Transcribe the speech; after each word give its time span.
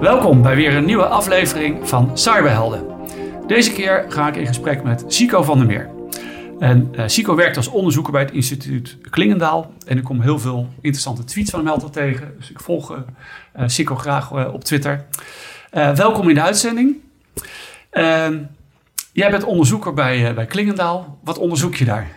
Welkom 0.00 0.42
bij 0.42 0.56
weer 0.56 0.74
een 0.74 0.84
nieuwe 0.84 1.06
aflevering 1.06 1.88
van 1.88 2.10
Cyberhelden. 2.14 2.86
Deze 3.46 3.72
keer 3.72 4.04
ga 4.08 4.28
ik 4.28 4.36
in 4.36 4.46
gesprek 4.46 4.82
met 4.82 5.04
Sico 5.06 5.42
van 5.42 5.58
der 5.58 5.66
Meer. 5.66 5.95
En 6.58 6.88
eh 6.92 7.04
Sico 7.06 7.34
werkt 7.34 7.56
als 7.56 7.68
onderzoeker 7.68 8.12
bij 8.12 8.22
het 8.22 8.30
instituut 8.30 8.96
Klingendaal. 9.10 9.72
En 9.86 9.98
ik 9.98 10.04
kom 10.04 10.20
heel 10.20 10.38
veel 10.38 10.68
interessante 10.80 11.24
tweets 11.24 11.50
van 11.50 11.60
hem 11.60 11.68
altijd 11.68 11.92
tegen. 11.92 12.34
Dus 12.38 12.50
ik 12.50 12.60
volg 12.60 12.92
eh, 12.92 12.98
eh, 13.52 13.68
Sico 13.68 13.96
graag 13.96 14.52
op 14.52 14.64
Twitter. 14.64 15.04
Welkom 15.70 16.28
in 16.28 16.34
de 16.34 16.42
uitzending. 16.42 16.96
Ehm, 17.90 18.38
jij 19.12 19.30
bent 19.30 19.44
onderzoeker 19.44 19.94
bij, 19.94 20.34
bij 20.34 20.46
Klingendaal. 20.46 21.18
Wat 21.24 21.38
onderzoek 21.38 21.74
je 21.74 21.84
daar? 21.84 22.08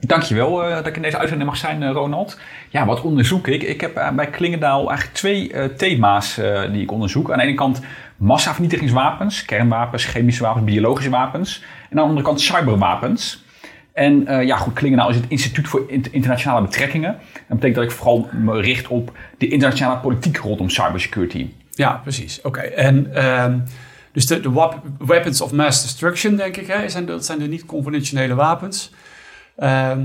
Dankjewel 0.00 0.56
dat 0.56 0.86
ik 0.86 0.96
in 0.96 1.02
deze 1.02 1.18
uitzending 1.18 1.50
mag 1.50 1.58
zijn, 1.58 1.92
Ronald. 1.92 2.38
Ja, 2.70 2.86
wat 2.86 3.00
onderzoek 3.00 3.46
ik? 3.46 3.62
Ik 3.62 3.80
heb 3.80 4.12
bij 4.16 4.30
Klingendaal 4.30 4.88
eigenlijk 4.88 5.16
twee 5.16 5.74
thema's 5.76 6.34
die 6.72 6.82
ik 6.82 6.92
onderzoek. 6.92 7.30
Aan 7.30 7.38
de 7.38 7.44
ene 7.44 7.54
kant 7.54 7.80
massavernietigingswapens, 8.16 9.44
kernwapens, 9.44 10.04
chemische 10.04 10.42
wapens, 10.42 10.64
biologische 10.64 11.10
wapens. 11.10 11.62
En 11.62 11.90
aan 11.90 11.96
de 11.96 12.08
andere 12.08 12.22
kant 12.22 12.40
cyberwapens. 12.40 13.43
En 13.94 14.46
ja, 14.46 14.56
goed, 14.56 14.72
Klingendaal 14.72 15.10
is 15.10 15.16
het 15.16 15.24
Instituut 15.28 15.68
voor 15.68 15.90
Internationale 16.10 16.62
Betrekkingen. 16.62 17.18
Dat 17.32 17.42
betekent 17.48 17.74
dat 17.74 17.84
ik 17.84 17.90
vooral 17.90 18.28
me 18.32 18.60
richt 18.60 18.88
op 18.88 19.12
de 19.38 19.48
internationale 19.48 20.00
politiek 20.00 20.36
rondom 20.36 20.70
cybersecurity. 20.70 21.48
Ja, 21.70 22.00
precies. 22.02 22.40
Oké. 22.42 22.60
En 22.60 23.14
ehm, 23.14 23.58
dus 24.12 24.26
de, 24.26 24.40
de 24.40 24.72
weapons 24.98 25.40
of 25.40 25.52
mass 25.52 25.82
destruction, 25.82 26.36
denk 26.36 26.56
ik, 26.56 26.66
hè, 26.66 26.88
zijn, 26.88 27.06
dat 27.06 27.24
zijn 27.24 27.38
de 27.38 27.46
niet-conventionele 27.46 28.34
wapens. 28.34 28.90
Ehm, 29.56 30.04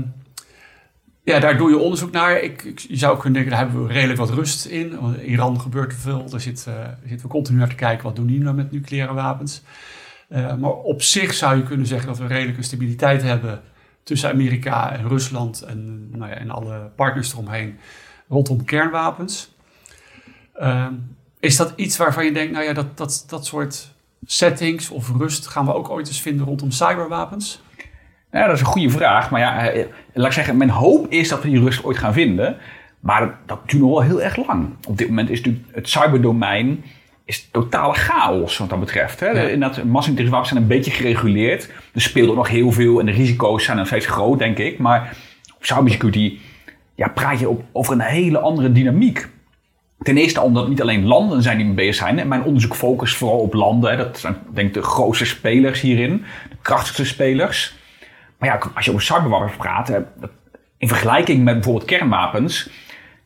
ja, 1.22 1.38
daar 1.38 1.56
doe 1.56 1.70
je 1.70 1.78
onderzoek 1.78 2.10
naar. 2.10 2.42
Ik, 2.42 2.62
ik, 2.62 2.78
je 2.78 2.96
zou 2.96 3.14
kunnen 3.14 3.32
denken, 3.32 3.50
daar 3.50 3.60
hebben 3.60 3.86
we 3.86 3.92
redelijk 3.92 4.18
wat 4.18 4.30
rust 4.30 4.64
in. 4.64 5.00
Want 5.00 5.18
in 5.18 5.30
Iran 5.30 5.60
gebeurt 5.60 5.92
er 5.92 5.98
veel. 5.98 6.30
Daar 6.30 6.40
zit, 6.40 6.64
uh, 6.68 6.74
zitten 7.06 7.26
we 7.26 7.32
continu 7.32 7.58
naar 7.58 7.68
te 7.68 7.74
kijken, 7.74 8.04
wat 8.04 8.16
doen 8.16 8.26
die 8.26 8.40
nou 8.40 8.56
met 8.56 8.72
nucleaire 8.72 9.14
wapens? 9.14 9.62
Uh, 10.28 10.54
maar 10.54 10.70
op 10.70 11.02
zich 11.02 11.34
zou 11.34 11.56
je 11.56 11.62
kunnen 11.62 11.86
zeggen 11.86 12.08
dat 12.08 12.18
we 12.18 12.26
redelijk 12.26 12.56
een 12.56 12.64
stabiliteit 12.64 13.22
hebben 13.22 13.60
tussen 14.10 14.30
Amerika 14.30 14.92
en 14.92 15.08
Rusland 15.08 15.62
en, 15.62 16.08
nou 16.10 16.30
ja, 16.30 16.36
en 16.36 16.50
alle 16.50 16.90
partners 16.96 17.32
eromheen 17.32 17.78
rondom 18.28 18.64
kernwapens. 18.64 19.54
Uh, 20.60 20.86
is 21.40 21.56
dat 21.56 21.72
iets 21.76 21.96
waarvan 21.96 22.24
je 22.24 22.32
denkt, 22.32 22.52
nou 22.52 22.64
ja, 22.64 22.72
dat, 22.72 22.96
dat, 22.96 23.24
dat 23.28 23.46
soort 23.46 23.92
settings 24.26 24.90
of 24.90 25.10
rust 25.16 25.46
gaan 25.46 25.66
we 25.66 25.74
ook 25.74 25.90
ooit 25.90 26.08
eens 26.08 26.20
vinden 26.20 26.46
rondom 26.46 26.70
cyberwapens? 26.70 27.62
Ja, 28.32 28.46
dat 28.46 28.54
is 28.54 28.60
een 28.60 28.66
goede 28.66 28.90
vraag. 28.90 29.30
Maar 29.30 29.40
ja, 29.40 29.68
eh, 29.68 29.86
laat 30.12 30.26
ik 30.26 30.32
zeggen, 30.32 30.56
mijn 30.56 30.70
hoop 30.70 31.06
is 31.12 31.28
dat 31.28 31.42
we 31.42 31.48
die 31.48 31.60
rust 31.60 31.84
ooit 31.84 31.98
gaan 31.98 32.12
vinden. 32.12 32.56
Maar 33.00 33.38
dat, 33.46 33.68
duurt 33.68 33.82
nog 33.82 33.90
wel 33.90 34.02
heel 34.02 34.22
erg 34.22 34.46
lang. 34.46 34.68
Op 34.88 34.98
dit 34.98 35.08
moment 35.08 35.30
is 35.30 35.40
natuurlijk 35.40 35.74
het 35.74 35.88
cyberdomein 35.88 36.84
is 37.24 37.48
totale 37.50 37.94
chaos 37.94 38.58
wat 38.58 38.70
dat 38.70 38.80
betreft. 38.80 39.20
Hè. 39.20 39.26
Ja. 39.26 39.32
Inderdaad, 39.32 39.84
massaintelligentiewapens 39.84 40.48
zijn 40.48 40.62
een 40.62 40.68
beetje 40.68 40.90
gereguleerd. 40.90 41.70
Er 41.94 42.00
speelt 42.00 42.28
ook 42.28 42.36
nog 42.36 42.48
heel 42.48 42.72
veel 42.72 43.00
en 43.00 43.06
de 43.06 43.12
risico's 43.12 43.64
zijn 43.64 43.76
nog 43.76 43.86
steeds 43.86 44.06
groot, 44.06 44.38
denk 44.38 44.58
ik. 44.58 44.78
Maar 44.78 45.16
op 45.56 45.64
cybersecurity 45.64 46.38
ja, 46.94 47.08
praat 47.08 47.38
je 47.38 47.48
op, 47.48 47.64
over 47.72 47.92
een 47.92 48.00
hele 48.00 48.38
andere 48.38 48.72
dynamiek. 48.72 49.28
Ten 49.98 50.16
eerste 50.16 50.40
omdat 50.40 50.68
niet 50.68 50.82
alleen 50.82 51.06
landen 51.06 51.42
zijn 51.42 51.56
die 51.56 51.66
mee 51.66 51.74
bezig 51.74 51.94
zijn. 51.94 52.18
En 52.18 52.28
mijn 52.28 52.42
onderzoek 52.42 52.76
focust 52.76 53.16
vooral 53.16 53.38
op 53.38 53.54
landen. 53.54 53.90
Hè. 53.90 53.96
Dat 53.96 54.18
zijn 54.18 54.36
denk 54.54 54.68
ik 54.68 54.74
de 54.74 54.82
grootste 54.82 55.24
spelers 55.24 55.80
hierin. 55.80 56.24
De 56.48 56.56
krachtigste 56.62 57.04
spelers. 57.04 57.74
Maar 58.38 58.48
ja, 58.48 58.58
als 58.74 58.84
je 58.84 58.90
over 58.90 59.02
cyberwapens 59.02 59.56
praat, 59.56 59.92
in 60.78 60.88
vergelijking 60.88 61.44
met 61.44 61.54
bijvoorbeeld 61.54 61.84
kernwapens, 61.84 62.70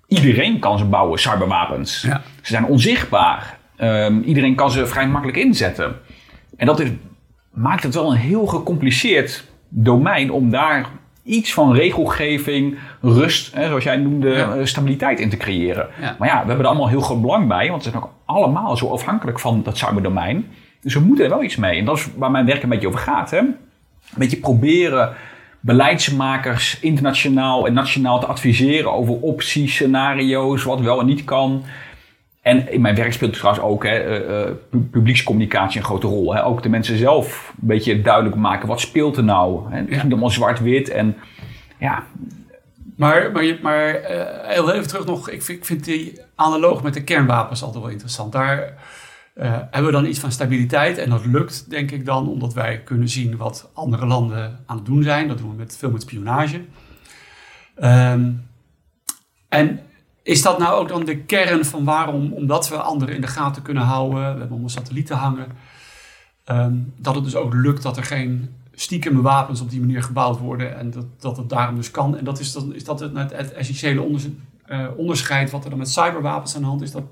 iedereen 0.07 0.59
kan 0.59 0.79
ze 0.79 0.85
bouwen, 0.85 1.19
cyberwapens. 1.19 2.03
Ja. 2.03 2.23
Ze 2.43 2.53
zijn 2.53 2.65
onzichtbaar. 2.65 3.59
Um, 3.79 4.23
iedereen 4.23 4.55
kan 4.55 4.71
ze 4.71 4.87
vrij 4.87 5.09
makkelijk 5.09 5.39
inzetten. 5.39 5.97
En 6.57 6.67
dat 6.67 6.81
is, 6.81 6.89
maakt 7.55 7.83
het 7.83 7.95
wel 7.95 8.11
een 8.11 8.19
heel 8.19 8.47
gecompliceerd 8.47 9.45
domein 9.69 10.31
om 10.31 10.51
daar 10.51 10.87
iets 11.23 11.55
van 11.55 11.75
regelgeving, 11.75 12.79
rust, 13.01 13.55
hè, 13.55 13.67
zoals 13.67 13.85
jij 13.85 13.97
noemde, 13.97 14.29
ja. 14.29 14.65
stabiliteit 14.65 15.21
in 15.21 15.29
te 15.29 15.37
creëren. 15.37 15.89
Ja. 16.01 16.17
Maar 16.19 16.29
ja, 16.29 16.41
we 16.41 16.47
hebben 16.47 16.59
er 16.59 16.67
allemaal 16.67 16.89
heel 16.89 17.01
groot 17.01 17.21
belang 17.21 17.49
bij, 17.49 17.71
want 17.71 17.83
ze 17.83 17.91
zijn 17.91 18.03
ook 18.03 18.11
allemaal 18.25 18.77
zo 18.77 18.89
afhankelijk 18.89 19.41
van 19.41 19.63
dat 19.63 19.77
cyberdomein. 19.77 20.47
Dus 20.81 20.95
we 20.95 21.01
moeten 21.01 21.25
er 21.25 21.31
wel 21.31 21.43
iets 21.43 21.57
mee. 21.57 21.79
En 21.79 21.85
dat 21.85 21.97
is 21.97 22.09
waar 22.17 22.31
mijn 22.31 22.47
werk 22.47 22.63
een 22.63 22.69
beetje 22.69 22.89
over 22.89 23.01
gaat. 23.01 23.31
Hè? 23.31 23.41
een 24.15 24.21
beetje 24.21 24.37
proberen 24.37 25.15
beleidsmakers 25.61 26.81
internationaal 26.81 27.67
en 27.67 27.73
nationaal 27.73 28.21
te 28.21 28.27
adviseren 28.27 28.93
over 28.93 29.15
opties, 29.15 29.75
scenario's, 29.75 30.63
wat 30.63 30.81
wel 30.81 31.01
en 31.01 31.07
niet 31.07 31.25
kan. 31.25 31.63
En 32.45 32.73
in 32.73 32.81
mijn 32.81 32.95
werk 32.95 33.13
speelt 33.13 33.33
trouwens 33.33 33.65
ook 33.65 33.85
hè, 33.85 34.29
uh, 34.47 34.53
publiekscommunicatie 34.91 35.79
een 35.79 35.87
grote 35.87 36.07
rol. 36.07 36.35
Hè. 36.35 36.45
Ook 36.45 36.63
de 36.63 36.69
mensen 36.69 36.99
zelf 36.99 37.53
een 37.61 37.67
beetje 37.67 38.03
duidelijk 38.03 38.37
maken 38.37 38.69
wat 38.69 38.81
speelt 38.81 39.17
er 39.17 39.25
nou. 39.25 39.71
Hè. 39.71 39.77
Het 39.79 39.89
is 39.89 40.03
niet 40.03 40.13
allemaal 40.13 40.31
zwart-wit 40.31 40.89
en 40.89 41.17
ja. 41.79 42.05
Maar, 42.97 43.33
maar, 43.33 43.59
maar 43.63 44.01
uh, 44.01 44.23
heel 44.43 44.73
even 44.73 44.89
terug 44.89 45.07
nog, 45.07 45.31
ik 45.31 45.43
vind, 45.43 45.59
ik 45.59 45.65
vind 45.65 45.85
die 45.85 46.21
analoog 46.35 46.83
met 46.83 46.95
de 46.95 47.05
kernwapens 47.05 47.63
altijd 47.63 47.83
wel 47.83 47.93
interessant. 47.93 48.33
Daar 48.33 48.59
uh, 49.35 49.53
hebben 49.71 49.85
we 49.85 49.97
dan 49.97 50.07
iets 50.07 50.19
van 50.19 50.33
stabiliteit. 50.33 50.99
En 50.99 51.11
dat 51.11 51.27
lukt, 51.27 51.71
denk 51.71 51.91
ik 51.91 52.07
dan, 52.07 52.29
omdat 52.29 52.55
wij 52.55 52.83
kunnen 52.85 53.09
zien 53.09 53.37
wat 53.37 53.71
andere 53.75 54.07
landen 54.07 54.59
aan 54.67 54.77
het 54.77 54.87
doen 54.87 55.03
zijn. 55.03 55.29
Dat 55.29 55.39
doen 55.39 55.51
we 55.51 55.57
met, 55.57 55.77
veel 55.77 55.91
met 55.91 56.03
spionage. 56.03 56.61
Um, 57.83 58.49
en 59.49 59.81
is 60.25 60.43
dat 60.43 60.59
nou 60.59 60.81
ook 60.81 60.89
dan 60.89 61.05
de 61.05 61.17
kern 61.17 61.65
van 61.65 61.85
waarom, 61.85 62.33
omdat 62.33 62.69
we 62.69 62.77
anderen 62.77 63.15
in 63.15 63.21
de 63.21 63.27
gaten 63.27 63.63
kunnen 63.63 63.83
houden, 63.83 64.19
we 64.19 64.25
hebben 64.25 64.51
allemaal 64.51 64.69
satellieten 64.69 65.17
hangen, 65.17 65.47
um, 66.51 66.93
dat 66.97 67.15
het 67.15 67.25
dus 67.25 67.37
ook 67.37 67.55
lukt 67.55 67.83
dat 67.83 67.97
er 67.97 68.05
geen 68.05 68.55
stiekeme 68.75 69.23
wapens 69.23 69.61
op 69.61 69.71
die 69.71 69.81
manier 69.81 70.03
gebouwd 70.03 70.39
worden 70.39 70.79
en 70.79 70.91
dat, 70.91 71.07
dat 71.21 71.37
het 71.37 71.49
daarom 71.49 71.77
dus 71.77 71.91
kan. 71.91 72.19
En 72.19 72.25
dat 72.25 72.39
is, 72.39 72.53
dan, 72.53 72.75
is 72.75 72.85
dat 72.85 73.01
het, 73.01 73.17
het, 73.17 73.37
het 73.37 73.53
essentiële 73.53 74.07
uh, 74.69 74.87
onderscheid 74.97 75.51
wat 75.51 75.65
er 75.65 75.71
dan 75.71 75.79
met 75.79 75.91
cyberwapens 75.91 76.55
aan 76.55 76.61
de 76.61 76.67
hand 76.67 76.83
is. 76.83 76.93
Dat, 76.93 77.05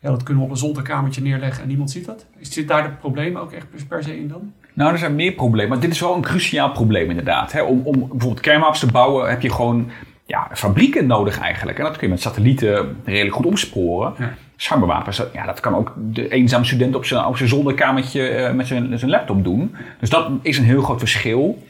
ja, 0.00 0.10
dat 0.10 0.22
kunnen 0.22 0.42
we 0.42 0.48
op 0.48 0.54
een 0.54 0.60
zolderkamertje 0.60 1.22
neerleggen 1.22 1.62
en 1.62 1.68
niemand 1.68 1.90
ziet 1.90 2.06
dat. 2.06 2.26
Zit 2.40 2.68
daar 2.68 2.82
het 2.82 2.98
probleem 2.98 3.36
ook 3.36 3.52
echt 3.52 3.88
per 3.88 4.02
se 4.02 4.18
in 4.18 4.28
dan? 4.28 4.52
Nou, 4.74 4.92
er 4.92 4.98
zijn 4.98 5.14
meer 5.14 5.32
problemen. 5.32 5.70
Maar 5.70 5.80
dit 5.80 5.90
is 5.90 6.00
wel 6.00 6.14
een 6.14 6.22
cruciaal 6.22 6.72
probleem 6.72 7.08
inderdaad. 7.10 7.62
Om, 7.62 7.80
om 7.84 7.98
bijvoorbeeld 7.98 8.40
kernwapens 8.40 8.80
te 8.80 8.86
bouwen 8.86 9.28
heb 9.28 9.42
je 9.42 9.50
gewoon 9.50 9.90
ja, 10.28 10.48
fabrieken 10.52 11.06
nodig 11.06 11.38
eigenlijk. 11.38 11.78
En 11.78 11.84
dat 11.84 11.96
kun 11.96 12.06
je 12.06 12.12
met 12.12 12.22
satellieten 12.22 12.96
redelijk 13.04 13.34
goed 13.34 13.46
opsporen. 13.46 14.14
Ja. 14.18 14.34
Cyberwapens, 14.56 15.22
ja, 15.32 15.46
dat 15.46 15.60
kan 15.60 15.74
ook 15.74 15.92
de 15.96 16.28
eenzame 16.28 16.64
student 16.64 16.94
op 16.94 17.04
zijn, 17.04 17.24
op 17.24 17.36
zijn 17.36 17.48
zolderkamertje 17.48 18.48
uh, 18.48 18.52
met 18.52 18.66
zijn, 18.66 18.98
zijn 18.98 19.10
laptop 19.10 19.44
doen. 19.44 19.76
Dus 20.00 20.10
dat 20.10 20.30
is 20.42 20.58
een 20.58 20.64
heel 20.64 20.82
groot 20.82 20.98
verschil. 20.98 21.62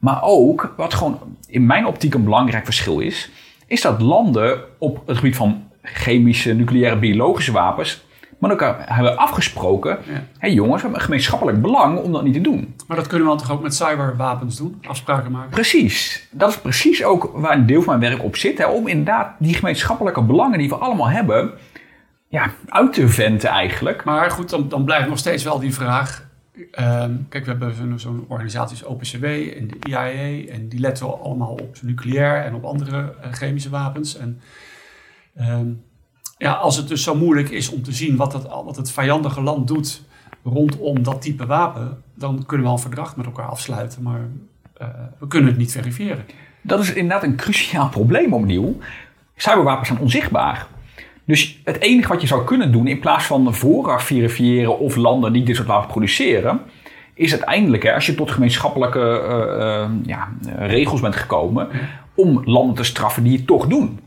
Maar 0.00 0.18
ook, 0.22 0.74
wat 0.76 0.94
gewoon 0.94 1.18
in 1.46 1.66
mijn 1.66 1.86
optiek 1.86 2.14
een 2.14 2.24
belangrijk 2.24 2.64
verschil 2.64 2.98
is, 2.98 3.30
is 3.66 3.80
dat 3.80 4.00
landen 4.00 4.60
op 4.78 5.02
het 5.06 5.16
gebied 5.16 5.36
van 5.36 5.62
chemische, 5.82 6.54
nucleaire, 6.54 6.98
biologische 6.98 7.52
wapens 7.52 8.04
met 8.42 8.50
elkaar 8.50 8.94
hebben 8.94 9.16
afgesproken. 9.16 9.90
Ja. 9.90 10.12
Hé 10.12 10.22
hey 10.38 10.52
jongens, 10.52 10.74
we 10.74 10.80
hebben 10.80 10.98
een 10.98 11.04
gemeenschappelijk 11.04 11.62
belang 11.62 11.98
om 11.98 12.12
dat 12.12 12.24
niet 12.24 12.34
te 12.34 12.40
doen. 12.40 12.74
Maar 12.86 12.96
dat 12.96 13.06
kunnen 13.06 13.28
we 13.28 13.36
dan 13.36 13.42
toch 13.42 13.56
ook 13.56 13.62
met 13.62 13.74
cyberwapens 13.74 14.56
doen? 14.56 14.82
Afspraken 14.86 15.32
maken? 15.32 15.50
Precies. 15.50 16.28
Dat 16.30 16.50
is 16.50 16.58
precies 16.58 17.04
ook 17.04 17.30
waar 17.34 17.56
een 17.56 17.66
deel 17.66 17.82
van 17.82 17.98
mijn 17.98 18.10
werk 18.10 18.24
op 18.24 18.36
zit. 18.36 18.58
Hè, 18.58 18.66
om 18.66 18.86
inderdaad 18.86 19.34
die 19.38 19.54
gemeenschappelijke 19.54 20.22
belangen 20.22 20.58
die 20.58 20.68
we 20.68 20.74
allemaal 20.74 21.08
hebben, 21.08 21.50
ja, 22.28 22.50
uit 22.68 22.92
te 22.92 23.08
venten 23.08 23.50
eigenlijk. 23.50 24.04
Maar 24.04 24.30
goed, 24.30 24.50
dan, 24.50 24.68
dan 24.68 24.84
blijft 24.84 25.08
nog 25.08 25.18
steeds 25.18 25.44
wel 25.44 25.58
die 25.58 25.74
vraag. 25.74 26.30
Um, 26.56 27.26
kijk, 27.28 27.44
we 27.44 27.50
hebben 27.50 27.74
zo'n 27.74 27.98
zo 27.98 28.24
organisatie 28.28 28.84
als 28.84 28.94
OPCW 28.94 29.24
en 29.24 29.68
de 29.68 29.88
IAEA. 29.88 30.48
En 30.52 30.68
die 30.68 30.80
letten 30.80 31.22
allemaal 31.22 31.52
op 31.52 31.76
nucleair 31.82 32.44
en 32.44 32.54
op 32.54 32.64
andere 32.64 33.14
uh, 33.24 33.32
chemische 33.32 33.70
wapens. 33.70 34.16
En 34.16 34.40
um, 35.40 35.82
ja, 36.42 36.52
als 36.52 36.76
het 36.76 36.88
dus 36.88 37.02
zo 37.02 37.14
moeilijk 37.14 37.50
is 37.50 37.70
om 37.70 37.82
te 37.82 37.92
zien 37.92 38.16
wat 38.16 38.32
het, 38.32 38.46
wat 38.64 38.76
het 38.76 38.92
vijandige 38.92 39.40
land 39.40 39.68
doet 39.68 40.02
rondom 40.44 41.02
dat 41.02 41.22
type 41.22 41.46
wapen, 41.46 42.02
dan 42.14 42.34
kunnen 42.46 42.56
we 42.56 42.62
wel 42.62 42.72
een 42.72 42.78
verdrag 42.78 43.16
met 43.16 43.26
elkaar 43.26 43.46
afsluiten, 43.46 44.02
maar 44.02 44.20
uh, 44.82 44.88
we 45.18 45.26
kunnen 45.26 45.48
het 45.48 45.58
niet 45.58 45.72
verifiëren. 45.72 46.24
Dat 46.62 46.80
is 46.80 46.92
inderdaad 46.92 47.22
een 47.22 47.36
cruciaal 47.36 47.88
probleem 47.98 48.34
opnieuw. 48.34 48.76
Cyberwapens 49.36 49.88
zijn 49.88 50.00
onzichtbaar. 50.00 50.66
Dus 51.24 51.60
het 51.64 51.80
enige 51.80 52.08
wat 52.08 52.20
je 52.20 52.26
zou 52.26 52.44
kunnen 52.44 52.72
doen, 52.72 52.86
in 52.86 53.00
plaats 53.00 53.24
van 53.24 53.54
vooraf 53.54 54.02
verifiëren 54.02 54.78
of 54.78 54.96
landen 54.96 55.32
die 55.32 55.42
dit 55.42 55.56
soort 55.56 55.68
wapens 55.68 55.92
produceren, 55.92 56.60
is 57.14 57.32
uiteindelijk, 57.32 57.82
hè, 57.82 57.94
als 57.94 58.06
je 58.06 58.14
tot 58.14 58.30
gemeenschappelijke 58.30 58.98
uh, 58.98 59.58
uh, 59.58 59.90
ja, 60.06 60.32
regels 60.58 61.00
bent 61.00 61.16
gekomen, 61.16 61.68
om 62.14 62.42
landen 62.44 62.74
te 62.74 62.84
straffen 62.84 63.22
die 63.22 63.36
het 63.36 63.46
toch 63.46 63.66
doen. 63.66 63.98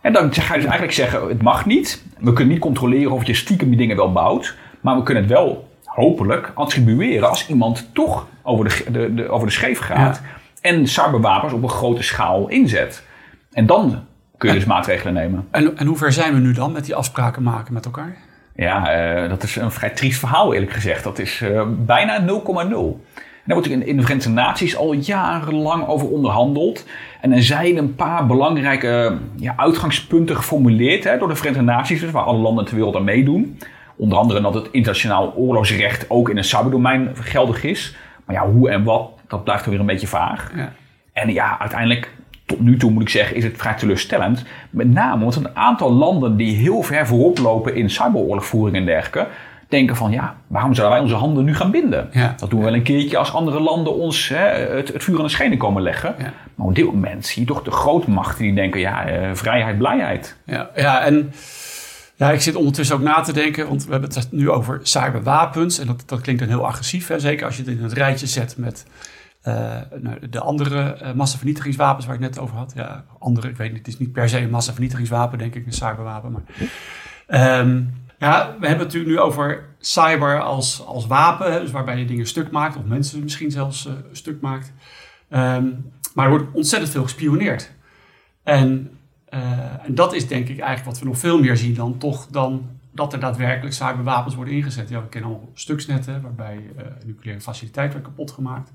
En 0.00 0.12
dan 0.12 0.34
ga 0.34 0.54
je 0.54 0.60
dus 0.60 0.70
eigenlijk 0.70 0.92
zeggen, 0.92 1.28
het 1.28 1.42
mag 1.42 1.66
niet. 1.66 2.02
We 2.18 2.32
kunnen 2.32 2.52
niet 2.52 2.62
controleren 2.62 3.12
of 3.12 3.26
je 3.26 3.34
stiekem 3.34 3.68
die 3.68 3.78
dingen 3.78 3.96
wel 3.96 4.12
bouwt. 4.12 4.56
Maar 4.80 4.96
we 4.96 5.02
kunnen 5.02 5.22
het 5.22 5.32
wel 5.32 5.68
hopelijk 5.84 6.52
attribueren 6.54 7.28
als 7.28 7.48
iemand 7.48 7.90
toch 7.92 8.26
over 8.42 8.64
de, 8.68 8.84
de, 8.90 9.14
de 9.14 9.28
over 9.28 9.46
de 9.46 9.52
scheef 9.52 9.78
gaat. 9.78 10.20
En 10.60 10.86
cyberwapens 10.86 11.52
op 11.52 11.62
een 11.62 11.68
grote 11.68 12.02
schaal 12.02 12.48
inzet. 12.48 13.02
En 13.52 13.66
dan 13.66 14.04
kun 14.36 14.48
je 14.48 14.54
dus 14.54 14.64
maatregelen 14.64 15.14
nemen. 15.14 15.48
En, 15.50 15.76
en 15.76 15.86
hoe 15.86 15.96
ver 15.96 16.12
zijn 16.12 16.34
we 16.34 16.40
nu 16.40 16.52
dan 16.52 16.72
met 16.72 16.84
die 16.84 16.94
afspraken 16.94 17.42
maken 17.42 17.72
met 17.72 17.84
elkaar? 17.84 18.16
Ja, 18.54 18.96
uh, 19.22 19.28
dat 19.28 19.42
is 19.42 19.56
een 19.56 19.70
vrij 19.70 19.90
triest 19.90 20.18
verhaal 20.18 20.54
eerlijk 20.54 20.72
gezegd. 20.72 21.04
Dat 21.04 21.18
is 21.18 21.40
uh, 21.40 21.62
bijna 21.68 22.20
0,0. 22.20 22.26
Daar 23.48 23.56
wordt 23.56 23.72
in, 23.72 23.86
in 23.86 23.96
de 23.96 24.02
Verenigde 24.02 24.30
Naties 24.30 24.76
al 24.76 24.92
jarenlang 24.92 25.86
over 25.86 26.08
onderhandeld. 26.08 26.86
En 27.20 27.32
er 27.32 27.42
zijn 27.42 27.76
een 27.76 27.94
paar 27.94 28.26
belangrijke 28.26 29.18
ja, 29.36 29.54
uitgangspunten 29.56 30.36
geformuleerd 30.36 31.04
hè, 31.04 31.18
door 31.18 31.28
de 31.28 31.34
Verenigde 31.34 31.64
Naties, 31.64 32.00
dus 32.00 32.10
waar 32.10 32.22
alle 32.22 32.38
landen 32.38 32.64
ter 32.64 32.74
wereld 32.74 32.96
aan 32.96 33.04
meedoen. 33.04 33.58
Onder 33.96 34.18
andere 34.18 34.40
dat 34.40 34.54
het 34.54 34.68
internationaal 34.70 35.34
oorlogsrecht 35.36 36.10
ook 36.10 36.30
in 36.30 36.36
het 36.36 36.46
cyberdomein 36.46 37.10
geldig 37.14 37.64
is. 37.64 37.96
Maar 38.24 38.36
ja, 38.36 38.50
hoe 38.50 38.70
en 38.70 38.84
wat, 38.84 39.10
dat 39.28 39.44
blijft 39.44 39.64
er 39.64 39.70
weer 39.70 39.80
een 39.80 39.86
beetje 39.86 40.06
vaag. 40.06 40.52
Ja. 40.56 40.72
En 41.12 41.32
ja, 41.32 41.58
uiteindelijk, 41.58 42.12
tot 42.46 42.60
nu 42.60 42.76
toe 42.76 42.90
moet 42.90 43.02
ik 43.02 43.08
zeggen, 43.08 43.36
is 43.36 43.44
het 43.44 43.56
vrij 43.56 43.74
teleurstellend. 43.74 44.44
Met 44.70 44.92
name 44.92 45.24
omdat 45.24 45.36
een 45.36 45.56
aantal 45.56 45.92
landen 45.92 46.36
die 46.36 46.56
heel 46.56 46.82
ver 46.82 47.06
voorop 47.06 47.38
lopen 47.38 47.74
in 47.74 47.90
cyberoorlogvoering 47.90 48.76
en 48.76 48.84
dergelijke, 48.84 49.26
denken 49.68 49.96
van 49.96 50.10
ja, 50.10 50.36
waarom 50.46 50.74
zouden 50.74 50.96
wij 50.96 51.06
onze 51.06 51.18
handen 51.18 51.44
nu 51.44 51.54
gaan 51.54 51.70
binden? 51.70 52.10
Dat 52.36 52.50
doen 52.50 52.58
we 52.58 52.64
wel 52.64 52.74
een 52.74 52.82
keertje 52.82 53.18
als 53.18 53.32
andere 53.32 53.60
landen 53.60 53.94
ons 53.94 54.28
hè, 54.28 54.46
het, 54.76 54.92
het, 54.92 55.04
vuur 55.04 55.16
aan 55.16 55.24
de 55.24 55.30
schenen 55.30 55.58
komen 55.58 55.82
leggen. 55.82 56.14
Ja. 56.18 56.32
Maar 56.54 56.66
op 56.66 56.74
dit 56.74 56.84
moment 56.84 57.26
zie 57.26 57.42
je 57.42 57.48
toch 57.48 57.62
de 57.62 57.70
grootmachten 57.70 58.42
die 58.42 58.54
denken 58.54 58.80
ja, 58.80 59.10
uh, 59.10 59.34
vrijheid, 59.34 59.78
blijheid. 59.78 60.36
Ja, 60.44 60.70
ja 60.74 61.04
en 61.04 61.32
ja, 62.18 62.30
ik 62.30 62.40
zit 62.40 62.54
ondertussen 62.54 62.96
ook 62.96 63.02
na 63.02 63.20
te 63.20 63.32
denken, 63.32 63.68
want 63.68 63.84
we 63.84 63.90
hebben 63.90 64.14
het 64.14 64.32
nu 64.32 64.50
over 64.50 64.80
cyberwapens. 64.82 65.78
En 65.78 65.86
dat, 65.86 66.02
dat 66.06 66.20
klinkt 66.20 66.40
dan 66.40 66.50
heel 66.50 66.66
agressief, 66.66 67.06
hè? 67.06 67.18
zeker 67.18 67.46
als 67.46 67.56
je 67.56 67.62
het 67.62 67.70
in 67.70 67.82
het 67.82 67.92
rijtje 67.92 68.26
zet 68.26 68.56
met 68.56 68.86
uh, 69.44 69.76
de 70.30 70.40
andere 70.40 70.98
uh, 71.02 71.12
massavernietigingswapens 71.12 72.06
waar 72.06 72.14
ik 72.14 72.20
net 72.20 72.38
over 72.38 72.56
had. 72.56 72.72
Ja, 72.74 73.04
andere, 73.18 73.48
ik 73.48 73.56
weet 73.56 73.68
niet, 73.68 73.78
het 73.78 73.88
is 73.88 73.98
niet 73.98 74.12
per 74.12 74.28
se 74.28 74.38
een 74.38 74.50
massavernietigingswapen, 74.50 75.38
denk 75.38 75.54
ik, 75.54 75.66
een 75.66 75.72
cyberwapen. 75.72 76.32
Maar, 76.32 77.60
um, 77.60 77.94
ja, 78.18 78.46
we 78.60 78.66
hebben 78.66 78.86
het 78.86 78.94
natuurlijk 78.94 79.12
nu 79.12 79.18
over 79.18 79.64
cyber 79.78 80.40
als, 80.40 80.86
als 80.86 81.06
wapen, 81.06 81.60
dus 81.60 81.70
waarbij 81.70 81.98
je 81.98 82.04
dingen 82.04 82.26
stuk 82.26 82.50
maakt, 82.50 82.76
of 82.76 82.84
mensen 82.84 83.22
misschien 83.22 83.50
zelfs 83.50 83.86
uh, 83.86 83.92
stuk 84.12 84.40
maakt. 84.40 84.72
Um, 85.30 85.92
maar 86.14 86.24
er 86.24 86.30
wordt 86.30 86.52
ontzettend 86.52 86.92
veel 86.92 87.02
gespioneerd. 87.02 87.70
En 88.42 88.90
uh, 89.34 89.84
en 89.84 89.94
dat 89.94 90.14
is 90.14 90.28
denk 90.28 90.48
ik 90.48 90.58
eigenlijk 90.58 90.84
wat 90.84 90.98
we 90.98 91.04
nog 91.04 91.18
veel 91.18 91.40
meer 91.40 91.56
zien 91.56 91.74
dan 91.74 91.98
toch 91.98 92.26
dan 92.26 92.66
dat 92.92 93.12
er 93.12 93.20
daadwerkelijk 93.20 93.74
cyberwapens 93.74 94.34
worden 94.34 94.54
ingezet. 94.54 94.88
Ja, 94.88 95.00
we 95.00 95.08
kennen 95.08 95.30
al 95.30 95.50
stuksnetten 95.54 96.22
waarbij 96.22 96.56
uh, 96.56 96.82
nucleaire 97.04 97.42
faciliteit 97.42 97.92
wordt 97.92 98.06
kapot 98.06 98.30
gemaakt. 98.30 98.72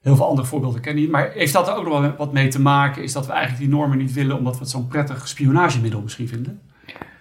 Heel 0.00 0.16
veel 0.16 0.28
andere 0.28 0.46
voorbeelden 0.46 0.80
kennen 0.80 1.02
niet. 1.02 1.12
Maar 1.12 1.30
heeft 1.30 1.52
dat 1.52 1.68
er 1.68 1.74
ook 1.74 1.88
nog 1.88 2.16
wat 2.16 2.32
mee 2.32 2.48
te 2.48 2.60
maken? 2.60 3.02
Is 3.02 3.12
dat 3.12 3.26
we 3.26 3.32
eigenlijk 3.32 3.62
die 3.62 3.74
normen 3.76 3.98
niet 3.98 4.12
willen 4.12 4.36
omdat 4.36 4.54
we 4.54 4.60
het 4.60 4.70
zo'n 4.70 4.88
prettig 4.88 5.28
spionagemiddel 5.28 6.00
misschien 6.00 6.28
vinden? 6.28 6.60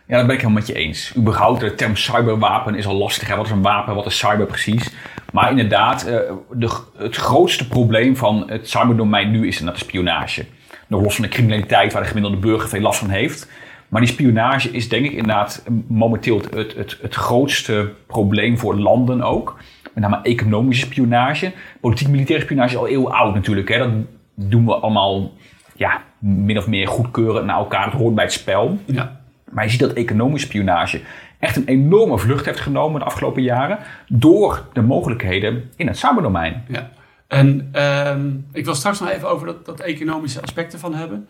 Ja, 0.08 0.18
dat 0.18 0.26
ben 0.26 0.36
ik 0.36 0.42
helemaal 0.42 0.62
met 0.62 0.68
je 0.68 0.74
eens. 0.74 1.14
Überhaupt, 1.18 1.60
de 1.60 1.76
term 1.76 1.96
cyberwapen 1.96 2.76
is 2.76 2.86
al 2.86 2.96
lastig. 2.96 3.28
Hè? 3.28 3.36
Wat 3.36 3.46
is 3.46 3.52
een 3.52 3.62
wapen? 3.62 3.96
Wat 3.96 4.06
is 4.06 4.18
cyber 4.18 4.46
precies? 4.46 4.94
Maar 5.32 5.50
inderdaad, 5.50 6.08
uh, 6.08 6.18
de, 6.52 6.78
het 6.98 7.16
grootste 7.16 7.68
probleem 7.68 8.18
van 8.18 8.44
het 8.48 8.70
cyberdomein 8.70 9.32
nu 9.32 9.48
is 9.48 9.60
inderdaad 9.60 9.82
de 9.82 9.88
spionage. 9.88 10.46
Nog 10.88 11.02
los 11.02 11.16
van 11.16 11.24
de 11.24 11.30
criminaliteit 11.30 11.94
waar 11.94 12.02
de 12.02 12.08
gemiddelde 12.08 12.38
burger 12.38 12.70
veel 12.70 12.82
last 12.82 13.00
van 13.00 13.10
heeft. 13.10 13.50
Maar 13.88 14.02
die 14.02 14.12
spionage 14.12 14.72
is 14.72 14.90
denk 14.90 15.06
ik 15.06 15.12
inderdaad 15.12 15.64
momenteel 15.88 16.42
het, 16.56 16.76
het, 16.76 16.98
het 17.02 17.16
grootste 17.16 17.92
probleem 18.08 18.58
voor 18.58 18.76
landen 18.76 19.22
ook. 19.22 19.58
Met 19.94 20.04
name 20.04 20.20
economische 20.24 20.86
spionage. 20.86 21.52
Politiek-militaire 21.82 22.44
spionage 22.46 22.70
is 22.70 22.78
al 22.78 22.88
eeuwen 22.88 23.12
oud 23.12 23.34
natuurlijk. 23.34 23.70
Hè. 23.70 23.78
Dat 23.78 23.92
doen 24.36 24.66
we 24.66 24.74
allemaal 24.74 25.32
ja, 25.76 26.02
min 26.20 26.58
of 26.58 26.68
meer 26.68 26.88
goedkeuren 26.88 27.46
naar 27.46 27.58
elkaar. 27.58 27.86
Het 27.86 27.94
hoort 27.94 28.16
bij 28.16 28.24
het 28.24 28.34
spel. 28.34 28.78
Ja. 28.86 29.22
Maar 29.54 29.64
je 29.64 29.70
ziet 29.70 29.80
dat 29.80 29.94
economische 29.94 30.48
spionage 30.48 31.02
echt 31.40 31.56
een 31.56 31.66
enorme 31.66 32.18
vlucht 32.18 32.46
heeft 32.46 32.60
genomen 32.60 33.00
de 33.00 33.06
afgelopen 33.06 33.42
jaren. 33.42 33.80
Door 34.08 34.68
de 34.74 34.82
mogelijkheden 34.82 35.72
in 35.76 35.88
het 35.88 35.98
cyberdomein. 35.98 36.64
Ja. 36.68 36.90
En 37.28 37.70
ehm, 37.72 38.32
ik 38.52 38.66
wil 38.66 38.76
straks 38.76 39.00
nog 39.00 39.10
even 39.10 39.30
over 39.30 39.48
dat, 39.48 39.66
dat 39.66 39.80
economische 39.80 40.42
aspect 40.42 40.74
ervan 40.74 40.94
hebben. 40.94 41.28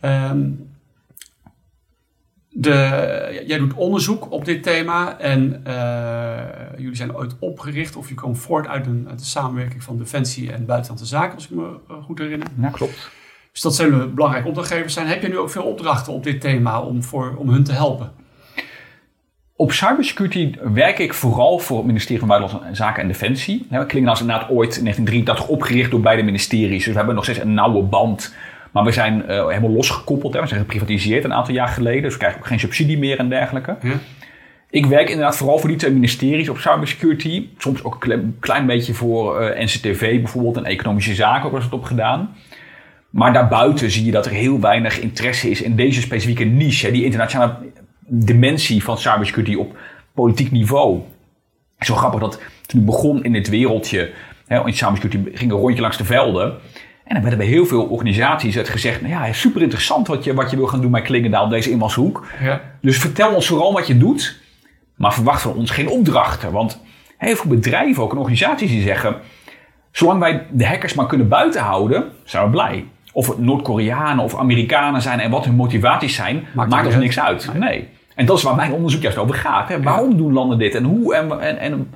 Ehm, 0.00 0.40
de, 2.48 3.42
jij 3.46 3.58
doet 3.58 3.74
onderzoek 3.74 4.30
op 4.30 4.44
dit 4.44 4.62
thema 4.62 5.18
en 5.18 5.62
uh, 5.66 6.40
jullie 6.76 6.96
zijn 6.96 7.16
ooit 7.16 7.38
opgericht 7.38 7.96
of 7.96 8.08
je 8.08 8.14
komt 8.14 8.38
voort 8.38 8.66
uit, 8.66 8.86
een, 8.86 9.06
uit 9.08 9.18
de 9.18 9.24
samenwerking 9.24 9.82
van 9.82 9.98
Defensie 9.98 10.52
en 10.52 10.66
Buitenlandse 10.66 11.06
Zaken, 11.06 11.34
als 11.34 11.44
ik 11.44 11.50
me 11.50 11.78
eh, 11.88 12.02
goed 12.02 12.18
herinner. 12.18 12.48
Ja, 12.60 12.68
klopt. 12.68 13.10
Dus 13.52 13.60
dat 13.60 13.74
zullen 13.74 14.14
belangrijke 14.14 14.48
opdrachtgevers 14.48 14.94
zijn. 14.94 15.06
Heb 15.06 15.22
je 15.22 15.28
nu 15.28 15.38
ook 15.38 15.50
veel 15.50 15.62
opdrachten 15.62 16.12
op 16.12 16.24
dit 16.24 16.40
thema 16.40 16.80
om, 16.80 17.02
voor, 17.02 17.34
om 17.36 17.48
hun 17.48 17.64
te 17.64 17.72
helpen? 17.72 18.12
Op 19.56 19.72
cybersecurity 19.72 20.54
werk 20.72 20.98
ik 20.98 21.14
vooral 21.14 21.58
voor 21.58 21.76
het 21.76 21.86
ministerie 21.86 22.18
van 22.18 22.28
Buitenlandse 22.28 22.74
Zaken 22.74 23.02
en 23.02 23.08
Defensie. 23.08 23.66
We 23.70 23.86
klingen 23.86 24.08
als 24.08 24.20
inderdaad 24.20 24.50
ooit 24.50 24.76
in 24.76 24.82
1983 24.82 25.48
opgericht 25.48 25.90
door 25.90 26.00
beide 26.00 26.22
ministeries. 26.22 26.84
Dus 26.84 26.92
we 26.92 26.96
hebben 26.96 27.14
nog 27.14 27.24
steeds 27.24 27.38
een 27.38 27.54
nauwe 27.54 27.82
band. 27.82 28.34
Maar 28.72 28.84
we 28.84 28.92
zijn 28.92 29.22
uh, 29.28 29.46
helemaal 29.46 29.70
losgekoppeld. 29.70 30.34
Hè. 30.34 30.40
We 30.40 30.46
zijn 30.46 30.60
geprivatiseerd 30.60 31.24
een 31.24 31.34
aantal 31.34 31.54
jaar 31.54 31.68
geleden. 31.68 32.02
Dus 32.02 32.12
we 32.12 32.18
krijgen 32.18 32.40
ook 32.40 32.46
geen 32.46 32.60
subsidie 32.60 32.98
meer 32.98 33.18
en 33.18 33.28
dergelijke. 33.28 33.76
Ja. 33.82 33.94
Ik 34.70 34.86
werk 34.86 35.08
inderdaad 35.08 35.36
vooral 35.36 35.58
voor 35.58 35.68
die 35.68 35.78
twee 35.78 35.92
ministeries 35.92 36.48
op 36.48 36.58
cybersecurity. 36.58 37.48
Soms 37.58 37.84
ook 37.84 38.04
een 38.04 38.36
klein 38.40 38.66
beetje 38.66 38.94
voor 38.94 39.40
uh, 39.40 39.50
eh, 39.50 39.64
NCTV 39.64 40.20
bijvoorbeeld 40.20 40.56
en 40.56 40.64
economische 40.64 41.14
zaken 41.14 41.46
ook 41.46 41.52
was 41.52 41.64
het 41.64 41.72
op 41.72 41.84
gedaan. 41.84 42.34
Maar 43.12 43.32
daarbuiten 43.32 43.90
zie 43.90 44.04
je 44.04 44.10
dat 44.10 44.26
er 44.26 44.32
heel 44.32 44.60
weinig 44.60 45.00
interesse 45.00 45.50
is 45.50 45.62
in 45.62 45.76
deze 45.76 46.00
specifieke 46.00 46.44
niche. 46.44 46.86
Hè, 46.86 46.92
die 46.92 47.04
internationale 47.04 47.56
dimensie 48.00 48.84
van 48.84 48.98
cybersecurity 48.98 49.54
op 49.54 49.76
politiek 50.14 50.50
niveau. 50.50 51.00
Zo 51.78 51.94
grappig 51.94 52.20
dat 52.20 52.40
toen 52.66 52.80
ik 52.80 52.86
begon 52.86 53.24
in 53.24 53.32
dit 53.32 53.48
wereldje, 53.48 54.12
hè, 54.46 54.66
in 54.66 54.74
cybersecurity, 54.74 55.36
ging 55.36 55.50
een 55.50 55.58
rondje 55.58 55.80
langs 55.80 55.96
de 55.96 56.04
velden. 56.04 56.52
En 57.04 57.14
dan 57.14 57.20
werden 57.20 57.38
bij 57.38 57.48
heel 57.48 57.66
veel 57.66 57.84
organisaties 57.84 58.54
het 58.54 58.68
gezegd, 58.68 59.00
nou 59.00 59.12
ja, 59.12 59.32
super 59.32 59.62
interessant 59.62 60.06
wat 60.06 60.24
je, 60.24 60.34
wat 60.34 60.50
je 60.50 60.56
wil 60.56 60.66
gaan 60.66 60.80
doen 60.80 60.90
bij 60.90 61.02
Klingendaal, 61.02 61.48
deze 61.48 61.70
invalshoek. 61.70 62.26
Ja. 62.42 62.60
Dus 62.80 62.98
vertel 62.98 63.34
ons 63.34 63.46
vooral 63.46 63.72
wat 63.72 63.86
je 63.86 63.98
doet, 63.98 64.40
maar 64.96 65.14
verwacht 65.14 65.42
van 65.42 65.54
ons 65.54 65.70
geen 65.70 65.88
opdrachten. 65.88 66.52
Want 66.52 66.80
heel 67.18 67.36
veel 67.36 67.50
bedrijven, 67.50 68.02
ook 68.02 68.12
en 68.12 68.18
organisaties 68.18 68.70
die 68.70 68.82
zeggen, 68.82 69.16
zolang 69.90 70.20
wij 70.20 70.46
de 70.50 70.66
hackers 70.66 70.94
maar 70.94 71.06
kunnen 71.06 71.28
buitenhouden, 71.28 72.10
zijn 72.24 72.44
we 72.44 72.50
blij. 72.50 72.86
Of 73.12 73.28
het 73.28 73.38
Noord-Koreanen 73.38 74.24
of 74.24 74.36
Amerikanen 74.36 75.02
zijn 75.02 75.20
en 75.20 75.30
wat 75.30 75.44
hun 75.44 75.54
motivaties 75.54 76.14
zijn, 76.14 76.46
maakt, 76.54 76.70
maakt 76.70 76.86
ons 76.86 76.96
niks 76.96 77.20
uit. 77.20 77.50
nee. 77.54 77.88
En 78.14 78.26
dat 78.26 78.36
is 78.36 78.42
waar 78.42 78.54
mijn 78.54 78.72
onderzoek 78.72 79.02
juist 79.02 79.18
over 79.18 79.34
gaat. 79.34 79.68
Hè. 79.68 79.82
Waarom 79.82 80.16
doen 80.16 80.32
landen 80.32 80.58
dit 80.58 80.74
en 80.74 80.84
hoe 80.84 81.14
en, 81.14 81.40
en, 81.40 81.58
en 81.58 81.90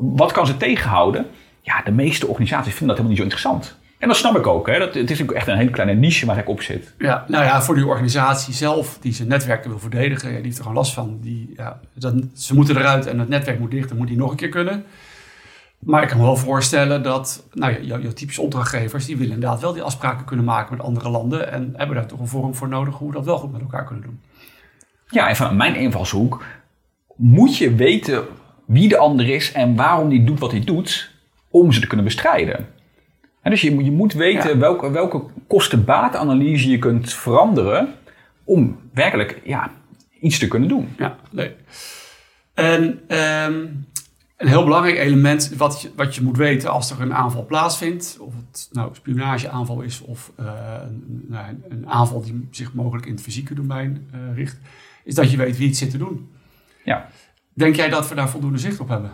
wat 0.00 0.32
kan 0.32 0.46
ze 0.46 0.56
tegenhouden? 0.56 1.26
Ja, 1.60 1.82
de 1.84 1.92
meeste 1.92 2.26
organisaties 2.26 2.74
vinden 2.74 2.96
dat 2.96 2.96
helemaal 2.96 3.08
niet 3.08 3.18
zo 3.18 3.22
interessant. 3.22 3.80
En 3.98 4.08
dat 4.08 4.16
snap 4.16 4.36
ik 4.36 4.46
ook. 4.46 4.66
Hè. 4.66 4.78
Dat, 4.78 4.94
het 4.94 5.10
is 5.10 5.22
ook 5.22 5.32
echt 5.32 5.46
een 5.46 5.56
hele 5.56 5.70
kleine 5.70 5.94
niche 5.94 6.26
waar 6.26 6.38
ik 6.38 6.48
op 6.48 6.62
zit. 6.62 6.94
Ja, 6.98 7.24
nou 7.28 7.44
ja, 7.44 7.62
voor 7.62 7.74
die 7.74 7.86
organisatie 7.86 8.54
zelf, 8.54 8.98
die 9.00 9.12
zijn 9.12 9.28
netwerken 9.28 9.70
wil 9.70 9.78
verdedigen, 9.78 10.28
die 10.32 10.42
heeft 10.42 10.56
er 10.56 10.62
gewoon 10.62 10.76
last 10.76 10.94
van. 10.94 11.18
Die, 11.20 11.52
ja, 11.56 11.80
ze 12.34 12.54
moeten 12.54 12.76
eruit 12.76 13.06
en 13.06 13.18
het 13.18 13.28
netwerk 13.28 13.58
moet 13.58 13.70
dicht, 13.70 13.88
dan 13.88 13.98
moet 13.98 14.06
die 14.06 14.16
nog 14.16 14.30
een 14.30 14.36
keer 14.36 14.48
kunnen. 14.48 14.84
Maar 15.84 16.02
ik 16.02 16.08
kan 16.08 16.18
me 16.18 16.24
wel 16.24 16.36
voorstellen 16.36 17.02
dat 17.02 17.46
nou, 17.52 17.82
jouw, 17.82 18.00
jouw 18.00 18.12
typische 18.12 18.42
opdrachtgevers, 18.42 19.06
die 19.06 19.16
willen 19.16 19.34
inderdaad 19.34 19.60
wel 19.60 19.72
die 19.72 19.82
afspraken 19.82 20.24
kunnen 20.24 20.44
maken 20.44 20.76
met 20.76 20.86
andere 20.86 21.08
landen. 21.08 21.52
En 21.52 21.72
hebben 21.76 21.96
daar 21.96 22.06
toch 22.06 22.20
een 22.20 22.28
vorm 22.28 22.54
voor 22.54 22.68
nodig 22.68 22.94
hoe 22.94 23.08
we 23.08 23.14
dat 23.14 23.24
wel 23.24 23.38
goed 23.38 23.52
met 23.52 23.60
elkaar 23.60 23.84
kunnen 23.84 24.04
doen. 24.04 24.20
Ja, 25.06 25.28
en 25.28 25.36
van 25.36 25.56
mijn 25.56 25.74
invalshoek 25.74 26.44
moet 27.16 27.56
je 27.56 27.74
weten 27.74 28.24
wie 28.66 28.88
de 28.88 28.96
ander 28.96 29.28
is 29.28 29.52
en 29.52 29.76
waarom 29.76 30.08
die 30.08 30.24
doet 30.24 30.38
wat 30.38 30.50
hij 30.50 30.60
doet, 30.60 31.10
om 31.50 31.72
ze 31.72 31.80
te 31.80 31.86
kunnen 31.86 32.06
bestrijden. 32.06 32.66
En 33.42 33.50
dus 33.50 33.60
je, 33.60 33.84
je 33.84 33.92
moet 33.92 34.12
weten 34.12 34.58
welke, 34.58 34.90
welke 34.90 35.22
kosten-baatanalyse 35.46 36.70
je 36.70 36.78
kunt 36.78 37.12
veranderen 37.12 37.94
om 38.44 38.78
werkelijk 38.92 39.40
ja, 39.44 39.70
iets 40.20 40.38
te 40.38 40.48
kunnen 40.48 40.68
doen. 40.68 40.94
Ja, 40.98 41.16
nee. 41.30 41.54
En 42.54 43.00
um, 43.46 43.86
een 44.42 44.48
heel 44.48 44.64
belangrijk 44.64 44.98
element 44.98 45.54
wat 45.56 45.82
je, 45.82 45.90
wat 45.96 46.14
je 46.14 46.22
moet 46.22 46.36
weten 46.36 46.70
als 46.70 46.90
er 46.90 47.00
een 47.00 47.14
aanval 47.14 47.46
plaatsvindt, 47.46 48.16
of 48.20 48.34
het 48.34 48.68
nou 48.72 48.94
spionageaanval 48.94 49.80
is 49.80 50.00
of 50.00 50.32
uh, 50.40 50.46
een, 50.82 51.24
nou, 51.28 51.46
een, 51.68 51.88
aanval 51.88 52.22
die 52.22 52.48
zich 52.50 52.74
mogelijk 52.74 53.06
in 53.06 53.12
het 53.12 53.22
fysieke 53.22 53.54
domein 53.54 54.08
uh, 54.14 54.36
richt, 54.36 54.58
is 55.04 55.14
dat 55.14 55.30
je 55.30 55.36
weet 55.36 55.56
wie 55.56 55.68
het 55.68 55.76
zit 55.76 55.90
te 55.90 55.98
doen. 55.98 56.30
Ja. 56.84 57.08
Denk 57.52 57.76
jij 57.76 57.88
dat 57.88 58.08
we 58.08 58.14
daar 58.14 58.28
voldoende 58.28 58.58
zicht 58.58 58.80
op 58.80 58.88
hebben? 58.88 59.10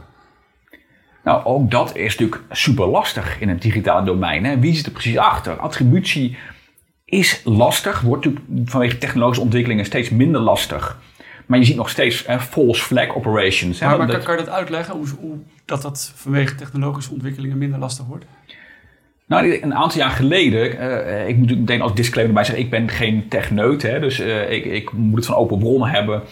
Nou, 1.25 1.45
ook 1.45 1.71
dat 1.71 1.97
is 1.97 2.19
natuurlijk 2.19 2.43
super 2.51 2.87
lastig 2.87 3.41
in 3.41 3.49
het 3.49 3.63
digitale 3.63 4.05
domein. 4.05 4.45
Hè? 4.45 4.59
Wie 4.59 4.75
zit 4.75 4.87
er 4.87 4.93
precies 4.93 5.17
achter? 5.17 5.57
Attributie 5.57 6.37
is 7.05 7.41
lastig, 7.45 8.01
wordt 8.01 8.25
natuurlijk 8.25 8.71
vanwege 8.71 8.99
technologische 8.99 9.43
ontwikkelingen 9.43 9.85
steeds 9.85 10.11
minder 10.11 10.41
lastig. 10.41 11.01
Maar 11.49 11.59
je 11.59 11.65
ziet 11.65 11.77
nog 11.77 11.91
steeds 11.91 12.27
hè, 12.27 12.41
false 12.41 12.83
flag 12.83 13.15
operations. 13.15 13.81
Hè? 13.81 13.87
Maar, 13.87 13.99
maar 13.99 14.07
Dat- 14.07 14.17
kan, 14.17 14.25
kan 14.25 14.37
je 14.37 14.45
dat 14.45 14.55
uitleggen, 14.55 14.95
hoe, 14.95 15.07
hoe 15.21 15.37
dat 15.65 15.83
dat 15.83 16.13
vanwege 16.15 16.55
technologische 16.55 17.13
ontwikkelingen 17.13 17.59
minder 17.59 17.79
lastig 17.79 18.07
wordt? 18.07 18.25
Nou, 19.27 19.59
een 19.63 19.75
aantal 19.75 19.99
jaar 20.01 20.11
geleden, 20.11 20.79
eh, 20.79 21.29
ik 21.29 21.37
moet 21.37 21.59
meteen 21.59 21.83
als 21.83 21.95
disclaimer 21.95 22.37
erbij 22.37 22.45
zeggen, 22.45 22.65
ik 22.65 22.71
ben 22.71 22.89
geen 22.89 23.29
techneut, 23.29 23.83
hè, 23.83 24.01
dus 24.01 24.19
eh, 24.21 24.51
ik, 24.51 24.65
ik 24.65 24.93
moet 24.93 25.17
het 25.17 25.27
van 25.27 25.35
open 25.35 25.59
bronnen 25.59 25.89
hebben. 25.89 26.23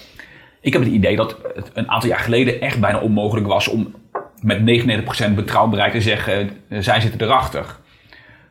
Ik 0.61 0.73
heb 0.73 0.83
het 0.83 0.91
idee 0.93 1.17
dat 1.17 1.37
het 1.55 1.71
een 1.75 1.91
aantal 1.91 2.09
jaar 2.09 2.19
geleden 2.19 2.61
echt 2.61 2.81
bijna 2.81 2.99
onmogelijk 3.01 3.47
was 3.47 3.69
om 3.69 3.95
met 4.41 4.59
99% 5.31 5.35
betrouwbaarheid 5.35 5.93
te 5.93 6.01
zeggen, 6.01 6.51
eh, 6.69 6.79
zij 6.81 7.01
zitten 7.01 7.21
erachter. 7.23 7.77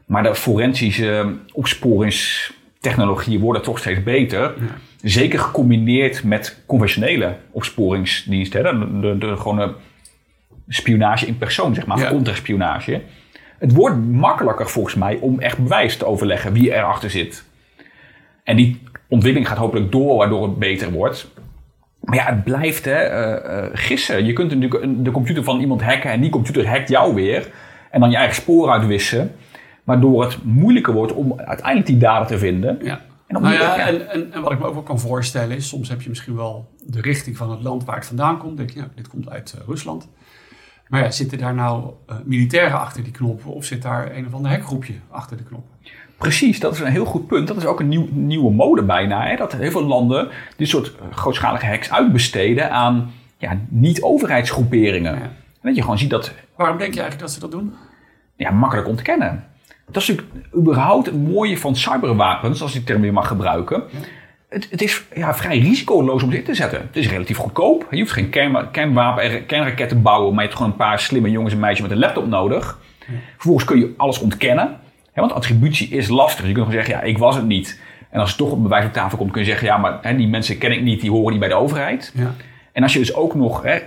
Maar 0.05 0.23
de 0.23 0.35
forensische 0.35 1.35
opsporingstechnologieën 2.85 3.39
worden 3.39 3.61
toch 3.61 3.79
steeds 3.79 4.03
beter. 4.03 4.53
Zeker 5.01 5.39
gecombineerd 5.39 6.23
met 6.23 6.63
conventionele 6.65 7.35
opsporingsdiensten. 7.51 8.65
hè, 8.65 8.79
De, 8.79 8.99
de, 8.99 9.17
de 9.17 9.37
gewone 9.37 9.73
spionage 10.67 11.25
in 11.27 11.37
persoon, 11.37 11.75
zeg 11.75 11.85
maar, 11.85 11.99
Ja. 11.99 12.09
contraspionage. 12.09 13.01
Het 13.59 13.73
wordt 13.73 13.95
makkelijker 14.11 14.69
volgens 14.69 14.95
mij 14.95 15.17
om 15.21 15.39
echt 15.39 15.57
bewijs 15.57 15.97
te 15.97 16.05
overleggen 16.05 16.53
wie 16.53 16.73
erachter 16.73 17.09
zit. 17.09 17.43
En 18.43 18.55
die 18.55 18.81
ontwikkeling 19.09 19.47
gaat 19.49 19.57
hopelijk 19.57 19.91
door, 19.91 20.17
waardoor 20.17 20.43
het 20.43 20.59
beter 20.59 20.91
wordt. 20.91 21.27
Maar 22.01 22.15
ja, 22.15 22.25
het 22.25 22.43
blijft 22.43 22.85
hè, 22.85 22.91
eh, 22.93 23.57
eh, 23.65 23.69
gissen. 23.73 24.25
Je 24.25 24.33
kunt 24.33 24.55
natuurlijk 24.55 25.03
de 25.05 25.11
computer 25.11 25.43
van 25.43 25.59
iemand 25.59 25.81
hacken 25.81 26.11
en 26.11 26.21
die 26.21 26.29
computer 26.29 26.67
hackt 26.67 26.89
jou 26.89 27.13
weer. 27.15 27.47
En 27.91 27.99
dan 27.99 28.09
je 28.09 28.15
eigen 28.17 28.35
spoor 28.35 28.69
uitwissen. 28.71 29.31
Waardoor 29.85 30.23
het 30.23 30.43
moeilijker 30.43 30.93
wordt 30.93 31.13
om 31.13 31.39
uiteindelijk 31.39 31.87
die 31.87 31.97
data 31.97 32.25
te 32.25 32.37
vinden. 32.37 32.77
Ja. 32.81 33.01
En 33.27 33.41
Nou 33.41 33.53
ja, 33.53 33.77
ja. 33.77 33.87
En, 33.87 34.09
en, 34.09 34.33
en 34.33 34.41
wat 34.41 34.51
ik 34.51 34.59
me 34.59 34.65
ook 34.65 34.73
wel 34.73 34.83
kan 34.83 34.99
voorstellen 34.99 35.55
is, 35.55 35.67
soms 35.67 35.89
heb 35.89 36.01
je 36.01 36.09
misschien 36.09 36.35
wel 36.35 36.69
de 36.85 37.01
richting 37.01 37.37
van 37.37 37.51
het 37.51 37.61
land 37.61 37.85
waar 37.85 37.95
het 37.95 38.05
vandaan 38.05 38.37
komt. 38.37 38.57
Denk 38.57 38.69
je, 38.69 38.83
dit 38.95 39.07
komt 39.07 39.29
uit 39.29 39.55
eh, 39.57 39.67
Rusland. 39.67 40.09
Maar 40.87 41.03
ja, 41.03 41.11
zitten 41.11 41.37
daar 41.37 41.53
nou 41.53 41.93
eh, 42.07 42.15
militairen 42.23 42.79
achter 42.79 43.03
die 43.03 43.11
knoppen 43.11 43.53
of 43.53 43.65
zit 43.65 43.81
daar 43.81 44.15
een 44.15 44.25
of 44.25 44.33
ander 44.33 44.51
hackgroepje 44.51 44.93
achter 45.09 45.37
de 45.37 45.43
knoppen? 45.43 45.71
Precies, 46.17 46.59
dat 46.59 46.73
is 46.73 46.79
een 46.79 46.87
heel 46.87 47.05
goed 47.05 47.27
punt. 47.27 47.47
Dat 47.47 47.57
is 47.57 47.65
ook 47.65 47.79
een 47.79 47.87
nieuw, 47.87 48.07
nieuwe 48.11 48.51
mode 48.51 48.83
bijna. 48.83 49.27
Hè? 49.27 49.35
Dat 49.35 49.51
heel 49.51 49.71
veel 49.71 49.85
landen 49.85 50.29
dit 50.57 50.67
soort 50.67 50.95
eh, 50.95 51.17
grootschalige 51.17 51.65
hacks 51.65 51.91
uitbesteden 51.91 52.71
aan 52.71 53.11
ja, 53.37 53.57
niet-overheidsgroeperingen. 53.69 55.15
Ja. 55.15 55.21
En 55.21 55.61
dat 55.61 55.75
je 55.75 55.81
gewoon 55.81 55.97
ziet 55.97 56.09
dat 56.09 56.33
Waarom 56.55 56.77
denk 56.77 56.93
je 56.93 56.99
eigenlijk 56.99 57.19
dat 57.19 57.31
ze 57.31 57.39
dat 57.39 57.51
doen? 57.51 57.73
ja, 58.35 58.51
makkelijk 58.51 58.87
ontkennen. 58.87 59.43
Dat 59.91 60.01
is 60.01 60.07
natuurlijk 60.07 60.55
überhaupt 60.55 61.05
het 61.05 61.27
mooie 61.27 61.57
van 61.57 61.75
cyberwapens, 61.75 62.61
als 62.61 62.71
ik 62.71 62.77
die 62.77 62.85
term 62.85 63.01
weer 63.01 63.13
mag 63.13 63.27
gebruiken. 63.27 63.83
Het, 64.49 64.67
het 64.69 64.81
is 64.81 65.03
ja, 65.15 65.35
vrij 65.35 65.59
risicoloos 65.59 66.23
om 66.23 66.31
ze 66.31 66.37
in 66.37 66.43
te 66.43 66.53
zetten. 66.53 66.79
Het 66.79 66.95
is 66.95 67.09
relatief 67.09 67.37
goedkoop. 67.37 67.87
Je 67.89 67.99
hoeft 67.99 68.11
geen 68.11 68.29
kern, 68.29 68.71
kernwapen, 68.71 69.23
eh, 69.23 69.45
kernraket 69.45 69.89
te 69.89 69.95
bouwen, 69.95 70.29
maar 70.29 70.43
je 70.43 70.49
hebt 70.49 70.55
gewoon 70.55 70.71
een 70.71 70.77
paar 70.77 70.99
slimme 70.99 71.31
jongens 71.31 71.53
en 71.53 71.59
meisjes 71.59 71.81
met 71.81 71.91
een 71.91 71.97
laptop 71.97 72.27
nodig. 72.27 72.79
Vervolgens 73.33 73.65
kun 73.65 73.79
je 73.79 73.93
alles 73.97 74.19
ontkennen. 74.19 74.79
Hè, 75.11 75.21
want 75.21 75.33
attributie 75.33 75.89
is 75.89 76.07
lastig. 76.07 76.45
Je 76.45 76.53
kunt 76.53 76.65
gewoon 76.65 76.83
zeggen, 76.83 76.93
ja, 76.93 77.01
ik 77.01 77.17
was 77.17 77.35
het 77.35 77.45
niet. 77.45 77.79
En 78.09 78.19
als 78.19 78.31
er 78.31 78.37
toch 78.37 78.51
een 78.51 78.61
bewijs 78.61 78.85
op 78.85 78.93
tafel 78.93 79.17
komt, 79.17 79.31
kun 79.31 79.41
je 79.41 79.47
zeggen, 79.47 79.67
ja, 79.67 79.77
maar 79.77 79.97
hè, 80.01 80.15
die 80.15 80.27
mensen 80.27 80.57
ken 80.57 80.71
ik 80.71 80.81
niet, 80.81 81.01
die 81.01 81.11
horen 81.11 81.31
niet 81.31 81.39
bij 81.39 81.49
de 81.49 81.55
overheid. 81.55 82.11
Ja. 82.15 82.33
En 82.71 82.83
als 82.83 82.93
je 82.93 82.99
dus 82.99 83.15
ook 83.15 83.35
nog 83.35 83.63
hè, 83.63 83.79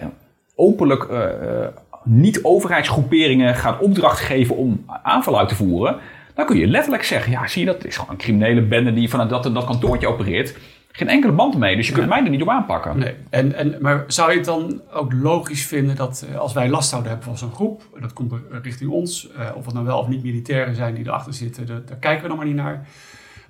openlijk 0.55 1.05
eh, 1.05 1.67
niet-overheidsgroeperingen 2.09 3.55
gaat 3.55 3.81
opdracht 3.81 4.21
geven 4.21 4.57
om 4.57 4.85
aanval 5.03 5.38
uit 5.38 5.49
te 5.49 5.55
voeren, 5.55 5.97
dan 6.35 6.47
kun 6.47 6.57
je 6.59 6.67
letterlijk 6.67 7.03
zeggen: 7.03 7.33
ja, 7.33 7.47
zie 7.47 7.61
je 7.61 7.67
dat? 7.67 7.77
Het 7.77 7.87
is 7.87 7.97
gewoon 7.97 8.11
een 8.11 8.17
criminele 8.17 8.62
bende 8.62 8.93
die 8.93 9.09
vanuit 9.09 9.31
dat, 9.31 9.43
dat 9.43 9.65
kantoortje 9.65 10.07
opereert. 10.07 10.57
Geen 10.93 11.09
enkele 11.09 11.33
band 11.33 11.59
mee, 11.59 11.77
dus 11.77 11.87
je 11.87 11.93
kunt 11.93 12.09
mij 12.09 12.25
er 12.25 12.31
niet 12.31 12.43
op 12.43 12.49
aanpakken. 12.49 12.99
Nee. 12.99 13.15
En, 13.31 13.55
en, 13.55 13.77
maar 13.81 14.05
zou 14.07 14.31
je 14.31 14.37
het 14.37 14.47
dan 14.47 14.81
ook 14.93 15.12
logisch 15.12 15.67
vinden 15.67 15.97
dat 15.97 16.27
eh, 16.31 16.38
als 16.38 16.53
wij 16.53 16.69
last 16.69 16.88
zouden 16.88 17.11
hebben 17.11 17.29
van 17.29 17.38
zo'n 17.38 17.55
groep, 17.55 17.83
en 17.95 18.00
dat 18.00 18.12
komt 18.12 18.33
er 18.33 18.43
richting 18.62 18.91
ons, 18.91 19.31
eh, 19.31 19.50
of 19.55 19.65
het 19.65 19.75
nou 19.75 19.87
wel 19.87 19.99
of 19.99 20.09
niet 20.09 20.23
militairen 20.23 20.75
zijn 20.75 20.95
die 20.95 21.07
erachter 21.07 21.35
zitten, 21.35 21.67
daar, 21.67 21.85
daar 21.87 21.97
kijken 21.97 22.23
we 22.23 22.29
dan 22.29 22.37
maar 22.37 22.47
niet 22.47 22.55
naar. 22.55 22.87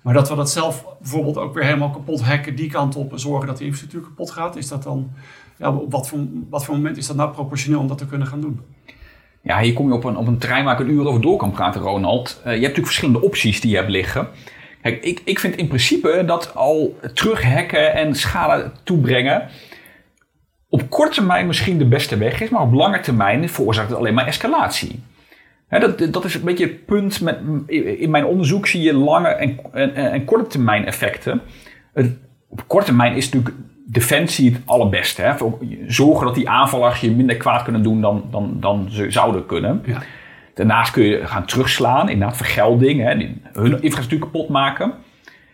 Maar 0.02 0.14
dat 0.14 0.28
we 0.28 0.34
dat 0.34 0.50
zelf 0.50 0.84
bijvoorbeeld 1.00 1.36
ook 1.36 1.54
weer 1.54 1.64
helemaal 1.64 1.90
kapot 1.90 2.22
hacken, 2.22 2.56
die 2.56 2.70
kant 2.70 2.96
op 2.96 3.12
en 3.12 3.18
zorgen 3.18 3.46
dat 3.46 3.58
de 3.58 3.64
infrastructuur 3.64 4.02
kapot 4.02 4.30
gaat, 4.30 4.56
is 4.56 4.68
dat 4.68 4.82
dan, 4.82 5.10
ja, 5.58 5.72
op 5.72 5.92
wat 5.92 6.08
voor, 6.08 6.18
wat 6.50 6.64
voor 6.64 6.74
moment 6.74 6.96
is 6.96 7.06
dat 7.06 7.16
nou 7.16 7.30
proportioneel 7.30 7.80
om 7.80 7.88
dat 7.88 7.98
te 7.98 8.06
kunnen 8.06 8.26
gaan 8.26 8.40
doen? 8.40 8.60
Ja, 9.42 9.60
hier 9.60 9.72
kom 9.72 9.88
je 9.88 9.94
op 9.94 10.04
een, 10.04 10.16
op 10.16 10.26
een 10.26 10.38
terrein 10.38 10.64
waar 10.64 10.80
ik 10.80 10.86
een 10.86 10.92
uur 10.92 11.06
over 11.06 11.20
door 11.20 11.36
kan 11.36 11.50
praten, 11.50 11.80
Ronald. 11.80 12.28
Eh, 12.28 12.44
je 12.44 12.50
hebt 12.50 12.60
natuurlijk 12.60 12.86
verschillende 12.86 13.22
opties 13.22 13.60
die 13.60 13.70
je 13.70 13.76
hebt 13.76 13.90
liggen. 13.90 14.28
Kijk, 14.82 15.04
ik, 15.04 15.20
ik 15.24 15.38
vind 15.38 15.56
in 15.56 15.66
principe 15.66 16.22
dat 16.26 16.54
al 16.54 16.98
terughacken 17.14 17.94
en 17.94 18.14
schade 18.14 18.70
toebrengen 18.82 19.48
op 20.68 20.90
korte 20.90 21.14
termijn 21.14 21.46
misschien 21.46 21.78
de 21.78 21.88
beste 21.88 22.16
weg 22.16 22.40
is, 22.40 22.48
maar 22.48 22.62
op 22.62 22.72
lange 22.72 23.00
termijn 23.00 23.48
veroorzaakt 23.48 23.88
het 23.88 23.98
alleen 23.98 24.14
maar 24.14 24.26
escalatie. 24.26 25.02
Hè, 25.68 25.78
dat, 25.78 26.12
dat 26.12 26.24
is 26.24 26.34
een 26.34 26.44
beetje 26.44 26.66
het 26.66 26.84
punt. 26.86 27.20
Met, 27.20 27.38
in 27.98 28.10
mijn 28.10 28.24
onderzoek 28.24 28.66
zie 28.66 28.82
je 28.82 28.94
lange 28.94 29.28
en, 29.28 29.58
en, 29.72 29.94
en 29.94 30.24
korte 30.24 30.46
termijn 30.46 30.86
effecten. 30.86 31.40
Op 32.48 32.64
korte 32.66 32.86
termijn 32.86 33.14
is 33.14 33.28
natuurlijk 33.30 33.56
defensie 33.90 34.52
het 34.52 34.62
allerbeste. 34.64 35.22
Hè? 35.22 35.34
Zorgen 35.86 36.26
dat 36.26 36.34
die 36.34 36.48
aanvallers 36.48 37.00
je 37.00 37.10
minder 37.10 37.36
kwaad 37.36 37.62
kunnen 37.62 37.82
doen 37.82 38.00
dan, 38.00 38.24
dan, 38.30 38.56
dan 38.60 38.86
ze 38.90 39.10
zouden 39.10 39.46
kunnen. 39.46 39.82
Ja. 39.84 40.02
Daarnaast 40.54 40.90
kun 40.92 41.04
je 41.04 41.26
gaan 41.26 41.44
terugslaan, 41.44 42.08
inderdaad 42.08 42.36
vergelding, 42.36 43.00
hè, 43.00 43.14
hun 43.52 43.82
infrastructuur 43.82 44.18
kapot 44.18 44.48
maken. 44.48 44.92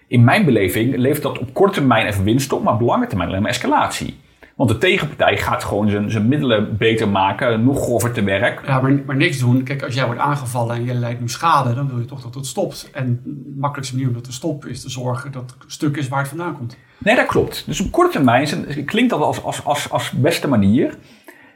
In 0.06 0.24
mijn 0.24 0.44
beleving 0.44 0.96
levert 0.96 1.22
dat 1.22 1.38
op 1.38 1.54
korte 1.54 1.74
termijn 1.74 2.06
even 2.06 2.24
winst 2.24 2.52
op, 2.52 2.62
maar 2.62 2.74
op 2.74 2.80
lange 2.80 3.06
termijn 3.06 3.28
alleen 3.28 3.42
maar 3.42 3.50
escalatie. 3.50 4.16
Want 4.54 4.70
de 4.70 4.78
tegenpartij 4.78 5.36
gaat 5.36 5.64
gewoon 5.64 5.88
zijn, 5.88 6.10
zijn 6.10 6.28
middelen 6.28 6.76
beter 6.76 7.08
maken, 7.08 7.64
nog 7.64 7.82
grover 7.82 8.12
te 8.12 8.22
werk. 8.22 8.66
Ja, 8.66 8.80
maar, 8.80 8.92
maar 9.06 9.16
niks 9.16 9.38
doen. 9.38 9.62
Kijk, 9.62 9.82
als 9.82 9.94
jij 9.94 10.06
wordt 10.06 10.20
aangevallen 10.20 10.76
en 10.76 10.84
je 10.84 10.94
leidt 10.94 11.20
nu 11.20 11.28
schade, 11.28 11.74
dan 11.74 11.88
wil 11.88 11.98
je 11.98 12.04
toch 12.04 12.22
dat 12.22 12.34
het 12.34 12.46
stopt. 12.46 12.90
En 12.92 13.20
de 13.24 13.54
makkelijkste 13.56 13.94
manier 13.94 14.10
om 14.10 14.14
dat 14.14 14.24
te 14.24 14.32
stoppen 14.32 14.70
is 14.70 14.82
te 14.82 14.90
zorgen 14.90 15.32
dat 15.32 15.54
het 15.58 15.72
stuk 15.72 15.96
is 15.96 16.08
waar 16.08 16.18
het 16.18 16.28
vandaan 16.28 16.56
komt. 16.56 16.76
Nee, 16.98 17.16
dat 17.16 17.26
klopt. 17.26 17.62
Dus 17.66 17.80
op 17.80 17.90
korte 17.90 18.12
termijn 18.12 18.84
klinkt 18.84 19.10
dat 19.10 19.20
als, 19.20 19.42
als, 19.42 19.64
als, 19.64 19.90
als 19.90 20.10
beste 20.10 20.48
manier. 20.48 20.94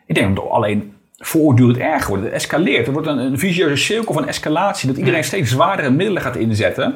Ik 0.06 0.14
denk 0.14 0.36
dat 0.36 0.48
alleen 0.48 0.92
voortdurend 1.16 1.78
erger 1.78 2.08
wordt. 2.08 2.24
Het 2.24 2.32
escaleert. 2.32 2.84
Het 2.84 2.94
wordt 2.94 3.08
een, 3.08 3.18
een 3.18 3.38
vicieuze 3.38 3.76
cirkel 3.76 4.14
van 4.14 4.28
escalatie. 4.28 4.88
Dat 4.88 4.96
iedereen 4.96 5.24
steeds 5.24 5.50
zwaardere 5.50 5.90
middelen 5.90 6.22
gaat 6.22 6.36
inzetten. 6.36 6.94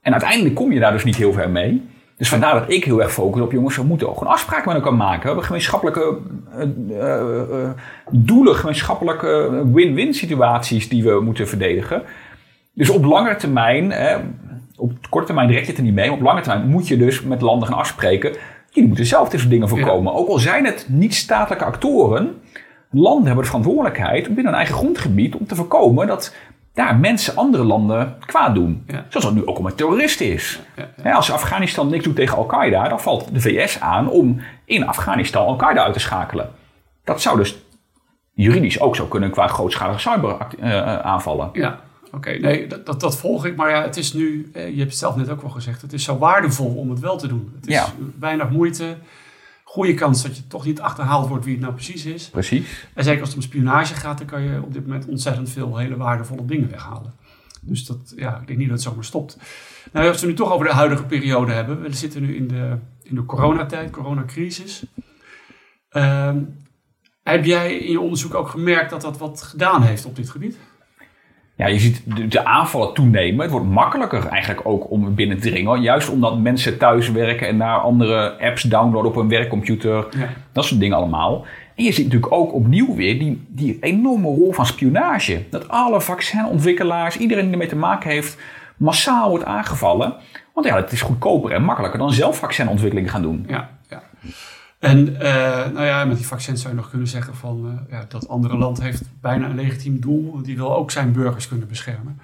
En 0.00 0.12
uiteindelijk 0.12 0.54
kom 0.54 0.72
je 0.72 0.80
daar 0.80 0.92
dus 0.92 1.04
niet 1.04 1.16
heel 1.16 1.32
ver 1.32 1.50
mee. 1.50 1.82
Dus 2.16 2.28
vandaar 2.28 2.60
dat 2.60 2.70
ik 2.70 2.84
heel 2.84 3.02
erg 3.02 3.12
focus 3.12 3.42
op, 3.42 3.52
jongens, 3.52 3.76
we 3.76 3.82
moeten 3.82 4.08
ook 4.08 4.18
gewoon 4.18 4.32
afspraken 4.32 4.66
met 4.66 4.76
elkaar 4.76 4.94
maken. 4.94 5.20
We 5.20 5.26
hebben 5.26 5.44
gemeenschappelijke 5.44 6.18
eh, 6.52 6.62
eh, 6.90 7.40
eh, 7.62 7.70
doelen, 8.10 8.54
gemeenschappelijke 8.54 9.62
win-win 9.72 10.14
situaties 10.14 10.88
die 10.88 11.04
we 11.04 11.20
moeten 11.20 11.48
verdedigen. 11.48 12.02
Dus 12.74 12.90
op 12.90 13.04
lange 13.04 13.36
termijn, 13.36 13.90
hè, 13.90 14.16
op 14.76 14.92
korte 15.08 15.26
termijn 15.26 15.48
direct 15.48 15.66
het 15.66 15.76
er 15.76 15.82
niet 15.82 15.94
mee, 15.94 16.08
maar 16.08 16.16
op 16.16 16.22
lange 16.22 16.40
termijn 16.40 16.68
moet 16.68 16.88
je 16.88 16.96
dus 16.96 17.22
met 17.22 17.40
landen 17.40 17.68
gaan 17.68 17.78
afspreken. 17.78 18.32
Jullie 18.70 18.88
moeten 18.88 19.06
zelf 19.06 19.28
dit 19.28 19.40
soort 19.40 19.52
dingen 19.52 19.68
voorkomen. 19.68 20.14
Ook 20.14 20.28
al 20.28 20.38
zijn 20.38 20.64
het 20.64 20.86
niet-statelijke 20.88 21.64
actoren, 21.64 22.34
landen 22.90 23.26
hebben 23.26 23.42
de 23.42 23.50
verantwoordelijkheid 23.50 24.24
binnen 24.26 24.44
hun 24.44 24.54
eigen 24.54 24.74
grondgebied 24.74 25.34
om 25.34 25.46
te 25.46 25.54
voorkomen 25.54 26.06
dat 26.06 26.34
daar 26.74 26.96
mensen 26.96 27.36
andere 27.36 27.64
landen 27.64 28.16
kwaad 28.26 28.54
doen. 28.54 28.84
Ja. 28.86 29.04
Zoals 29.08 29.26
dat 29.26 29.34
nu 29.34 29.46
ook 29.46 29.56
al 29.56 29.62
met 29.62 29.76
terroristen 29.76 30.32
is. 30.32 30.60
Ja, 31.04 31.12
Als 31.12 31.32
Afghanistan 31.32 31.88
niks 31.88 32.04
doet 32.04 32.16
tegen 32.16 32.36
Al-Qaeda, 32.36 32.88
dan 32.88 33.00
valt 33.00 33.34
de 33.34 33.40
VS 33.40 33.80
aan 33.80 34.08
om 34.10 34.40
in 34.64 34.86
Afghanistan 34.86 35.46
Al-Qaeda 35.46 35.84
uit 35.84 35.92
te 35.92 35.98
schakelen. 36.00 36.50
Dat 37.04 37.20
zou 37.22 37.36
dus 37.36 37.56
juridisch 38.32 38.80
ook 38.80 38.96
zo 38.96 39.06
kunnen 39.06 39.30
qua 39.30 39.46
grootschalige 39.46 39.98
cyberaanvallen. 40.00 41.48
Ja, 41.52 41.80
oké. 42.12 42.30
Nee, 42.30 42.66
dat, 42.66 42.86
dat, 42.86 43.00
dat 43.00 43.16
volg 43.18 43.46
ik. 43.46 43.56
Maar 43.56 43.70
ja, 43.70 43.82
het 43.82 43.96
is 43.96 44.12
nu, 44.12 44.50
eh, 44.54 44.68
je 44.70 44.76
hebt 44.78 44.90
het 44.90 44.98
zelf 44.98 45.16
net 45.16 45.30
ook 45.30 45.40
wel 45.42 45.50
gezegd, 45.50 45.82
het 45.82 45.92
is 45.92 46.04
zo 46.04 46.18
waardevol 46.18 46.74
om 46.76 46.90
het 46.90 47.00
wel 47.00 47.16
te 47.18 47.26
doen. 47.28 47.52
Het 47.60 47.66
is 47.68 47.74
Ja. 47.74 47.86
weinig 48.18 48.50
moeite, 48.50 48.96
goede 49.74 49.94
kans 49.94 50.22
dat 50.22 50.36
je 50.36 50.46
toch 50.46 50.64
niet 50.64 50.80
achterhaald 50.80 51.28
wordt 51.28 51.44
wie 51.44 51.54
het 51.54 51.62
nou 51.62 51.74
precies 51.74 52.04
is. 52.04 52.28
Precies. 52.28 52.86
En 52.94 53.04
zeker 53.04 53.20
als 53.20 53.28
het 53.28 53.38
om 53.38 53.44
spionage 53.44 53.94
gaat, 53.94 54.18
dan 54.18 54.26
kan 54.26 54.42
je 54.42 54.62
op 54.62 54.72
dit 54.72 54.86
moment 54.86 55.06
ontzettend 55.06 55.50
veel 55.50 55.76
hele 55.76 55.96
waardevolle 55.96 56.44
dingen 56.44 56.70
weghalen. 56.70 57.14
Dus 57.60 57.86
dat, 57.86 58.14
ja, 58.16 58.38
ik 58.40 58.46
denk 58.46 58.58
niet 58.58 58.68
dat 58.68 58.76
het 58.76 58.86
zomaar 58.86 59.04
stopt. 59.04 59.38
Nou, 59.92 60.08
als 60.08 60.20
we 60.20 60.26
het 60.26 60.38
nu 60.38 60.44
toch 60.44 60.52
over 60.52 60.66
de 60.66 60.72
huidige 60.72 61.04
periode 61.04 61.52
hebben. 61.52 61.80
We 61.80 61.92
zitten 61.92 62.22
nu 62.22 62.36
in 62.36 62.48
de, 62.48 62.76
in 63.02 63.14
de 63.14 63.24
coronatijd, 63.24 63.90
coronacrisis. 63.90 64.84
Ehm, 65.88 66.42
heb 67.22 67.44
jij 67.44 67.78
in 67.78 67.90
je 67.90 68.00
onderzoek 68.00 68.34
ook 68.34 68.48
gemerkt 68.48 68.90
dat 68.90 69.00
dat 69.00 69.18
wat 69.18 69.42
gedaan 69.42 69.82
heeft 69.82 70.04
op 70.04 70.16
dit 70.16 70.30
gebied? 70.30 70.58
Ja, 71.56 71.66
je 71.66 71.78
ziet 71.78 72.02
de, 72.16 72.28
de 72.28 72.44
aanvallen 72.44 72.94
toenemen. 72.94 73.42
Het 73.42 73.50
wordt 73.50 73.66
makkelijker 73.66 74.26
eigenlijk 74.26 74.68
ook 74.68 74.90
om 74.90 75.14
binnen 75.14 75.40
te 75.40 75.48
dringen. 75.48 75.80
Juist 75.80 76.10
omdat 76.10 76.38
mensen 76.38 76.78
thuis 76.78 77.10
werken 77.10 77.48
en 77.48 77.56
naar 77.56 77.78
andere 77.78 78.38
apps 78.40 78.62
downloaden 78.62 79.10
op 79.10 79.16
hun 79.16 79.28
werkcomputer. 79.28 80.06
Ja. 80.18 80.28
Dat 80.52 80.64
soort 80.64 80.80
dingen 80.80 80.96
allemaal. 80.96 81.46
En 81.74 81.84
je 81.84 81.92
ziet 81.92 82.04
natuurlijk 82.04 82.32
ook 82.32 82.52
opnieuw 82.52 82.94
weer 82.94 83.18
die, 83.18 83.44
die 83.48 83.78
enorme 83.80 84.26
rol 84.26 84.52
van 84.52 84.66
spionage. 84.66 85.42
Dat 85.50 85.68
alle 85.68 86.00
vaccinontwikkelaars, 86.00 87.16
iedereen 87.16 87.44
die 87.44 87.52
ermee 87.52 87.68
te 87.68 87.76
maken 87.76 88.10
heeft, 88.10 88.38
massaal 88.76 89.28
wordt 89.28 89.44
aangevallen. 89.44 90.14
Want 90.54 90.66
ja, 90.66 90.76
het 90.76 90.92
is 90.92 91.02
goedkoper 91.02 91.52
en 91.52 91.64
makkelijker 91.64 91.98
dan 91.98 92.12
zelf 92.12 92.38
vaccinontwikkeling 92.38 93.10
gaan 93.10 93.22
doen. 93.22 93.44
Ja, 93.48 93.70
ja. 93.88 94.02
En 94.84 95.20
eh, 95.20 95.72
nou 95.72 95.84
ja, 95.84 96.04
met 96.04 96.16
die 96.16 96.26
vaccins 96.26 96.60
zou 96.60 96.74
je 96.74 96.80
nog 96.80 96.90
kunnen 96.90 97.08
zeggen 97.08 97.34
van 97.34 97.66
uh, 97.66 97.90
ja, 97.90 98.04
dat 98.08 98.28
andere 98.28 98.56
land 98.56 98.80
heeft 98.80 99.02
bijna 99.20 99.48
een 99.48 99.54
legitiem 99.54 100.00
doel. 100.00 100.32
Want 100.32 100.44
die 100.44 100.56
wil 100.56 100.76
ook 100.76 100.90
zijn 100.90 101.12
burgers 101.12 101.48
kunnen 101.48 101.68
beschermen. 101.68 102.20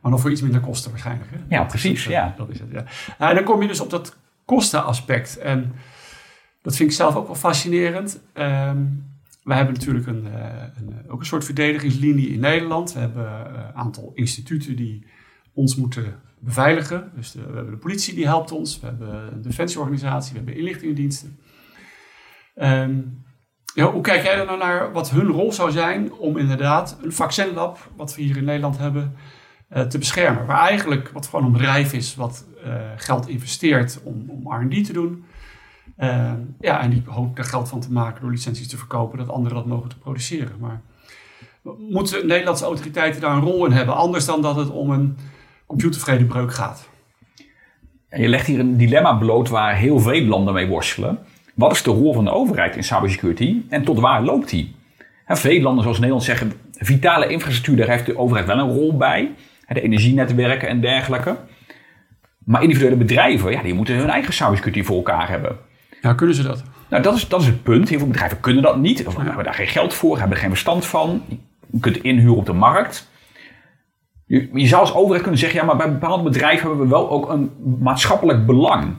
Maar 0.00 0.10
nog 0.10 0.20
voor 0.20 0.30
iets 0.30 0.42
minder 0.42 0.60
kosten 0.60 0.90
waarschijnlijk. 0.90 1.30
Hè? 1.30 1.56
Ja, 1.56 1.64
precies. 1.64 2.04
Dat, 2.04 2.12
ja. 2.12 2.34
dat 2.36 2.48
is 2.48 2.58
het, 2.58 2.68
ja. 2.72 2.84
Nou, 3.18 3.30
en 3.30 3.36
dan 3.36 3.44
kom 3.44 3.62
je 3.62 3.68
dus 3.68 3.80
op 3.80 3.90
dat 3.90 4.16
kostenaspect. 4.44 5.38
En 5.38 5.72
dat 6.62 6.76
vind 6.76 6.90
ik 6.90 6.96
zelf 6.96 7.16
ook 7.16 7.26
wel 7.26 7.36
fascinerend. 7.36 8.20
Um, 8.34 9.10
wij 9.42 9.56
hebben 9.56 9.74
natuurlijk 9.74 10.06
een, 10.06 10.26
een, 10.76 10.94
ook 11.08 11.20
een 11.20 11.26
soort 11.26 11.44
verdedigingslinie 11.44 12.28
in 12.28 12.40
Nederland. 12.40 12.92
We 12.92 13.00
hebben 13.00 13.26
een 13.54 13.74
aantal 13.74 14.12
instituten 14.14 14.76
die 14.76 15.06
ons 15.52 15.76
moeten 15.76 16.20
beveiligen. 16.38 17.10
Dus 17.14 17.32
de, 17.32 17.40
we 17.40 17.54
hebben 17.54 17.72
de 17.72 17.78
politie 17.80 18.14
die 18.14 18.26
helpt 18.26 18.52
ons. 18.52 18.80
We 18.80 18.86
hebben 18.86 19.32
een 19.32 19.42
defensieorganisatie. 19.42 20.32
We 20.32 20.36
hebben 20.36 20.56
inlichtingendiensten. 20.56 21.36
Um, 22.54 23.24
ja, 23.74 23.92
hoe 23.92 24.02
kijk 24.02 24.22
jij 24.22 24.38
er 24.38 24.46
nou 24.46 24.58
naar 24.58 24.92
wat 24.92 25.10
hun 25.10 25.26
rol 25.26 25.52
zou 25.52 25.70
zijn 25.70 26.12
om 26.12 26.36
inderdaad 26.36 26.98
een 27.02 27.12
vaccinlab, 27.12 27.90
wat 27.96 28.14
we 28.14 28.22
hier 28.22 28.36
in 28.36 28.44
Nederland 28.44 28.78
hebben, 28.78 29.16
uh, 29.76 29.82
te 29.82 29.98
beschermen? 29.98 30.46
Waar 30.46 30.68
eigenlijk 30.68 31.08
wat 31.08 31.26
gewoon 31.26 31.44
een 31.44 31.52
bedrijf 31.52 31.92
is 31.92 32.14
wat 32.14 32.44
uh, 32.66 32.74
geld 32.96 33.28
investeert 33.28 34.00
om, 34.04 34.24
om 34.28 34.52
R&D 34.52 34.84
te 34.84 34.92
doen. 34.92 35.24
Uh, 35.98 36.32
ja, 36.60 36.80
en 36.80 36.90
die 36.90 37.02
hoopt 37.06 37.38
er 37.38 37.44
geld 37.44 37.68
van 37.68 37.80
te 37.80 37.92
maken 37.92 38.20
door 38.20 38.30
licenties 38.30 38.68
te 38.68 38.76
verkopen, 38.76 39.18
dat 39.18 39.28
anderen 39.28 39.58
dat 39.58 39.66
mogen 39.66 39.88
te 39.88 39.98
produceren. 39.98 40.56
Maar 40.60 40.80
moeten 41.90 42.26
Nederlandse 42.26 42.64
autoriteiten 42.64 43.20
daar 43.20 43.36
een 43.36 43.42
rol 43.42 43.66
in 43.66 43.72
hebben, 43.72 43.94
anders 43.94 44.24
dan 44.24 44.42
dat 44.42 44.56
het 44.56 44.70
om 44.70 44.90
een 44.90 45.16
computervredebreuk 45.66 46.54
gaat? 46.54 46.88
Je 48.08 48.28
legt 48.28 48.46
hier 48.46 48.60
een 48.60 48.76
dilemma 48.76 49.12
bloot 49.12 49.48
waar 49.48 49.76
heel 49.76 50.00
veel 50.00 50.24
landen 50.24 50.54
mee 50.54 50.66
worstelen. 50.66 51.18
Wat 51.62 51.72
is 51.72 51.82
de 51.82 51.90
rol 51.90 52.12
van 52.12 52.24
de 52.24 52.30
overheid 52.30 52.76
in 52.76 52.84
cybersecurity 52.84 53.62
en 53.68 53.84
tot 53.84 54.00
waar 54.00 54.22
loopt 54.22 54.50
die? 54.50 54.74
En 55.26 55.36
veel 55.36 55.60
landen 55.60 55.82
zoals 55.82 55.98
Nederland 55.98 56.24
zeggen, 56.24 56.52
vitale 56.72 57.26
infrastructuur, 57.26 57.76
daar 57.76 57.88
heeft 57.88 58.06
de 58.06 58.18
overheid 58.18 58.46
wel 58.46 58.58
een 58.58 58.72
rol 58.72 58.96
bij. 58.96 59.30
De 59.68 59.80
energienetwerken 59.80 60.68
en 60.68 60.80
dergelijke. 60.80 61.36
Maar 62.44 62.62
individuele 62.62 62.96
bedrijven, 62.96 63.50
ja, 63.50 63.62
die 63.62 63.74
moeten 63.74 63.96
hun 63.96 64.08
eigen 64.08 64.32
cybersecurity 64.32 64.82
voor 64.82 64.96
elkaar 64.96 65.28
hebben. 65.28 65.56
Ja, 66.00 66.14
kunnen 66.14 66.36
ze 66.36 66.42
dat? 66.42 66.62
Nou, 66.88 67.02
dat 67.02 67.14
is, 67.14 67.28
dat 67.28 67.40
is 67.40 67.46
het 67.46 67.62
punt. 67.62 67.88
Heel 67.88 67.98
veel 67.98 68.06
bedrijven 68.06 68.40
kunnen 68.40 68.62
dat 68.62 68.76
niet. 68.76 69.06
Of 69.06 69.16
hebben 69.16 69.44
daar 69.44 69.54
geen 69.54 69.66
geld 69.66 69.94
voor, 69.94 70.18
hebben 70.18 70.36
er 70.36 70.42
geen 70.42 70.50
verstand 70.50 70.86
van. 70.86 71.22
Je 71.70 71.80
kunt 71.80 71.96
inhuren 71.96 72.36
op 72.36 72.46
de 72.46 72.52
markt. 72.52 73.08
Je, 74.26 74.48
je 74.52 74.66
zou 74.66 74.80
als 74.80 74.94
overheid 74.94 75.22
kunnen 75.22 75.40
zeggen, 75.40 75.60
ja, 75.60 75.66
maar 75.66 75.76
bij 75.76 75.92
bepaalde 75.92 76.22
bedrijven 76.22 76.68
hebben 76.68 76.84
we 76.84 76.92
wel 76.92 77.10
ook 77.10 77.30
een 77.30 77.50
maatschappelijk 77.78 78.46
belang. 78.46 78.96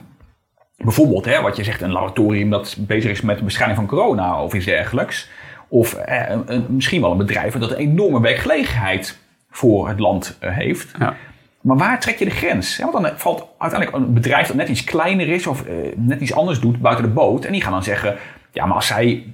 Bijvoorbeeld, 0.76 1.24
hè, 1.24 1.40
wat 1.40 1.56
je 1.56 1.64
zegt, 1.64 1.80
een 1.80 1.92
laboratorium 1.92 2.50
dat 2.50 2.76
bezig 2.78 3.10
is 3.10 3.20
met 3.20 3.38
de 3.38 3.44
bestrijding 3.44 3.78
van 3.78 3.88
corona 3.88 4.42
of 4.42 4.54
iets 4.54 4.64
dergelijks. 4.64 5.28
Of 5.68 5.94
eh, 5.94 6.30
een, 6.30 6.42
een, 6.46 6.66
misschien 6.68 7.00
wel 7.00 7.10
een 7.10 7.16
bedrijf 7.16 7.54
dat 7.54 7.70
een 7.70 7.76
enorme 7.76 8.20
werkgelegenheid 8.20 9.18
voor 9.50 9.88
het 9.88 9.98
land 9.98 10.38
uh, 10.42 10.50
heeft. 10.56 10.90
Ja. 10.98 11.16
Maar 11.60 11.76
waar 11.76 12.00
trek 12.00 12.18
je 12.18 12.24
de 12.24 12.30
grens? 12.30 12.76
Ja, 12.76 12.90
want 12.90 13.04
dan 13.04 13.18
valt 13.18 13.46
uiteindelijk 13.58 14.04
een 14.04 14.14
bedrijf 14.14 14.46
dat 14.46 14.56
net 14.56 14.68
iets 14.68 14.84
kleiner 14.84 15.28
is 15.28 15.46
of 15.46 15.66
uh, 15.66 15.74
net 15.96 16.20
iets 16.20 16.34
anders 16.34 16.60
doet 16.60 16.80
buiten 16.80 17.04
de 17.04 17.10
boot. 17.10 17.44
En 17.44 17.52
die 17.52 17.62
gaan 17.62 17.72
dan 17.72 17.82
zeggen, 17.82 18.16
ja, 18.52 18.66
maar 18.66 18.76
als 18.76 18.86
zij 18.86 19.24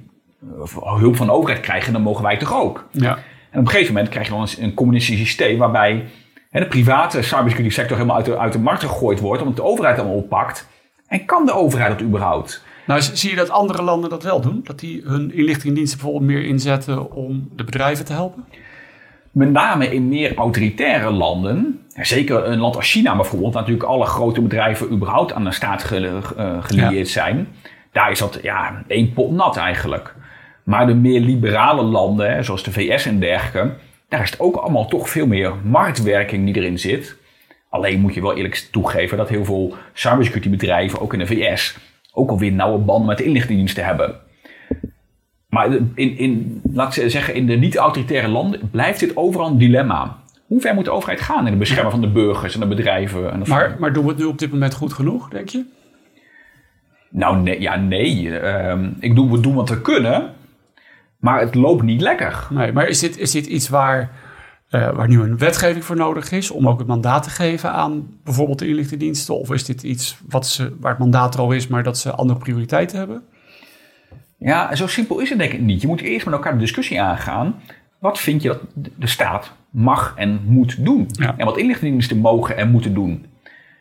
hulp 0.75 1.16
van 1.16 1.26
de 1.26 1.32
overheid 1.32 1.61
krijgen, 1.61 1.92
dan 1.92 2.02
mogen 2.02 2.23
wij 2.23 2.37
toch 2.37 2.54
ook. 2.54 2.88
Ja. 2.90 3.18
En 3.50 3.59
op 3.59 3.64
een 3.64 3.70
gegeven 3.70 3.94
moment 3.94 4.11
krijg 4.11 4.26
je 4.26 4.32
dan 4.32 4.42
een, 4.42 4.64
een 4.64 4.75
communistisch 4.75 5.18
systeem 5.18 5.59
waarbij 5.59 6.04
hè, 6.50 6.61
de 6.61 6.66
private 6.66 7.23
cybersecurity 7.23 7.75
sector 7.75 7.97
helemaal 7.97 8.16
uit 8.16 8.26
de, 8.26 8.38
uit 8.38 8.52
de 8.52 8.59
markt 8.59 8.82
gegooid 8.82 9.20
wordt, 9.20 9.42
omdat 9.42 9.56
de 9.56 9.64
overheid 9.64 9.99
allemaal 9.99 10.16
oppakt. 10.16 10.68
En 11.11 11.25
kan 11.25 11.46
de 11.46 11.53
overheid 11.53 11.90
dat 11.90 12.07
überhaupt? 12.07 12.64
Nou, 12.87 13.01
zie 13.01 13.31
je 13.31 13.37
dat 13.37 13.51
andere 13.51 13.83
landen 13.83 14.11
dat 14.11 14.23
wel 14.23 14.40
doen? 14.40 14.61
Dat 14.64 14.79
die 14.79 15.03
hun 15.05 15.35
inlichtingendiensten 15.35 15.99
bijvoorbeeld 15.99 16.31
meer 16.31 16.44
inzetten 16.44 17.12
om 17.12 17.49
de 17.57 17.64
bedrijven 17.64 18.05
te 18.05 18.12
helpen? 18.12 18.44
Met 19.31 19.51
name 19.51 19.94
in 19.94 20.09
meer 20.09 20.35
autoritaire 20.35 21.11
landen, 21.11 21.81
zeker 21.94 22.46
een 22.46 22.59
land 22.59 22.77
als 22.77 22.90
China 22.90 23.16
bijvoorbeeld, 23.16 23.55
waar 23.55 23.62
natuurlijk 23.62 23.90
alle 23.90 24.05
grote 24.05 24.40
bedrijven 24.40 24.92
überhaupt 24.92 25.33
aan 25.33 25.44
de 25.44 25.53
staat 25.53 25.83
gelieerd 25.83 26.92
ja. 26.92 27.05
zijn, 27.05 27.49
daar 27.92 28.11
is 28.11 28.18
dat 28.18 28.38
ja, 28.42 28.83
één 28.87 29.12
pot 29.12 29.31
nat 29.31 29.57
eigenlijk. 29.57 30.14
Maar 30.64 30.87
de 30.87 30.94
meer 30.94 31.20
liberale 31.20 31.83
landen, 31.83 32.44
zoals 32.44 32.62
de 32.62 32.73
VS 32.73 33.07
en 33.07 33.20
dergelijke, 33.20 33.75
daar 34.09 34.23
is 34.23 34.31
het 34.31 34.40
ook 34.40 34.57
allemaal 34.57 34.87
toch 34.87 35.11
veel 35.11 35.27
meer 35.27 35.53
marktwerking 35.62 36.44
die 36.44 36.62
erin 36.62 36.79
zit. 36.79 37.16
Alleen 37.70 38.00
moet 38.00 38.14
je 38.14 38.20
wel 38.20 38.37
eerlijk 38.37 38.68
toegeven 38.70 39.16
dat 39.16 39.28
heel 39.28 39.44
veel 39.44 39.74
cybersecurity 39.92 40.50
bedrijven, 40.50 41.00
ook 41.00 41.12
in 41.12 41.18
de 41.18 41.26
VS, 41.26 41.78
ook 42.12 42.30
alweer 42.30 42.52
nauwe 42.52 42.78
banden 42.78 43.06
met 43.06 43.18
de 43.18 43.24
inlichtingendiensten 43.24 43.85
hebben. 43.85 44.14
Maar 45.48 45.72
in, 45.94 46.18
in, 46.18 46.61
laat 46.72 46.96
ik 46.96 47.11
zeggen, 47.11 47.35
in 47.35 47.46
de 47.46 47.56
niet-autoritaire 47.56 48.28
landen 48.28 48.70
blijft 48.70 49.00
dit 49.00 49.16
overal 49.16 49.46
een 49.46 49.59
dilemma. 49.59 50.18
Hoe 50.46 50.61
ver 50.61 50.74
moet 50.74 50.85
de 50.85 50.90
overheid 50.90 51.20
gaan 51.20 51.44
in 51.44 51.50
het 51.50 51.59
beschermen 51.59 51.90
van 51.90 52.00
de 52.00 52.11
burgers 52.11 52.54
en 52.54 52.61
de 52.61 52.66
bedrijven? 52.66 53.33
En 53.33 53.42
de 53.42 53.48
maar, 53.48 53.76
maar 53.78 53.92
doen 53.92 54.02
we 54.02 54.09
het 54.09 54.18
nu 54.18 54.24
op 54.24 54.38
dit 54.38 54.50
moment 54.50 54.74
goed 54.74 54.92
genoeg, 54.92 55.28
denk 55.28 55.48
je? 55.48 55.64
Nou, 57.11 57.37
nee, 57.37 57.61
ja, 57.61 57.76
nee. 57.76 58.35
Um, 58.68 58.96
ik 59.00 59.14
doe, 59.14 59.30
we 59.30 59.40
doen 59.40 59.54
wat 59.54 59.68
we 59.68 59.80
kunnen, 59.80 60.33
maar 61.18 61.40
het 61.40 61.54
loopt 61.54 61.83
niet 61.83 62.00
lekker. 62.00 62.46
Nee, 62.50 62.72
maar 62.72 62.88
is 62.88 63.00
dit, 63.00 63.18
is 63.18 63.30
dit 63.30 63.46
iets 63.46 63.68
waar, 63.68 64.11
uh, 64.70 64.90
waar 64.90 65.09
nu 65.09 65.20
een 65.20 65.38
wetgeving 65.38 65.85
voor 65.85 65.96
nodig 65.96 66.33
is 66.33 66.50
om 66.50 66.68
ook 66.68 66.78
het 66.78 66.88
mandaat 66.88 67.22
te 67.22 67.30
geven 67.30 67.72
aan 67.72 68.09
bijvoorbeeld 68.24 68.59
de 68.59 68.68
inlichtingendiensten? 68.68 69.38
Of 69.38 69.52
is 69.52 69.64
dit 69.64 69.83
iets 69.83 70.18
wat 70.28 70.46
ze, 70.46 70.76
waar 70.80 70.90
het 70.90 71.00
mandaat 71.00 71.35
er 71.35 71.40
al 71.40 71.52
is, 71.52 71.66
maar 71.66 71.83
dat 71.83 71.98
ze 71.98 72.11
andere 72.11 72.38
prioriteiten 72.38 72.98
hebben? 72.98 73.22
Ja, 74.38 74.74
zo 74.74 74.87
simpel 74.87 75.20
is 75.20 75.28
het 75.28 75.38
denk 75.38 75.52
ik 75.52 75.61
niet. 75.61 75.80
Je 75.80 75.87
moet 75.87 76.00
eerst 76.00 76.24
met 76.24 76.35
elkaar 76.35 76.52
de 76.52 76.59
discussie 76.59 77.00
aangaan. 77.00 77.54
Wat 77.98 78.20
vind 78.20 78.42
je 78.42 78.48
dat 78.48 78.61
de 78.96 79.06
staat 79.06 79.52
mag 79.70 80.12
en 80.16 80.40
moet 80.44 80.85
doen? 80.85 81.06
Ja. 81.12 81.35
En 81.37 81.44
wat 81.44 81.59
inlichtingendiensten 81.59 82.18
mogen 82.18 82.56
en 82.56 82.70
moeten 82.70 82.94
doen? 82.94 83.26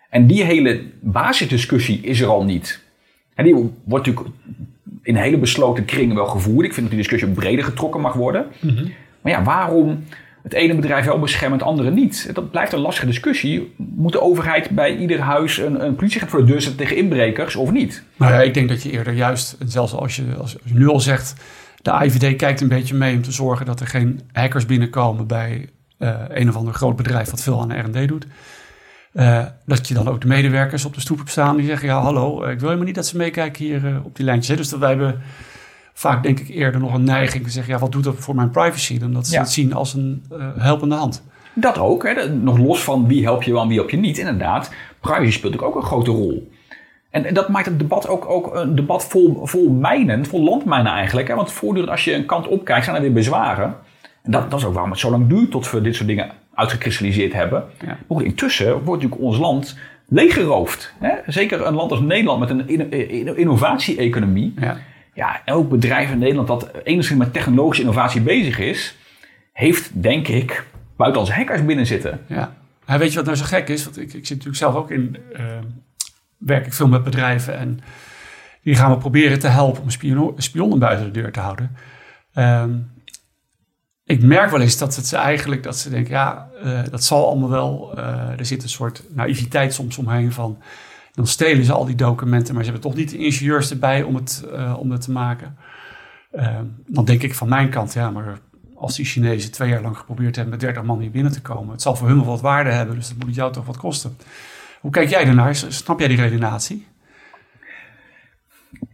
En 0.10 0.28
die 0.28 0.44
hele 0.44 0.84
basisdiscussie 1.02 2.02
is 2.02 2.22
er 2.22 2.28
al 2.28 2.44
niet. 2.44 2.84
En 3.36 3.44
die 3.44 3.54
wordt 3.84 4.06
natuurlijk 4.06 4.36
in 5.02 5.16
hele 5.16 5.38
besloten 5.38 5.86
kringen 5.86 6.16
wel 6.16 6.26
gevoerd. 6.26 6.66
Ik 6.66 6.74
vind 6.74 6.90
dat 6.90 6.96
die 6.96 7.08
discussie 7.08 7.30
breder 7.30 7.66
getrokken 7.66 8.02
mag 8.02 8.14
worden. 8.14 8.46
Mm 8.60 8.70
-hmm. 8.70 8.92
Maar 9.22 9.32
ja, 9.32 9.44
waarom 9.44 10.04
het 10.44 10.54
ene 10.54 10.76
bedrijf 10.76 11.06
wel 11.06 11.20
beschermen, 11.20 11.58
het 11.58 11.68
andere 11.68 11.92
niet? 11.92 12.30
Dat 12.34 12.52
blijft 12.52 12.74
een 12.74 12.80
lastige 12.80 13.06
discussie. 13.06 13.74
Moet 13.76 14.12
de 14.12 14.22
overheid 14.22 14.70
bij 14.70 14.96
ieder 14.98 15.20
huis 15.20 15.58
een, 15.58 15.86
een 15.86 15.96
politieagent 15.96 16.32
voor 16.32 16.40
de 16.40 16.46
deur 16.46 16.62
zetten 16.62 16.80
tegen 16.80 16.98
inbrekers 16.98 17.56
of 17.56 17.72
niet? 17.72 18.04
Nou 18.16 18.34
ja, 18.34 18.42
ik 18.42 18.54
denk 18.54 18.70
dat 18.70 18.84
je 18.84 18.92
eerder 18.92 19.14
juist, 19.14 19.58
zelfs 19.66 19.94
als 19.94 20.16
je, 20.16 20.24
als 20.38 20.52
je 20.52 20.74
nu 20.74 20.88
al 20.88 21.00
zegt... 21.00 21.34
de 21.82 21.92
IVD 21.92 22.36
kijkt 22.36 22.62
een 22.62 22.68
beetje 22.68 22.96
mee 22.96 23.16
om 23.16 23.22
te 23.22 23.32
zorgen 23.32 23.66
dat 23.66 23.80
er 23.80 23.88
geen 23.88 24.22
hackers 24.32 24.66
binnenkomen... 24.66 25.28
bij 25.28 25.70
uh, 26.00 26.16
een 26.28 26.50
of 26.50 26.56
ander 26.56 26.74
groot 26.74 26.96
bedrijf 26.96 27.30
wat 27.30 27.44
veel 27.44 27.62
aan 27.62 27.70
de 27.70 27.78
R&D 27.80 28.08
doet... 28.08 28.26
Uh, 29.14 29.46
dat 29.66 29.88
je 29.88 29.94
dan 29.94 30.08
ook 30.08 30.22
de 30.22 30.28
medewerkers 30.28 30.86
op 30.86 30.94
de 30.94 31.02
stoep 31.02 31.18
hebt 31.18 31.30
staan 31.30 31.58
die 31.58 31.66
zeggen: 31.66 31.88
Ja, 31.88 32.02
hallo, 32.02 32.44
ik 32.44 32.60
wil 32.60 32.68
helemaal 32.68 32.86
niet 32.86 32.96
dat 32.96 33.08
ze 33.08 33.18
meekijken 33.18 33.66
hier 33.66 34.02
op 34.04 34.16
die 34.16 34.26
lijntjes. 34.26 34.48
Hè. 34.48 34.56
Dus 34.56 34.70
dat 34.70 34.80
wij 34.80 34.90
hebben 34.90 35.22
vaak, 36.00 36.24
denk 36.24 36.40
ik, 36.40 36.50
eerder 36.50 36.80
nog 36.82 36.94
een 36.94 37.04
neiging 37.04 37.44
te 37.44 37.50
zeggen: 37.50 37.74
Ja, 37.74 37.80
wat 37.80 37.92
doet 37.92 38.04
dat 38.04 38.16
voor 38.18 38.36
mijn 38.36 38.50
privacy? 38.50 39.00
Dan 39.00 39.14
dat 39.14 39.28
ze 39.28 39.34
Ja. 39.34 39.40
het 39.40 39.50
zien 39.52 39.74
als 39.74 39.94
een 39.94 40.24
uh, 40.34 40.48
helpende 40.58 40.96
hand. 40.96 41.24
Dat 41.54 41.78
ook, 41.78 42.04
hè? 42.08 42.30
Nog 42.30 42.58
los 42.58 42.84
van 42.84 43.08
wie 43.08 43.24
help 43.24 43.44
je 43.44 43.52
wel 43.52 43.62
en 43.62 43.68
wie 43.68 43.78
help 43.78 43.90
je 43.90 43.98
niet. 43.98 44.18
Inderdaad, 44.18 44.72
privacy 45.00 45.32
speelt 45.32 45.62
ook 45.62 45.76
een 45.76 45.82
grote 45.84 46.12
rol. 46.12 46.52
En, 47.10 47.26
en 47.26 47.34
dat 47.34 47.50
maakt 47.50 47.66
het 47.66 47.80
debat 47.80 48.08
ook, 48.08 48.30
ook 48.30 48.56
een 48.56 48.76
debat 48.76 49.06
vol, 49.06 49.40
vol 49.46 49.70
mijnen, 49.70 50.26
vol 50.26 50.44
landmijnen 50.44 50.92
eigenlijk. 50.92 51.28
Hè? 51.28 51.36
Want 51.36 51.52
voortdurend 51.52 51.92
als 51.92 52.04
je 52.04 52.14
een 52.14 52.26
kant 52.26 52.48
op 52.48 52.66
kijkt, 52.66 52.84
zijn 52.84 52.96
er 52.96 53.02
weer 53.02 53.14
bezwaren. 53.14 53.76
En 54.24 54.32
dat, 54.32 54.52
dat 54.52 54.60
is 54.60 54.66
ook 54.66 54.74
waarom 54.74 54.92
het 54.92 55.00
zo 55.00 55.10
lang 55.12 55.28
duurt 55.28 55.52
tot 55.52 55.72
we 55.72 55.82
dit 55.82 55.96
soort 55.96 56.08
dingen 56.08 56.32
uitgekristalliseerd 56.54 57.34
hebben. 57.34 57.64
Ja. 57.86 57.98
Maar 58.08 58.24
intussen 58.24 58.72
wordt 58.84 59.02
natuurlijk 59.04 59.22
ons 59.22 59.38
land 59.38 59.78
leeggeroofd. 60.08 60.94
Hè? 61.00 61.12
Zeker 61.26 61.66
een 61.66 61.74
land 61.74 61.92
als 61.92 62.00
Nederland 62.02 62.40
met 62.40 62.50
een 62.50 62.68
inno- 62.68 63.34
innovatie-economie. 63.34 64.54
Ja. 64.60 64.78
Ja, 65.20 65.42
elk 65.46 65.70
bedrijf 65.70 66.12
in 66.12 66.18
Nederland 66.20 66.48
dat 66.48 66.72
enigszins 66.84 67.20
met 67.20 67.34
technologische 67.34 67.82
innovatie 67.84 68.22
bezig 68.22 68.60
is, 68.60 68.96
heeft 69.54 70.04
denk 70.04 70.28
ik 70.28 70.66
buitenlandse 70.98 71.36
hackers 71.38 71.66
binnen 71.66 71.86
zitten. 71.86 72.20
Ja. 72.28 72.56
Ja, 72.88 72.98
weet 72.98 73.10
je 73.10 73.16
wat 73.16 73.26
nou 73.26 73.38
zo 73.38 73.46
gek 73.46 73.70
is? 73.70 73.84
Want 73.84 73.98
ik, 73.98 74.04
ik 74.14 74.26
zit 74.26 74.30
natuurlijk 74.30 74.56
zelf 74.58 74.76
ook 74.76 74.92
in. 74.92 75.18
eh, 75.34 75.46
werk 76.38 76.66
ik 76.66 76.74
veel 76.74 76.88
met 76.88 77.04
bedrijven 77.04 77.58
en 77.58 77.80
die 78.64 78.76
gaan 78.76 78.92
we 78.92 78.98
proberen 78.98 79.40
te 79.40 79.48
helpen 79.48 79.82
om 79.82 79.90
spionnen, 79.90 80.34
spionnen 80.42 80.80
buiten 80.80 81.06
de 81.06 81.22
deur 81.22 81.32
te 81.32 81.40
houden. 81.40 81.76
Ehm, 82.34 82.72
ik 84.04 84.22
merk 84.24 84.52
wel 84.52 84.62
eens 84.62 84.78
dat 84.78 84.96
het 84.96 85.08
ze 85.08 85.18
eigenlijk 85.18 85.64
dat 85.64 85.78
ze 85.78 85.90
denken, 85.90 86.12
ja, 86.14 86.50
eh, 86.64 86.82
dat 86.92 87.04
zal 87.04 87.28
allemaal 87.28 87.50
wel. 87.50 87.98
eh, 87.98 88.40
er 88.40 88.46
zit 88.46 88.64
een 88.64 88.70
soort 88.70 89.04
naïviteit 89.10 89.74
soms 89.74 89.98
omheen 89.98 90.32
van. 90.32 90.58
Dan 91.12 91.28
stelen 91.28 91.66
ze 91.66 91.74
al 91.74 91.86
die 91.86 91.96
documenten, 91.96 92.54
maar 92.54 92.64
ze 92.64 92.72
hebben 92.72 92.90
toch 92.90 93.00
niet 93.00 93.10
de 93.10 93.18
ingenieurs 93.18 93.72
erbij 93.72 94.04
om 94.04 94.16
het, 94.16 94.46
eh, 94.54 94.76
om 94.80 94.92
het 94.92 95.02
te 95.02 95.12
maken. 95.12 95.58
Ehm, 96.32 96.66
dan 96.88 97.06
denk 97.06 97.24
ik 97.24 97.36
van 97.36 97.50
mijn 97.50 97.70
kant, 97.70 97.94
ja, 97.94 98.12
maar 98.12 98.40
als 98.76 98.96
die 98.96 99.06
Chinezen 99.06 99.52
twee 99.52 99.70
jaar 99.70 99.82
lang 99.82 99.98
geprobeerd 99.98 100.36
hebben 100.36 100.54
met 100.54 100.62
30 100.62 100.84
man 100.84 101.00
hier 101.00 101.12
binnen 101.12 101.32
te 101.32 101.42
komen, 101.42 101.72
het 101.72 101.82
zal 101.82 101.96
voor 101.96 102.08
hun 102.08 102.18
wel 102.18 102.26
wat 102.26 102.42
waarde 102.42 102.72
hebben, 102.72 102.96
dus 102.96 103.08
dat 103.08 103.18
moet 103.18 103.26
het 103.26 103.36
jou 103.36 103.52
toch 103.52 103.66
wat 103.66 103.78
kosten. 103.78 104.18
Hoe 104.80 104.92
kijk 104.92 105.10
jij 105.10 105.26
daarnaar? 105.26 105.56
Snap 105.56 106.00
jij 106.00 106.08
die 106.08 106.18
redenatie? 106.18 106.88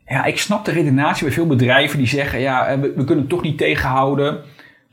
Ja, 0.05 0.25
ik 0.25 0.39
snap 0.39 0.65
de 0.65 0.71
redenatie 0.71 1.25
bij 1.25 1.33
veel 1.33 1.47
bedrijven 1.47 1.97
die 1.97 2.07
zeggen: 2.07 2.39
ja, 2.39 2.79
we, 2.79 2.87
we 2.87 3.03
kunnen 3.03 3.17
het 3.17 3.29
toch 3.29 3.41
niet 3.41 3.57
tegenhouden. 3.57 4.43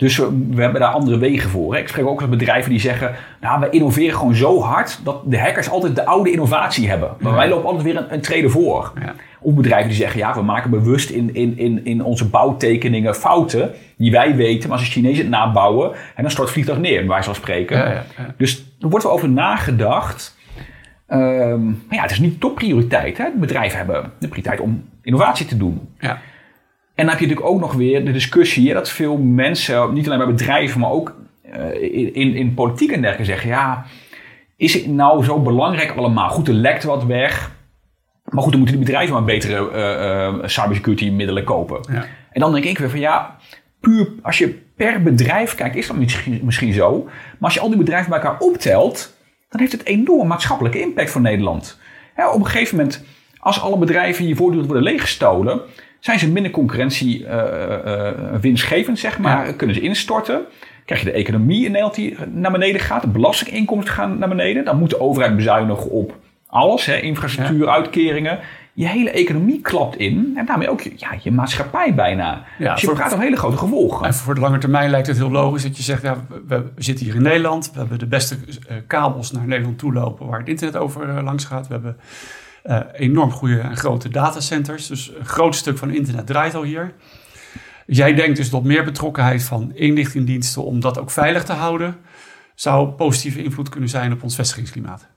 Dus 0.03 0.17
we, 0.17 0.63
hebben 0.63 0.81
daar 0.81 0.93
andere 0.93 1.19
wegen 1.19 1.51
voor. 1.51 1.77
Ik 1.77 1.89
spreek 1.89 2.07
ook 2.07 2.21
met 2.21 2.31
bedrijven 2.31 2.71
die 2.71 2.81
zeggen: 2.81 3.15
Nou, 3.41 3.61
we 3.61 3.71
innoveren 3.71 4.17
gewoon 4.19 4.35
zo 4.35 4.61
hard 4.61 5.01
dat 5.05 5.31
de 5.31 5.39
hackers 5.39 5.71
altijd 5.71 5.97
de 5.97 6.07
oude 6.07 6.31
innovatie 6.31 6.89
hebben. 6.89 7.11
Maar 7.21 7.35
wij 7.35 7.49
lopen 7.49 7.65
altijd 7.65 7.83
weer 7.83 7.97
een, 7.97 8.13
een 8.13 8.21
trede 8.21 8.49
voor. 8.49 8.93
Ja. 9.01 9.15
Of 9.41 9.55
bedrijven 9.55 9.89
die 9.89 9.97
zeggen: 9.97 10.19
Ja, 10.21 10.35
we 10.35 10.43
maken 10.43 10.71
bewust 10.71 11.11
in, 11.11 11.35
in, 11.35 11.59
in, 11.59 11.85
in 11.85 12.05
onze 12.05 12.29
bouwtekeningen 12.29 13.15
fouten 13.15 13.71
die 13.97 14.11
wij 14.11 14.37
weten. 14.37 14.69
Maar 14.69 14.79
als 14.79 14.87
de 14.87 14.93
Chinezen 14.93 15.23
het 15.23 15.29
nabouwen, 15.29 15.93
en 16.15 16.23
dan 16.23 16.31
stort 16.31 16.47
het 16.47 16.57
vliegtuig 16.57 16.79
neer, 16.79 17.07
waar 17.07 17.25
zal 17.25 17.35
spreken. 17.35 17.77
Ja, 17.77 18.05
dus 18.37 18.65
er 18.81 18.89
wordt 18.89 19.05
wel 19.05 19.15
over 19.15 19.29
nagedacht. 19.29 20.37
Um, 21.09 21.83
maar 21.89 21.97
ja, 21.97 22.03
het 22.03 22.11
is 22.11 22.21
niet 22.21 22.41
topprioriteit. 22.41 23.19
Hè. 23.19 23.27
Bedrijven 23.35 23.79
hebben 23.79 24.03
de 24.19 24.29
prioriteit 24.29 24.61
om 24.61 24.85
innovatie 25.03 25.47
te 25.47 25.57
doen. 25.57 25.89
Ja. 25.99 26.21
En 26.95 27.05
dan 27.05 27.09
heb 27.09 27.19
je 27.19 27.27
natuurlijk 27.27 27.55
ook 27.55 27.61
nog 27.61 27.73
weer 27.73 28.05
de 28.05 28.13
discussie 28.13 28.73
dat 28.73 28.91
veel 28.91 29.17
mensen, 29.17 29.93
niet 29.93 30.07
alleen 30.07 30.19
bij 30.19 30.27
bedrijven, 30.27 30.81
maar 30.81 30.91
ook 30.91 31.15
uh, 31.47 31.83
in, 32.15 32.35
in 32.35 32.55
politiek 32.55 32.91
en 32.91 33.01
dergelijke 33.01 33.33
zeggen: 33.33 33.51
ja, 33.51 33.87
is 34.57 34.75
het 34.75 34.87
nou 34.87 35.25
zo 35.25 35.41
belangrijk 35.41 35.97
allemaal? 35.97 36.31
Goed, 36.31 36.49
er 36.49 36.55
lekt 36.55 36.85
wat 36.85 37.05
weg. 37.05 37.51
Maar 38.25 38.43
goed, 38.43 38.51
dan 38.51 38.61
moeten 38.61 38.79
die 38.79 38.87
bedrijven 38.87 39.15
maar 39.15 39.25
betere 39.25 39.71
uh, 39.73 40.41
uh, 40.41 40.49
cybersecurity 40.49 41.11
middelen 41.11 41.45
kopen. 41.45 41.81
Ja. 41.93 42.07
En 42.31 42.41
dan 42.41 42.53
denk 42.53 42.65
ik 42.65 42.79
weer 42.79 42.91
van 42.91 43.01
ja, 43.01 43.37
puur 43.81 44.09
als 44.23 44.39
je 44.39 44.61
per 44.77 45.03
bedrijf 45.03 45.55
kijkt, 45.55 45.77
is 45.77 45.87
dat 45.87 45.97
misschien, 45.97 46.41
misschien 46.43 46.73
zo. 46.73 47.03
Maar 47.05 47.37
als 47.41 47.55
je 47.55 47.61
al 47.61 47.69
die 47.69 47.79
bedrijven 47.79 48.11
bij 48.11 48.21
elkaar 48.21 48.39
optelt, 48.39 49.17
dan 49.49 49.61
heeft 49.61 49.73
het 49.73 49.85
enorm 49.85 50.29
maatschappelijke 50.29 50.81
impact 50.81 51.11
voor 51.11 51.21
Nederland. 51.21 51.79
op 52.33 52.41
een 52.41 52.47
gegeven 52.47 52.77
moment, 52.77 53.05
als 53.39 53.61
alle 53.61 53.79
bedrijven 53.79 54.25
hier 54.25 54.37
voortdurend 54.37 54.71
worden 54.71 54.93
leeggestolen, 54.93 55.61
zijn 56.03 56.19
ze 56.19 56.31
minder 56.31 56.53
concurrentie 56.53 57.21
uh, 57.21 58.11
winstgevend, 58.41 58.99
zeg 58.99 59.19
maar. 59.19 59.53
Kunnen 59.53 59.77
ze 59.77 59.83
instorten. 59.83 60.41
Krijg 60.85 61.01
je 61.01 61.07
de 61.07 61.17
economie 61.17 61.65
in 61.65 61.71
Nederland 61.71 61.95
die 61.95 62.17
naar 62.33 62.53
beneden 62.53 62.81
gaat. 62.81 63.03
De 63.03 63.09
belastinginkomsten 63.09 63.95
gaan 63.95 64.19
naar 64.19 64.29
beneden. 64.29 64.65
Dan 64.65 64.79
moet 64.79 64.91
de 64.91 65.01
overheid 65.01 65.37
bezuinigen 65.37 65.91
op 65.91 66.17
alles. 66.47 66.87
Hè, 66.87 67.01
infrastructuur, 67.01 67.69
uitkeringen. 67.69 68.39
Je 68.73 68.87
hele 68.87 69.11
economie 69.11 69.61
klapt 69.61 69.97
in. 69.97 70.33
En 70.37 70.47
daarmee 70.47 70.71
ook 70.71 70.81
je, 70.81 70.93
ja, 70.97 71.09
je 71.23 71.31
maatschappij 71.31 71.95
bijna. 71.95 72.45
Ja, 72.59 72.73
dus 72.73 72.83
je 72.83 72.93
krijgt 72.93 73.13
een 73.13 73.21
hele 73.21 73.37
grote 73.37 73.57
gevolgen. 73.57 74.07
En 74.07 74.15
voor 74.15 74.35
de 74.35 74.41
lange 74.41 74.59
termijn 74.59 74.91
lijkt 74.91 75.07
het 75.07 75.17
heel 75.17 75.31
logisch 75.31 75.63
dat 75.63 75.77
je 75.77 75.83
zegt... 75.83 76.03
Ja, 76.03 76.17
we, 76.47 76.65
zitten 76.77 77.05
hier 77.07 77.15
in 77.15 77.23
Nederland. 77.23 77.71
We 77.73 77.79
hebben 77.79 77.99
de 77.99 78.07
beste 78.07 78.37
kabels 78.87 79.33
naar 79.33 79.47
Nederland 79.47 79.79
toe 79.79 79.93
lopen... 79.93 80.27
waar 80.27 80.39
het 80.39 80.49
internet 80.49 80.77
over 80.77 81.23
langs 81.23 81.45
gaat. 81.45 81.67
We 81.67 81.73
hebben 81.73 81.97
uh, 82.65 82.81
enorm 82.93 83.31
goede 83.31 83.59
en 83.59 83.77
grote 83.77 84.09
datacenters. 84.09 84.87
Dus 84.87 85.13
een 85.19 85.25
groot 85.25 85.55
stuk 85.55 85.79
van 85.79 85.91
internet 85.91 86.27
draait 86.27 86.55
al 86.55 86.63
hier. 86.63 86.95
Jij 87.87 88.15
denkt 88.15 88.37
dus 88.37 88.51
dat 88.51 88.65
meer 88.65 88.85
betrokkenheid 88.85 89.43
van 89.43 89.75
inlichtingendiensten 89.75 90.65
om 90.65 90.81
dat 90.81 90.99
ook 90.99 91.11
veilig 91.11 91.45
te 91.45 91.53
houden, 91.53 91.97
zou 92.55 92.89
positieve 92.89 93.43
invloed 93.43 93.69
kunnen 93.69 93.89
zijn 93.89 94.13
op 94.13 94.23
ons 94.23 94.35
vestigingsklimaat. 94.35 95.09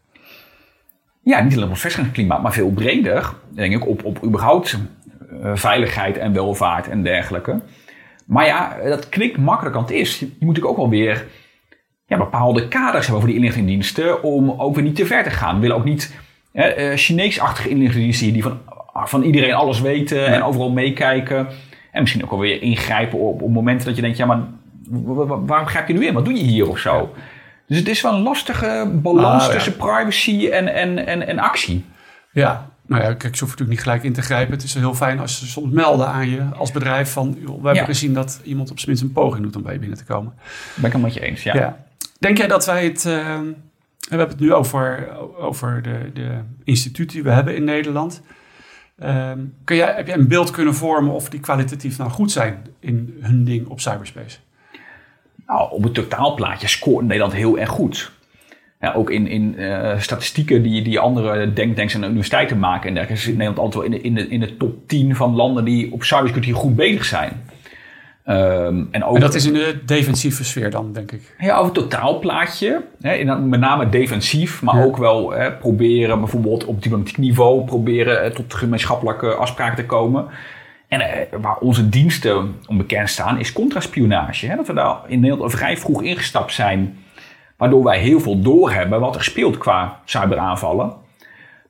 Ja, 1.22 1.42
niet 1.42 1.54
alleen 1.54 1.66
op 1.66 1.70
ons 1.70 1.82
vestigingsklimaat, 1.82 2.42
maar 2.42 2.54
veel 2.54 2.72
breder. 2.72 3.34
Denk 3.50 3.74
ik 3.74 3.88
op, 3.88 4.04
op 4.04 4.24
überhaupt 4.24 4.78
uh, 5.32 5.52
veiligheid 5.56 6.18
en 6.18 6.34
welvaart 6.34 6.88
en 6.88 7.04
dergelijke. 7.04 7.62
Maar 8.26 8.46
ja, 8.46 8.78
dat 8.84 9.10
klinkt 9.10 9.38
makkelijk 9.38 9.76
aan 9.76 9.82
het 9.82 9.92
is. 9.92 10.20
Je 10.20 10.26
moet 10.26 10.40
natuurlijk 10.40 10.68
ook 10.68 10.78
wel 10.78 10.90
weer 10.90 11.28
ja, 12.06 12.18
bepaalde 12.18 12.68
kaders 12.68 13.06
hebben 13.06 13.20
voor 13.20 13.30
die 13.30 13.40
inlichtingendiensten 13.40 14.24
om 14.24 14.50
ook 14.50 14.76
weer 14.76 14.84
niet 14.84 14.96
te 14.96 15.06
ver 15.06 15.24
te 15.24 15.30
gaan. 15.30 15.56
We 15.56 15.62
willen 15.62 15.76
ook 15.76 15.84
niet 15.84 16.14
uh, 16.56 16.96
Chinees-achtige 16.96 17.70
inlichtingendiensten 17.70 18.34
die 18.34 18.44
van, 18.44 18.60
van 18.94 19.24
iedereen 19.24 19.54
alles 19.54 19.82
weten 19.82 20.26
en 20.26 20.44
overal 20.44 20.72
meekijken. 20.72 21.48
En 21.92 22.02
misschien 22.02 22.24
ook 22.24 22.32
alweer 22.32 22.62
ingrijpen 22.62 23.20
op, 23.20 23.42
op 23.42 23.52
momenten 23.52 23.86
dat 23.88 23.96
je 23.96 24.02
denkt, 24.02 24.18
ja, 24.18 24.26
maar 24.26 24.40
waarom 25.46 25.68
grijp 25.68 25.88
je 25.88 25.94
nu 25.94 26.06
in? 26.06 26.14
Wat 26.14 26.26
doe 26.26 26.34
je 26.34 26.44
hier 26.44 26.70
of 26.70 26.78
zo? 26.78 27.14
Dus 27.68 27.78
het 27.78 27.88
is 27.88 28.02
wel 28.02 28.14
een 28.14 28.22
lastige 28.22 28.90
balans 28.94 29.48
ah, 29.48 29.54
tussen 29.54 29.76
privacy 29.76 30.48
en, 30.48 30.74
en, 30.74 31.06
en, 31.06 31.28
en 31.28 31.40
actie. 31.40 31.86
Ja, 32.32 32.70
nou 32.88 33.04
ja, 33.04 33.14
kijk, 33.14 33.36
ze 33.36 33.44
hoeft 33.44 33.60
natuurlijk 33.60 33.70
niet 33.70 33.82
gelijk 33.82 34.04
in 34.04 34.14
te 34.14 34.22
grijpen. 34.22 34.54
Het 34.54 34.64
is 34.64 34.74
heel 34.74 34.94
fijn 34.94 35.20
als 35.20 35.40
ze 35.40 35.48
soms 35.48 35.74
melden 35.74 36.08
aan 36.08 36.30
je 36.30 36.44
als 36.58 36.72
bedrijf 36.72 37.12
van... 37.12 37.38
We 37.62 37.68
hebben 37.68 37.86
gezien 37.86 38.14
dat 38.14 38.42
iemand 38.44 38.72
op 38.72 38.80
zijn 38.80 38.90
minst 38.90 39.04
een 39.04 39.12
poging 39.12 39.44
doet 39.44 39.56
om 39.56 39.62
bij 39.62 39.74
je 39.74 39.80
binnen 39.80 39.98
te 39.98 40.06
komen. 40.06 40.34
Ben 40.76 40.86
ik 40.86 40.94
het 40.94 41.02
met 41.02 41.14
je 41.14 41.20
eens, 41.20 41.44
ja. 41.44 41.56
ja. 41.56 41.78
Denk 42.20 42.38
jij 42.38 42.48
dat 42.48 42.66
wij 42.66 42.84
het... 42.84 43.06
Uh, 43.06 43.40
we 44.10 44.16
hebben 44.16 44.36
het 44.36 44.40
nu 44.40 44.54
over, 44.54 45.10
over 45.38 45.82
de, 45.82 46.12
de 46.14 46.40
instituten 46.64 47.16
die 47.16 47.24
we 47.24 47.32
hebben 47.32 47.56
in 47.56 47.64
Nederland. 47.64 48.22
Um, 49.04 49.54
kun 49.64 49.76
jij, 49.76 49.94
heb 49.96 50.08
jij 50.08 50.16
een 50.16 50.28
beeld 50.28 50.52
kunnen 50.52 50.76
vormen 50.76 51.14
of 51.14 51.30
die 51.30 51.40
kwalitatief 51.40 51.98
nou 51.98 52.10
goed 52.10 52.32
zijn 52.32 52.66
in 52.80 53.18
hun 53.22 53.44
ding 53.44 53.68
op 53.68 53.80
cyberspace? 53.80 54.38
Nou, 55.48 55.72
op 55.72 55.84
het 55.84 55.94
totaalplaatje 55.94 56.68
scoort 56.68 57.06
Nederland 57.06 57.34
heel 57.34 57.58
erg 57.58 57.70
goed. 57.70 58.12
Ja, 58.80 58.94
ook 58.94 59.10
in, 59.10 59.28
in 59.28 59.56
uh, 59.58 60.00
statistieken 60.00 60.64
die, 60.64 60.82
die 60.82 61.00
andere 61.00 61.54
denktanks 61.54 61.94
en 61.94 62.04
universiteiten 62.04 62.60
maken. 62.60 62.88
En 62.88 62.94
dergelijke 62.94 63.24
zit 63.24 63.38
Nederland 63.38 63.60
altijd 63.60 63.84
wel 63.84 64.02
in 64.02 64.02
de, 64.02 64.08
in, 64.08 64.16
de, 64.16 64.28
in 64.28 64.40
de 64.40 64.58
top 64.58 64.88
10 64.88 65.16
van 65.16 65.36
landen 65.36 65.66
die 65.66 65.92
op 65.92 66.04
cybersecurity 66.04 66.52
goed 66.52 66.76
bezig 66.76 67.06
zijn. 67.06 67.32
Um, 68.28 68.88
en, 68.92 69.04
ook, 69.04 69.16
en, 69.16 69.22
dat 69.22 69.36
is 69.36 69.46
in 69.46 69.54
de 69.54 69.80
defensieve 69.86 70.44
sfeer 70.44 70.72
dan, 70.72 70.94
denk 70.94 71.12
ik. 71.12 71.36
Ja, 71.38 71.58
over 71.58 71.66
het 71.66 71.74
totaalplaatje. 71.74 72.82
Hè, 73.02 73.36
met 73.36 73.60
name 73.60 73.90
defensief, 73.90 74.62
maar 74.62 74.86
ook 74.86 74.98
wel 74.98 75.32
hè, 75.32 75.52
proberen 75.52 76.20
bijvoorbeeld 76.20 76.66
op 76.66 76.84
diplomatiek 76.84 77.18
niveau 77.18 77.66
proberen 77.66 78.24
eh, 78.24 78.32
tot 78.32 78.54
gemeenschappelijke 78.54 79.34
afspraken 79.34 79.76
te 79.76 79.86
komen. 79.86 80.26
En 80.88 81.02
eh, 81.02 81.40
waar 81.42 81.58
onze 81.58 81.90
diensten 81.90 82.56
onbekend 82.68 83.10
staan, 83.10 83.40
is 83.40 83.54
contraspionage. 83.54 84.48
Hè, 84.48 84.56
dat 84.56 84.68
we 84.68 84.74
daar 84.74 84.98
in 85.08 85.20
Nederland 85.20 85.52
vrij 85.52 85.78
vroeg 85.78 86.04
ingestapt 86.04 86.54
zijn, 86.54 86.98
waardoor 87.58 87.84
wij 87.84 88.00
heel 88.00 88.20
veel 88.20 88.42
doorhebben 88.42 89.00
wat 89.00 89.16
er 89.16 89.24
speelt 89.24 89.58
qua 89.58 90.00
cyberaanvallen. 90.06 90.94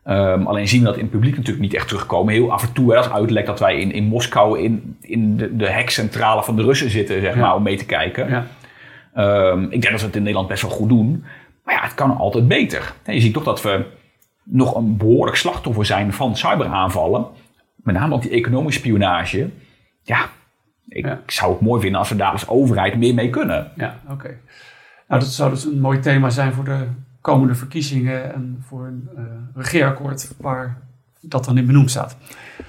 Um, 0.08 0.48
alleen 0.48 0.68
zien 0.68 0.80
we 0.80 0.86
dat 0.86 0.96
in 0.96 1.02
het 1.02 1.12
publiek 1.12 1.36
natuurlijk 1.36 1.64
niet 1.64 1.74
echt 1.74 1.88
terugkomen. 1.88 2.34
Heel 2.34 2.52
af 2.52 2.64
en 2.64 2.74
toe 2.74 2.98
als 2.98 3.12
uitlek 3.12 3.46
dat 3.46 3.60
wij 3.60 3.80
in, 3.80 3.92
in 3.92 4.04
Moskou 4.04 4.60
in, 4.60 4.98
in 5.02 5.38
de, 5.38 5.56
de 5.56 5.70
hekcentrale 5.70 6.44
van 6.44 6.56
de 6.56 6.64
Russen 6.64 6.90
zitten, 6.90 7.22
zeg 7.22 7.36
maar, 7.36 7.56
om 7.56 7.64
mee 7.64 7.78
te 7.78 7.86
kijken. 7.86 8.30
Ja. 8.30 8.48
Um, 9.52 9.64
ik 9.64 9.82
denk 9.82 9.92
dat 9.92 10.00
we 10.00 10.06
het 10.06 10.16
in 10.16 10.22
Nederland 10.22 10.48
best 10.48 10.62
wel 10.62 10.72
goed 10.72 10.90
doen. 10.90 11.24
Maar 11.64 11.76
ja, 11.76 11.82
het 11.82 11.94
kan 11.94 12.18
altijd 12.18 12.48
beter. 12.48 12.94
je 13.06 13.20
ziet 13.20 13.34
toch 13.34 13.44
dat 13.44 13.62
we 13.62 13.86
nog 14.44 14.76
een 14.76 14.98
behoorlijk 14.98 15.38
slachtoffer 15.38 15.86
zijn 15.86 16.14
van 16.14 16.36
cyberaanvallen. 16.38 17.28
Met 17.76 17.96
name 17.96 18.16
ook 18.16 18.22
die 18.22 18.32
economische 18.32 18.80
spionage. 18.80 19.50
Ja, 20.02 20.30
ik 20.88 21.08
zou 21.26 21.52
het 21.52 21.62
mooi 21.62 21.82
vinden 21.82 22.00
als 22.00 22.10
we 22.10 22.16
daar 22.16 22.32
als 22.32 22.48
overheid 22.48 22.98
meer 22.98 23.14
mee 23.14 23.30
kunnen. 23.30 23.72
Ja, 23.76 24.00
oké. 24.10 24.38
Nou, 25.08 25.22
dat 25.22 25.30
zou 25.30 25.50
dus 25.50 25.66
een 25.66 25.80
mooi 25.80 26.00
thema 26.00 26.30
zijn 26.30 26.54
voor 26.54 26.64
de 26.64 26.88
komende 27.26 27.56
verkiezingen 27.56 28.34
en 28.34 28.64
voor 28.68 28.86
een 28.86 29.10
uh, 29.18 29.24
regeerakkoord 29.56 30.32
waar 30.38 30.78
dat 31.22 31.46
dan 31.46 31.58
in 31.58 31.66
benoemd 31.66 31.90
staat. 31.90 32.18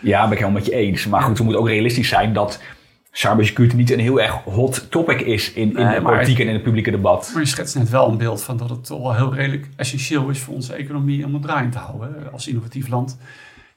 Ja, 0.00 0.22
ben 0.22 0.32
ik 0.32 0.38
helemaal 0.38 0.60
met 0.60 0.66
je 0.66 0.74
eens. 0.74 1.06
Maar 1.06 1.22
goed, 1.22 1.38
we 1.38 1.44
moeten 1.44 1.62
ook 1.62 1.68
realistisch 1.68 2.08
zijn 2.08 2.32
dat 2.32 2.62
cybersecurity 3.10 3.76
niet 3.76 3.90
een 3.90 3.98
heel 3.98 4.20
erg 4.20 4.32
hot 4.32 4.90
topic 4.90 5.20
is 5.20 5.52
in, 5.52 5.76
in 5.76 5.90
de 5.90 6.02
politiek 6.02 6.38
en 6.38 6.46
in 6.46 6.52
het 6.52 6.62
publieke 6.62 6.90
debat. 6.90 7.30
Maar 7.32 7.42
je 7.42 7.48
schetst 7.48 7.76
net 7.76 7.90
wel 7.90 8.08
een 8.08 8.16
beeld 8.16 8.42
van 8.42 8.56
dat 8.56 8.70
het 8.70 8.88
wel 8.88 9.14
heel 9.14 9.34
redelijk 9.34 9.68
essentieel 9.76 10.28
is 10.28 10.40
voor 10.40 10.54
onze 10.54 10.74
economie 10.74 11.24
om 11.24 11.32
het 11.34 11.42
draaiend 11.42 11.72
te 11.72 11.78
houden. 11.78 12.32
Als 12.32 12.48
innovatief 12.48 12.88
land 12.88 13.18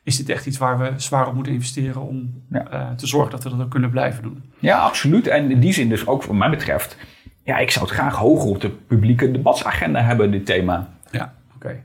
is 0.04 0.18
dit 0.18 0.30
echt 0.30 0.46
iets 0.46 0.58
waar 0.58 0.80
we 0.80 0.92
zwaar 0.96 1.28
op 1.28 1.34
moeten 1.34 1.54
investeren 1.54 2.02
om 2.02 2.44
uh, 2.52 2.92
te 2.92 3.08
zorgen 3.08 3.32
dat 3.32 3.44
we 3.44 3.50
dat 3.50 3.62
ook 3.62 3.70
kunnen 3.70 3.90
blijven 3.90 4.24
doen. 4.24 4.44
Ja, 4.60 4.78
absoluut. 4.78 5.28
En 5.28 5.52
in 5.52 5.60
die 5.60 5.74
zin 5.74 5.90
dus 5.90 6.08
ook 6.08 6.24
wat 6.24 6.36
mij 6.36 6.50
betreft 6.50 6.98
ja, 7.50 7.58
ik 7.58 7.72
zou 7.72 7.86
het 7.86 7.94
graag 7.94 8.16
hoger 8.16 8.50
op 8.50 8.62
de 8.62 8.70
publieke 8.70 9.32
debatsagenda 9.32 10.02
hebben, 10.02 10.32
dit 10.32 10.46
thema. 10.46 10.90
Ja, 11.12 11.34
oké. 11.56 11.66
Okay. 11.66 11.84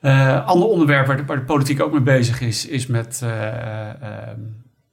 Uh, 0.00 0.46
ander 0.46 0.68
onderwerp 0.68 1.06
waar 1.06 1.26
de, 1.26 1.40
politiek 1.40 1.82
ook 1.82 1.92
mee 1.92 2.00
bezig 2.00 2.40
is, 2.40 2.66
is 2.66 2.86
met, 2.86 3.20
uh, 3.24 3.30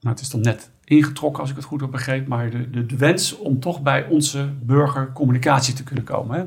nou 0.00 0.14
het 0.14 0.20
is 0.20 0.30
dan 0.30 0.40
net 0.40 0.70
ingetrokken 0.84 1.40
als 1.40 1.50
ik 1.50 1.56
het 1.56 1.64
goed 1.64 1.80
heb 1.80 1.90
begrepen, 1.90 2.28
maar 2.28 2.50
de, 2.50 2.86
de, 2.86 2.96
wens 2.96 3.38
om 3.38 3.60
toch 3.60 3.82
bij 3.82 4.06
onze 4.06 4.48
burger 4.62 5.12
communicatie 5.12 5.74
te 5.74 5.82
kunnen 5.82 6.04
komen. 6.04 6.36
Hè? 6.36 6.44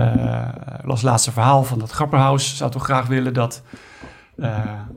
Uh, 0.00 0.90
het 0.90 1.02
laatste 1.02 1.32
verhaal 1.32 1.64
van 1.64 1.78
dat 1.78 1.90
Grapperhaus 1.90 2.56
zou 2.56 2.70
toch 2.70 2.84
graag 2.84 3.06
willen 3.06 3.34
dat 3.34 3.62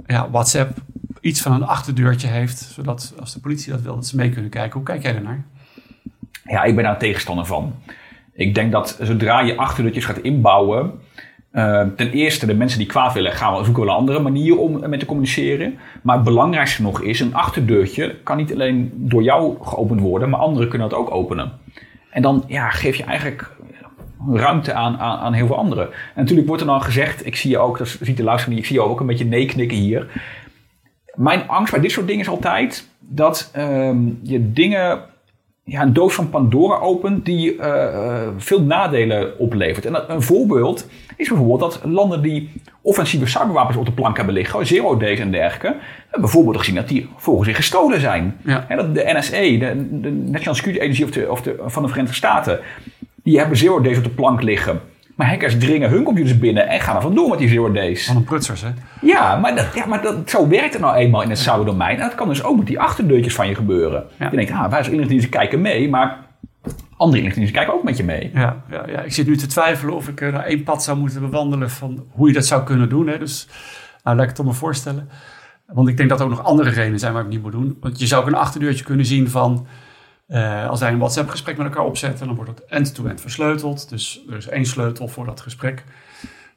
ja, 0.05 0.29
WhatsApp 0.31 0.77
iets 1.21 1.41
van 1.41 1.51
een 1.51 1.63
achterdeurtje 1.63 2.27
heeft, 2.27 2.59
zodat 2.59 3.13
als 3.19 3.33
de 3.33 3.39
politie 3.39 3.71
dat 3.71 3.81
wil, 3.81 3.95
dat 3.95 4.05
ze 4.05 4.15
mee 4.15 4.29
kunnen 4.29 4.49
kijken. 4.49 4.73
Hoe 4.73 4.83
kijk 4.83 5.01
jij 5.01 5.13
daarnaar? 5.13 5.45
Ja, 6.47 6.63
ik 6.63 6.75
ben 6.75 6.83
daar 6.83 6.97
tegenstander 6.97 7.45
van. 7.45 7.75
Ik 8.33 8.55
denk 8.55 8.71
dat 8.71 8.97
zodra 9.01 9.39
je 9.39 9.57
achterdeurtjes 9.57 10.05
gaat 10.05 10.17
inbouwen, 10.19 10.99
Uh, 11.51 11.81
ten 11.95 12.11
eerste, 12.11 12.45
de 12.45 12.53
mensen 12.53 12.79
die 12.79 12.87
kwaad 12.87 13.13
willen, 13.13 13.31
gaan 13.31 13.57
we 13.57 13.63
zoeken 13.63 13.83
wel 13.83 13.93
een 13.93 13.99
andere 13.99 14.19
manier 14.19 14.57
om 14.57 14.89
met 14.89 14.99
te 14.99 15.05
communiceren. 15.05 15.77
Maar 16.01 16.15
het 16.15 16.25
belangrijkste 16.25 16.81
nog 16.81 17.01
is, 17.01 17.19
een 17.19 17.35
achterdeurtje 17.35 18.15
kan 18.23 18.37
niet 18.37 18.53
alleen 18.53 18.91
door 18.95 19.23
jou 19.23 19.57
geopend 19.61 20.01
worden, 20.01 20.29
maar 20.29 20.39
anderen 20.39 20.69
kunnen 20.69 20.89
dat 20.89 20.99
ook 20.99 21.11
openen. 21.11 21.51
En 22.09 22.21
dan 22.21 22.43
ja, 22.47 22.69
geef 22.69 22.95
je 22.95 23.03
eigenlijk 23.03 23.51
ruimte 24.33 24.73
aan, 24.73 24.97
aan, 24.97 25.33
heel 25.33 25.47
veel 25.47 25.57
anderen. 25.57 25.85
En 25.85 25.91
natuurlijk 26.15 26.47
wordt 26.47 26.61
er 26.61 26.67
dan 26.67 26.81
gezegd, 26.81 27.25
ik 27.25 27.35
zie 27.35 27.51
je 27.51 27.57
ook, 27.57 27.77
dat 27.77 27.97
ziet 28.01 28.17
de 28.17 28.23
luisteraar 28.23 28.57
ik 28.57 28.65
zie 28.65 28.75
je 28.75 28.81
ook 28.81 28.99
een 28.99 29.05
beetje 29.05 29.25
nee 29.25 29.45
knikken 29.45 29.77
hier. 29.77 30.21
Mijn 31.13 31.47
angst 31.47 31.71
bij 31.71 31.81
dit 31.81 31.91
soort 31.91 32.07
dingen 32.07 32.21
is 32.21 32.29
altijd 32.29 32.87
dat 32.99 33.51
um, 33.57 34.19
je 34.23 34.51
dingen 34.51 35.01
ja, 35.69 35.81
een 35.81 35.93
doos 35.93 36.13
van 36.13 36.29
Pandora 36.29 36.79
opent 36.79 37.25
die 37.25 37.55
uh, 37.55 38.27
veel 38.37 38.61
nadelen 38.61 39.39
oplevert. 39.39 39.85
En 39.85 40.03
een 40.07 40.21
voorbeeld 40.21 40.87
is 41.17 41.27
bijvoorbeeld 41.27 41.59
dat 41.59 41.81
landen 41.83 42.21
die 42.21 42.49
offensieve 42.81 43.25
cyberwapens 43.25 43.77
op 43.77 43.85
de 43.85 43.91
plank 43.91 44.17
hebben 44.17 44.33
liggen, 44.33 44.67
zero 44.67 44.97
days 44.97 45.19
en 45.19 45.31
dergelijke, 45.31 45.75
bijvoorbeeld 46.11 46.57
gezien 46.57 46.75
dat 46.75 46.87
die 46.87 47.09
volgens 47.15 47.47
zich 47.47 47.55
gestolen 47.57 47.99
zijn. 47.99 48.37
Ja. 48.45 48.65
dat 48.69 48.95
de 48.95 49.13
NSA, 49.17 49.41
de, 49.41 49.87
de 50.01 50.11
National 50.11 50.55
Security 50.55 50.83
Agency 50.83 51.03
of 51.03 51.11
de, 51.11 51.31
of 51.31 51.41
de, 51.41 51.55
van 51.65 51.81
de 51.83 51.87
Verenigde 51.87 52.15
Staten, 52.15 52.59
die 53.23 53.37
hebben 53.37 53.57
zero 53.57 53.81
days 53.81 53.97
op 53.97 54.03
de 54.03 54.09
plank 54.09 54.41
liggen. 54.41 54.81
Maar 55.17 55.29
hackers 55.29 55.57
dringen 55.57 55.89
hun 55.89 56.03
computers 56.03 56.39
binnen 56.39 56.67
en 56.67 56.79
gaan 56.79 56.95
er 56.95 57.01
vandoor 57.01 57.29
met 57.29 57.39
die 57.39 57.47
zero 57.49 57.71
days. 57.71 58.05
Van 58.05 58.15
een 58.15 58.23
prutsers, 58.23 58.61
hè? 58.61 58.69
Ja, 59.01 59.35
maar, 59.35 59.55
dat, 59.55 59.67
ja, 59.73 59.85
maar 59.85 60.01
dat, 60.01 60.29
zo 60.29 60.47
werkt 60.47 60.73
het 60.73 60.81
nou 60.81 60.95
eenmaal 60.95 61.21
in 61.21 61.29
het 61.29 61.39
cyberdomein. 61.39 61.95
En 61.95 62.01
dat 62.01 62.15
kan 62.15 62.27
dus 62.27 62.43
ook 62.43 62.57
met 62.57 62.67
die 62.67 62.79
achterdeurtjes 62.79 63.35
van 63.35 63.47
je 63.47 63.55
gebeuren. 63.55 64.03
Je 64.17 64.29
denkt, 64.29 64.51
ah, 64.51 64.59
wij 64.59 64.77
als 64.77 64.87
inlichtingendiensten 64.87 65.29
kijken 65.29 65.61
mee, 65.61 65.89
maar 65.89 66.17
andere 66.97 67.21
inlichtingendiensten 67.21 67.53
kijken 67.53 67.73
ook 67.73 67.83
met 67.83 67.97
je 67.97 68.03
mee. 68.03 68.31
Ja, 68.33 68.63
ja, 68.69 68.83
ja, 68.87 69.01
ik 69.01 69.13
zit 69.13 69.27
nu 69.27 69.37
te 69.37 69.47
twijfelen 69.47 69.95
of 69.95 70.07
ik 70.07 70.19
nou 70.19 70.43
één 70.43 70.63
pad 70.63 70.83
zou 70.83 70.97
moeten 70.97 71.21
bewandelen 71.21 71.69
van 71.69 72.05
hoe 72.09 72.27
je 72.27 72.33
dat 72.33 72.45
zou 72.45 72.63
kunnen 72.63 72.89
doen. 72.89 73.07
Hè. 73.07 73.17
Dus 73.17 73.47
nou, 74.03 74.17
laat 74.17 74.29
ik 74.29 74.37
het 74.37 74.45
me 74.45 74.53
voorstellen. 74.53 75.09
Want 75.65 75.87
ik 75.87 75.97
denk 75.97 76.09
dat 76.09 76.19
er 76.19 76.25
ook 76.25 76.31
nog 76.31 76.43
andere 76.43 76.69
redenen 76.69 76.99
zijn 76.99 77.13
waar 77.13 77.21
ik 77.21 77.27
het 77.27 77.35
niet 77.35 77.43
moet 77.43 77.61
doen. 77.61 77.77
Want 77.81 77.99
je 77.99 78.07
zou 78.07 78.21
ook 78.21 78.27
een 78.27 78.35
achterdeurtje 78.35 78.83
kunnen 78.83 79.05
zien 79.05 79.29
van 79.29 79.67
uh, 80.27 80.69
als 80.69 80.79
wij 80.79 80.91
een 80.91 80.97
WhatsApp-gesprek 80.97 81.57
met 81.57 81.67
elkaar 81.67 81.85
opzetten, 81.85 82.27
dan 82.27 82.35
wordt 82.35 82.51
het 82.51 82.65
end-to-end 82.65 83.21
versleuteld. 83.21 83.89
Dus 83.89 84.23
er 84.29 84.37
is 84.37 84.47
één 84.47 84.65
sleutel 84.65 85.07
voor 85.07 85.25
dat 85.25 85.41
gesprek. 85.41 85.83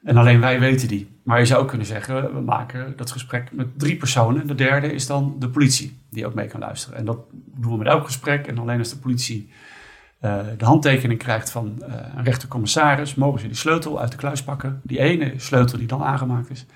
En 0.05 0.17
alleen 0.17 0.41
wij 0.41 0.61
weten 0.61 0.89
die. 0.89 1.09
Maar 1.23 1.39
je 1.39 1.45
zou 1.45 1.63
ook 1.63 1.69
kunnen 1.69 1.87
zeggen, 1.87 2.35
we 2.35 2.41
maken 2.41 2.97
dat 2.97 3.11
gesprek 3.11 3.53
met 3.53 3.79
drie 3.79 3.97
personen. 3.97 4.47
De 4.47 4.55
derde 4.55 4.93
is 4.93 5.07
dan 5.07 5.37
de 5.39 5.49
politie, 5.49 5.99
die 6.11 6.27
ook 6.27 6.35
mee 6.35 6.47
kan 6.47 6.61
luisteren. 6.61 6.99
En 6.99 7.05
dat 7.05 7.19
doen 7.33 7.73
we 7.73 7.79
met 7.79 7.87
elk 7.87 8.05
gesprek. 8.05 8.47
En 8.47 8.59
alleen 8.59 8.79
als 8.79 8.91
de 8.91 8.97
politie 8.97 9.51
uh, 10.21 10.39
de 10.59 10.65
handtekening 10.65 11.19
krijgt 11.19 11.51
van 11.51 11.83
uh, 11.89 11.95
een 12.17 12.25
rechtercommissaris, 12.25 13.15
mogen 13.15 13.41
ze 13.41 13.47
die 13.47 13.57
sleutel 13.57 14.01
uit 14.01 14.11
de 14.11 14.17
kluis 14.17 14.43
pakken. 14.43 14.81
Die 14.83 14.99
ene 14.99 15.33
sleutel 15.37 15.79
die 15.79 15.87
dan 15.87 16.03
aangemaakt 16.03 16.51
is, 16.51 16.67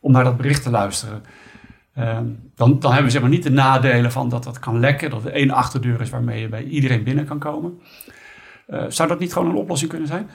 om 0.00 0.12
naar 0.12 0.24
dat 0.24 0.36
bericht 0.36 0.62
te 0.62 0.70
luisteren. 0.70 1.22
Ehm, 1.98 2.24
dan, 2.54 2.78
dan 2.78 2.90
hebben 2.90 3.04
we 3.04 3.10
zeg 3.10 3.20
maar 3.20 3.30
niet 3.30 3.42
de 3.42 3.50
nadelen 3.50 4.12
van 4.12 4.28
dat 4.28 4.44
dat 4.44 4.58
kan 4.58 4.80
lekken, 4.80 5.10
dat 5.10 5.24
er 5.24 5.32
één 5.32 5.50
achterdeur 5.50 6.00
is 6.00 6.10
waarmee 6.10 6.40
je 6.40 6.48
bij 6.48 6.64
iedereen 6.64 7.02
binnen 7.02 7.24
kan 7.24 7.38
komen. 7.38 7.80
Uh, 8.68 8.84
zou 8.88 9.08
dat 9.08 9.18
niet 9.18 9.32
gewoon 9.32 9.48
een 9.48 9.56
oplossing 9.56 9.90
kunnen 9.90 10.08
zijn? 10.08 10.30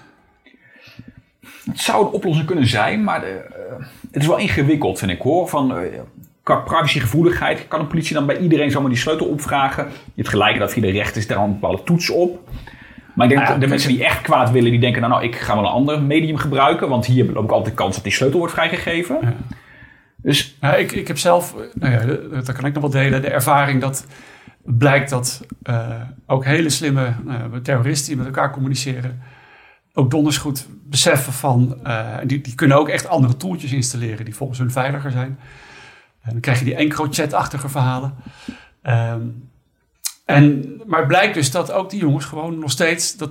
Het 1.65 1.80
zou 1.80 2.06
een 2.06 2.12
oplossing 2.12 2.47
kunnen 2.47 2.67
zijn, 2.67 3.04
maar 3.04 3.23
uh, 3.30 3.36
het 4.12 4.21
is 4.21 4.28
wel 4.28 4.38
ingewikkeld, 4.38 4.99
vind 4.99 5.12
ik 5.12 5.21
hoor. 5.21 5.49
Van, 5.49 5.78
uh, 5.78 5.99
qua 6.43 6.56
privacygevoeligheid 6.56 7.67
kan 7.67 7.80
de 7.80 7.86
politie 7.86 8.13
dan 8.13 8.26
bij 8.26 8.38
iedereen 8.38 8.71
zomaar 8.71 8.89
die 8.89 8.99
sleutel 8.99 9.28
opvragen. 9.28 9.86
Je 9.86 10.12
hebt 10.15 10.30
gelijk 10.30 10.60
dat 10.60 10.73
via 10.73 10.82
de 10.82 10.91
recht 10.91 11.15
is 11.15 11.28
daar 11.28 11.38
een 11.38 11.52
bepaalde 11.60 11.84
toets 11.84 12.10
op. 12.10 12.49
Maar 13.15 13.28
ik 13.32 13.36
denk 13.36 13.47
dat 13.47 13.62
de 13.62 13.67
mensen 13.67 13.89
die 13.89 14.04
echt 14.04 14.21
kwaad 14.21 14.52
willen, 14.52 14.71
die 14.71 14.80
denken, 14.80 15.02
nou, 15.02 15.13
nou 15.13 15.26
ik 15.26 15.36
ga 15.36 15.56
wel 15.56 15.63
een 15.63 15.71
ander 15.71 16.02
medium 16.02 16.38
gebruiken, 16.38 16.89
want 16.89 17.06
hier 17.06 17.26
loop 17.26 17.43
ik 17.43 17.52
altijd 17.52 17.69
de 17.69 17.82
kans 17.82 17.95
dat 17.95 18.04
die 18.04 18.13
sleutel 18.13 18.39
wordt 18.39 18.54
vrijgegeven. 18.54 19.17
Ja. 19.21 19.34
Dus 20.23 20.57
ik, 20.77 20.91
ik 20.91 21.07
heb 21.07 21.17
zelf, 21.17 21.55
nou 21.73 21.93
ja, 21.93 22.05
dat 22.41 22.51
kan 22.51 22.65
ik 22.65 22.73
nog 22.73 22.81
wel 22.81 22.91
delen, 22.91 23.21
de 23.21 23.29
ervaring 23.29 23.81
dat 23.81 24.05
blijkt 24.62 25.09
dat 25.09 25.45
uh, 25.63 26.01
ook 26.27 26.45
hele 26.45 26.69
slimme 26.69 27.15
uh, 27.27 27.55
terroristen 27.63 28.07
die 28.07 28.17
met 28.17 28.25
elkaar 28.25 28.51
communiceren, 28.51 29.21
ook 29.93 30.12
donders 30.12 30.38
goed 30.38 30.67
beseffen 30.83 31.33
van, 31.33 31.77
die, 32.23 32.41
die 32.41 32.55
kunnen 32.55 32.77
ook 32.77 32.89
echt 32.89 33.07
andere 33.07 33.38
toeltjes 33.38 33.71
installeren 33.71 34.25
die 34.25 34.36
volgens 34.36 34.59
hun 34.59 34.71
veiliger 34.71 35.12
zijn. 35.12 35.39
En 36.21 36.31
dan 36.31 36.39
krijg 36.39 36.59
je 36.59 36.65
die 36.65 36.75
EncroChat-achtige 36.75 37.69
verhalen. 37.69 38.13
Um, 38.83 39.49
en, 40.25 40.75
maar 40.86 40.99
het 40.99 41.07
blijkt 41.07 41.33
dus 41.33 41.51
dat 41.51 41.71
ook 41.71 41.89
die 41.89 41.99
jongens 41.99 42.25
gewoon 42.25 42.59
nog 42.59 42.71
steeds 42.71 43.17
dat 43.17 43.29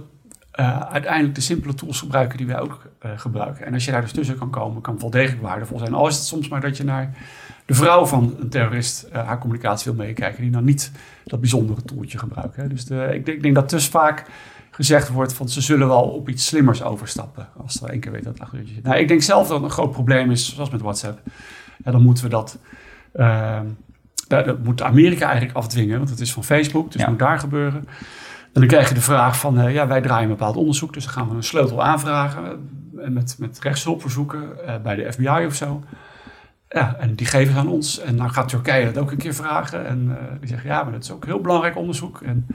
uh, 0.60 0.80
uiteindelijk 0.80 1.34
de 1.34 1.40
simpele 1.40 1.74
tools 1.74 1.98
gebruiken 1.98 2.38
die 2.38 2.46
wij 2.46 2.60
ook 2.60 2.86
uh, 3.06 3.10
gebruiken. 3.16 3.66
En 3.66 3.74
als 3.74 3.84
je 3.84 3.90
daar 3.90 4.00
dus 4.00 4.12
tussen 4.12 4.38
kan 4.38 4.50
komen, 4.50 4.82
kan 4.82 4.92
het 4.92 5.02
wel 5.02 5.10
degelijk 5.10 5.42
waardevol 5.42 5.78
zijn. 5.78 5.94
Al 5.94 6.06
is 6.06 6.16
het 6.16 6.24
soms 6.24 6.48
maar 6.48 6.60
dat 6.60 6.76
je 6.76 6.84
naar 6.84 7.16
de 7.66 7.74
vrouw 7.74 8.06
van 8.06 8.36
een 8.40 8.48
terrorist 8.48 9.06
uh, 9.08 9.26
haar 9.26 9.38
communicatie 9.38 9.92
wil 9.92 10.04
meekijken, 10.04 10.42
die 10.42 10.50
dan 10.50 10.64
niet 10.64 10.92
dat 11.24 11.40
bijzondere 11.40 11.82
tooltje 11.82 12.18
gebruiken. 12.18 12.68
Dus 12.68 12.84
de, 12.84 13.08
ik, 13.12 13.24
denk, 13.24 13.36
ik, 13.36 13.42
denk, 13.42 13.54
dat 13.54 13.70
dus 13.70 13.88
vaak 13.88 14.24
gezegd 14.70 15.08
wordt 15.08 15.32
van 15.32 15.48
ze 15.48 15.60
zullen 15.60 15.88
wel 15.88 16.02
op 16.02 16.28
iets 16.28 16.46
slimmers 16.46 16.82
overstappen. 16.82 17.48
Als 17.56 17.82
er 17.82 17.90
één 17.90 18.00
keer 18.00 18.12
weet 18.12 18.24
dat 18.24 18.32
het 18.32 18.42
achter 18.42 18.62
zit. 18.64 18.82
Nou, 18.82 18.96
ik 18.96 19.08
denk 19.08 19.22
zelf 19.22 19.48
dat 19.48 19.62
een 19.62 19.70
groot 19.70 19.92
probleem 19.92 20.30
is, 20.30 20.54
zoals 20.54 20.70
met 20.70 20.80
WhatsApp. 20.80 21.20
Ja, 21.84 21.90
dan 21.90 22.02
moeten 22.02 22.24
we 22.24 22.30
dat. 22.30 22.58
Ehm, 23.12 23.66
dat 24.28 24.64
moet 24.64 24.82
Amerika 24.82 25.24
eigenlijk 25.24 25.56
afdwingen, 25.56 25.96
want 25.98 26.10
het 26.10 26.20
is 26.20 26.32
van 26.32 26.44
Facebook, 26.44 26.92
dus 26.92 27.00
het 27.00 27.10
moet 27.10 27.18
daar 27.18 27.38
gebeuren. 27.38 27.84
En 28.52 28.60
dan 28.60 28.66
krijg 28.66 28.88
je 28.88 28.94
de 28.94 29.00
vraag 29.00 29.38
van, 29.38 29.58
uh, 29.58 29.74
ja, 29.74 29.86
wij 29.86 30.00
draaien 30.00 30.22
een 30.22 30.36
bepaald 30.36 30.56
onderzoek, 30.56 30.92
dus 30.92 31.04
dan 31.04 31.12
gaan 31.12 31.28
we 31.28 31.34
een 31.34 31.42
sleutel 31.42 31.82
aanvragen 31.82 32.68
uh, 32.96 33.08
met, 33.08 33.36
met 33.38 33.58
rechtshulpverzoeken 33.58 34.42
uh, 34.66 34.76
bij 34.82 34.94
de 34.94 35.12
FBI 35.12 35.44
of 35.46 35.54
zo. 35.54 35.82
Ja, 36.68 36.96
en 36.98 37.14
die 37.14 37.26
geven 37.26 37.52
ze 37.52 37.58
aan 37.58 37.68
ons. 37.68 38.00
En 38.00 38.16
dan 38.16 38.32
gaat 38.32 38.48
Turkije 38.48 38.84
dat 38.92 39.02
ook 39.02 39.10
een 39.10 39.16
keer 39.18 39.34
vragen. 39.34 39.86
En 39.86 40.18
die 40.40 40.48
zeggen, 40.48 40.70
ja, 40.70 40.82
maar 40.82 40.92
dat 40.92 41.02
is 41.02 41.10
ook 41.10 41.24
heel 41.24 41.40
belangrijk 41.40 41.76
onderzoek. 41.76 42.20
En 42.20 42.46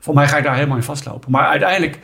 voor 0.00 0.14
mij 0.14 0.28
ga 0.28 0.36
je 0.36 0.42
daar 0.42 0.54
helemaal 0.54 0.76
in 0.76 0.82
vastlopen. 0.82 1.30
Maar 1.30 1.46
uiteindelijk, 1.46 1.98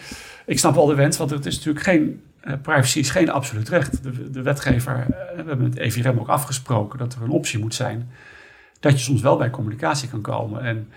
ik 0.47 0.59
snap 0.59 0.75
wel 0.75 0.87
de 0.87 0.95
wens, 0.95 1.17
want 1.17 1.31
het 1.31 1.47
is 1.47 1.57
natuurlijk 1.57 1.85
geen, 1.85 2.23
privacy 2.63 2.99
is 2.99 3.11
geen 3.11 3.31
absoluut 3.31 3.69
recht. 3.69 4.03
De, 4.03 4.31
de 4.31 4.43
wetgever, 4.43 5.07
we 5.09 5.35
hebben 5.37 5.63
met 5.63 5.77
EVRM 5.77 6.19
ook 6.19 6.29
afgesproken 6.29 6.99
dat 6.99 7.15
er 7.15 7.23
een 7.23 7.31
optie 7.31 7.59
moet 7.59 7.75
zijn. 7.75 8.11
Dat 8.81 8.93
je 8.93 8.99
soms 8.99 9.21
wel 9.21 9.37
bij 9.37 9.51
communicatie 9.51 10.09
kan 10.09 10.21
komen. 10.21 10.63
En 10.63 10.89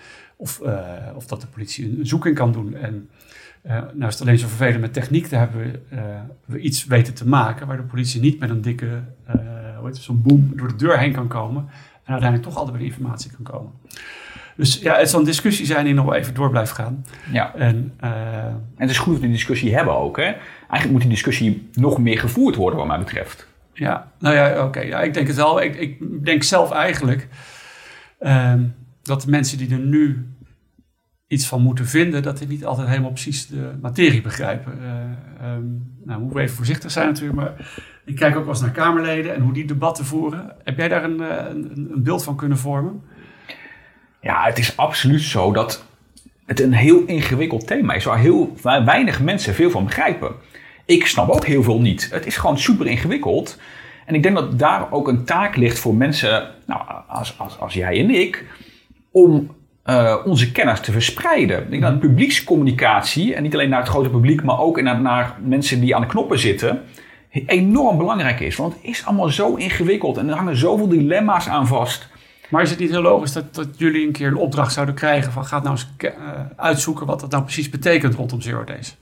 of, 0.42 0.60
uh, 0.62 0.80
of 1.14 1.26
dat 1.26 1.40
de 1.40 1.46
politie 1.46 1.98
een 1.98 2.06
zoeking 2.06 2.34
kan 2.34 2.52
doen. 2.52 2.74
En 2.74 3.08
uh, 3.66 3.72
nou 3.72 4.06
is 4.06 4.12
het 4.12 4.20
alleen 4.20 4.38
zo 4.38 4.46
vervelend 4.46 4.80
met 4.80 4.92
techniek. 4.92 5.30
Daar 5.30 5.40
hebben 5.40 5.60
we, 5.60 5.96
uh, 5.96 6.00
we 6.44 6.58
iets 6.58 6.84
weten 6.84 7.14
te 7.14 7.28
maken 7.28 7.66
waar 7.66 7.76
de 7.76 7.82
politie 7.82 8.20
niet 8.20 8.38
met 8.38 8.50
een 8.50 8.62
dikke, 8.62 9.02
hoe 9.26 9.86
heet 9.86 9.94
het, 9.94 10.02
zo'n 10.02 10.22
boom 10.22 10.52
door 10.56 10.68
de 10.68 10.76
deur 10.76 10.98
heen 10.98 11.12
kan 11.12 11.28
komen. 11.28 11.68
En 12.04 12.12
uiteindelijk 12.12 12.48
toch 12.48 12.58
altijd 12.58 12.76
bij 12.76 12.86
de 12.86 12.90
informatie 12.90 13.30
kan 13.30 13.44
komen. 13.44 13.72
Dus 14.56 14.78
ja, 14.78 14.96
het 14.96 15.10
zal 15.10 15.18
een 15.18 15.26
discussie 15.26 15.66
zijn 15.66 15.84
die 15.84 15.94
nog 15.94 16.04
wel 16.04 16.14
even 16.14 16.34
door 16.34 16.50
blijft 16.50 16.72
gaan. 16.72 17.04
Ja. 17.32 17.54
En, 17.54 17.94
en 17.98 18.64
het 18.76 18.90
is 18.90 18.98
goed 18.98 19.12
dat 19.12 19.20
we 19.20 19.26
die 19.26 19.36
discussie 19.36 19.74
hebben 19.74 19.96
ook. 19.96 20.16
Hè? 20.16 20.22
Eigenlijk 20.22 20.90
moet 20.90 21.00
die 21.00 21.10
discussie 21.10 21.68
nog 21.72 21.98
meer 21.98 22.18
gevoerd 22.18 22.56
worden, 22.56 22.78
wat 22.78 22.88
mij 22.88 22.98
betreft. 22.98 23.46
Ja, 23.72 24.10
nou 24.18 24.34
ja, 24.34 24.50
oké. 24.50 24.60
Okay. 24.62 24.86
Ja, 24.86 25.00
ik 25.00 25.14
denk 25.14 25.26
het 25.26 25.36
wel. 25.36 25.62
Ik, 25.62 25.76
ik 25.76 26.24
denk 26.24 26.42
zelf 26.42 26.70
eigenlijk 26.70 27.28
uh, 28.20 28.54
dat 29.02 29.22
de 29.22 29.30
mensen 29.30 29.58
die 29.58 29.70
er 29.70 29.78
nu 29.78 30.26
iets 31.26 31.46
van 31.46 31.62
moeten 31.62 31.86
vinden, 31.86 32.22
dat 32.22 32.38
die 32.38 32.48
niet 32.48 32.64
altijd 32.64 32.88
helemaal 32.88 33.10
precies 33.10 33.46
de 33.46 33.72
materie 33.80 34.20
begrijpen. 34.20 34.78
Uh, 34.80 34.88
nou, 36.04 36.20
moeten 36.20 36.36
we 36.36 36.42
even 36.42 36.56
voorzichtig 36.56 36.90
zijn 36.90 37.06
natuurlijk, 37.06 37.36
maar 37.36 37.72
ik 38.04 38.16
kijk 38.16 38.36
ook 38.36 38.44
wel 38.44 38.52
eens 38.52 38.62
naar 38.62 38.70
Kamerleden 38.70 39.34
en 39.34 39.42
hoe 39.42 39.52
die 39.52 39.64
debatten 39.64 40.04
voeren. 40.04 40.52
Heb 40.64 40.76
jij 40.76 40.88
daar 40.88 41.04
een, 41.04 41.20
eh, 41.20 41.50
een, 41.50 41.88
een 41.92 42.02
beeld 42.02 42.24
van 42.24 42.36
kunnen 42.36 42.58
vormen? 42.58 43.02
Ja, 44.20 44.44
het 44.44 44.58
is 44.58 44.76
absoluut 44.76 45.20
zo 45.20 45.52
dat 45.52 45.84
het 46.46 46.60
een 46.60 46.72
heel 46.72 47.04
ingewikkeld 47.04 47.66
thema 47.66 47.94
is, 47.94 48.04
waar 48.04 48.18
heel 48.18 48.56
weinig 48.62 49.20
mensen 49.20 49.54
veel 49.54 49.70
van 49.70 49.84
begrijpen. 49.84 50.34
Ik 50.84 51.06
snap 51.06 51.28
ook 51.28 51.46
heel 51.46 51.62
veel 51.62 51.80
niet. 51.80 52.08
Het 52.10 52.26
is 52.26 52.36
gewoon 52.36 52.58
super 52.58 52.86
ingewikkeld. 52.86 53.58
En 54.06 54.14
ik 54.14 54.22
denk 54.22 54.34
dat 54.34 54.58
daar 54.58 54.92
ook 54.92 55.08
een 55.08 55.24
taak 55.24 55.56
ligt 55.56 55.78
voor 55.78 55.94
mensen 55.94 56.50
nou, 56.66 56.80
als, 57.08 57.38
als, 57.38 57.58
als 57.58 57.74
jij 57.74 58.00
en 58.00 58.10
ik, 58.10 58.44
om 59.12 59.50
uh, 59.86 60.16
onze 60.24 60.52
kennis 60.52 60.80
te 60.80 60.92
verspreiden. 60.92 61.62
Ik 61.62 61.70
denk 61.70 61.82
dat 61.82 61.92
mhm. 61.92 62.00
publiekscommunicatie, 62.00 63.34
en 63.34 63.42
niet 63.42 63.54
alleen 63.54 63.68
naar 63.68 63.80
het 63.80 63.88
grote 63.88 64.10
publiek, 64.10 64.42
maar 64.42 64.58
ook 64.58 64.80
naar, 64.80 65.00
naar 65.00 65.36
mensen 65.44 65.80
die 65.80 65.94
aan 65.94 66.00
de 66.00 66.06
knoppen 66.06 66.38
zitten, 66.38 66.82
enorm 67.46 67.98
belangrijk 67.98 68.40
is. 68.40 68.56
Want 68.56 68.74
het 68.74 68.84
is 68.84 69.04
allemaal 69.04 69.28
zo 69.28 69.54
ingewikkeld 69.54 70.16
en 70.16 70.28
er 70.28 70.36
hangen 70.36 70.56
zoveel 70.56 70.88
dilemma's 70.88 71.48
aan 71.48 71.66
vast. 71.66 72.08
Maar 72.48 72.62
is 72.62 72.70
het 72.70 72.78
niet 72.78 72.90
heel 72.90 73.02
logisch 73.02 73.32
dat, 73.32 73.54
dat 73.54 73.68
jullie 73.76 74.06
een 74.06 74.12
keer 74.12 74.26
een 74.26 74.36
opdracht 74.36 74.72
zouden 74.72 74.94
krijgen 74.94 75.32
van 75.32 75.44
gaat 75.44 75.62
nou 75.62 75.74
eens 75.74 75.88
uh, 75.98 76.10
uitzoeken 76.56 77.06
wat 77.06 77.20
dat 77.20 77.30
nou 77.30 77.42
precies 77.42 77.70
betekent 77.70 78.14
rondom 78.14 78.40
Zero 78.40 78.64
Days? 78.64 78.96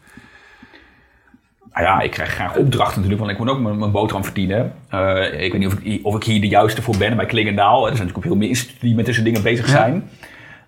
Nou 1.72 1.86
ja, 1.86 2.00
ik 2.00 2.10
krijg 2.10 2.30
graag 2.30 2.56
opdrachten 2.56 3.02
natuurlijk, 3.02 3.20
want 3.20 3.32
ik 3.32 3.38
moet 3.38 3.48
ook 3.48 3.60
mijn, 3.60 3.78
mijn 3.78 3.90
boterham 3.90 4.24
verdienen. 4.24 4.72
Uh, 4.94 5.42
ik 5.42 5.52
weet 5.52 5.60
niet 5.60 5.72
of 5.72 5.78
ik, 5.82 6.06
of 6.06 6.16
ik, 6.16 6.24
hier 6.24 6.40
de 6.40 6.48
juiste 6.48 6.82
voor 6.82 6.96
ben 6.96 7.16
bij 7.16 7.26
Klingendaal. 7.26 7.74
Er 7.74 7.96
zijn 7.96 8.06
natuurlijk 8.06 8.16
ook 8.16 8.32
veel 8.32 8.36
meer 8.36 8.48
instituten 8.48 8.86
die 8.86 8.94
met 8.94 9.06
deze 9.06 9.22
dingen 9.22 9.42
bezig 9.42 9.68
zijn. 9.68 10.10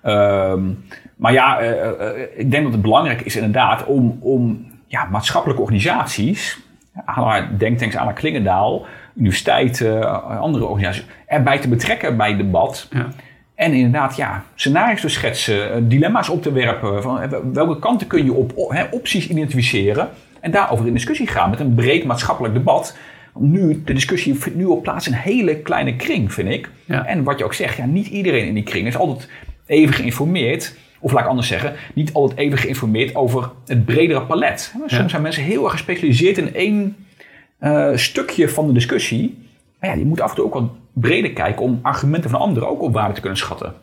Ja. 0.05 0.51
Um, 0.51 0.85
maar 1.17 1.33
ja, 1.33 1.63
uh, 1.63 1.71
uh, 1.71 1.91
ik 2.37 2.51
denk 2.51 2.63
dat 2.63 2.73
het 2.73 2.83
belangrijk 2.83 3.21
is 3.21 3.37
inderdaad 3.37 3.85
om, 3.85 4.19
om 4.21 4.67
ja, 4.87 5.09
maatschappelijke 5.11 5.63
organisaties 5.63 6.59
aan 7.05 7.49
denktanks 7.59 7.97
aan 7.97 8.15
Klingendaal, 8.15 8.87
universiteiten, 9.15 10.23
andere 10.41 10.65
organisaties, 10.65 11.07
erbij 11.27 11.59
te 11.59 11.69
betrekken 11.69 12.17
bij 12.17 12.29
het 12.29 12.39
debat. 12.39 12.89
Ja. 12.91 13.09
En 13.55 13.73
inderdaad, 13.73 14.17
ja, 14.17 14.45
scenario's 14.55 15.01
te 15.01 15.09
schetsen, 15.09 15.73
eh, 15.73 15.81
dilemma's 15.83 16.29
op 16.29 16.43
te 16.43 16.53
werpen. 16.53 17.03
Van 17.03 17.21
eh, 17.21 17.39
welke 17.53 17.79
kanten 17.79 18.07
kun 18.07 18.25
je 18.25 18.33
op, 18.33 18.53
hè, 18.69 18.85
opties 18.91 19.29
identificeren 19.29 20.09
en 20.43 20.51
daarover 20.51 20.87
in 20.87 20.93
discussie 20.93 21.27
gaan 21.27 21.51
met 21.51 21.61
een 21.61 21.75
breed 21.75 22.05
maatschappelijk 22.05 22.55
debat. 22.55 22.97
Nu, 23.39 23.83
de 23.85 23.93
discussie 23.93 24.35
vindt 24.35 24.59
nu 24.59 24.65
op 24.65 24.83
plaats 24.83 25.07
in 25.07 25.13
een 25.13 25.19
hele 25.19 25.57
kleine 25.57 25.97
kring, 25.97 26.33
vind 26.33 26.49
ik. 26.49 26.71
Ja. 26.85 27.07
En 27.07 27.23
wat 27.23 27.39
je 27.39 27.45
ook 27.45 27.55
zegt, 27.55 27.77
ja, 27.77 27.87
niet 27.87 28.07
iedereen 28.07 28.47
in 28.47 28.55
die 28.55 28.63
kring 28.63 28.87
is 28.87 28.97
altijd 28.97 29.29
even 29.67 29.95
geïnformeerd. 29.95 30.75
Of 31.01 31.13
laat 31.13 31.23
ik 31.23 31.29
anders 31.29 31.49
zeggen, 31.49 31.75
niet 31.95 32.13
altijd 32.13 32.39
even 32.41 32.59
geïnformeerd 32.59 33.15
over 33.15 33.51
het 33.67 33.85
bredere 33.85 34.23
palet. 34.23 34.61
Soms 34.61 34.93
Ja. 34.97 35.09
zijn 35.09 35.23
mensen 35.23 35.43
heel 35.43 35.63
erg 35.65 35.73
gespecialiseerd 35.73 36.39
in 36.39 36.55
één 36.55 36.97
eh, 37.59 37.91
stukje 37.95 38.49
van 38.49 38.67
de 38.67 38.73
discussie. 38.73 39.49
Maar 39.81 39.91
ja, 39.91 39.97
je 39.97 40.05
moet 40.05 40.21
af 40.21 40.31
en 40.31 40.37
toe 40.37 40.45
ook 40.45 40.55
wat 40.55 40.71
breder 40.93 41.33
kijken 41.33 41.63
om 41.63 41.79
argumenten 41.83 42.31
van 42.31 42.41
anderen 42.41 42.69
ook 42.69 42.83
op 42.83 42.93
waarde 42.93 43.15
te 43.15 43.21
kunnen 43.21 43.39
schatten. 43.39 43.75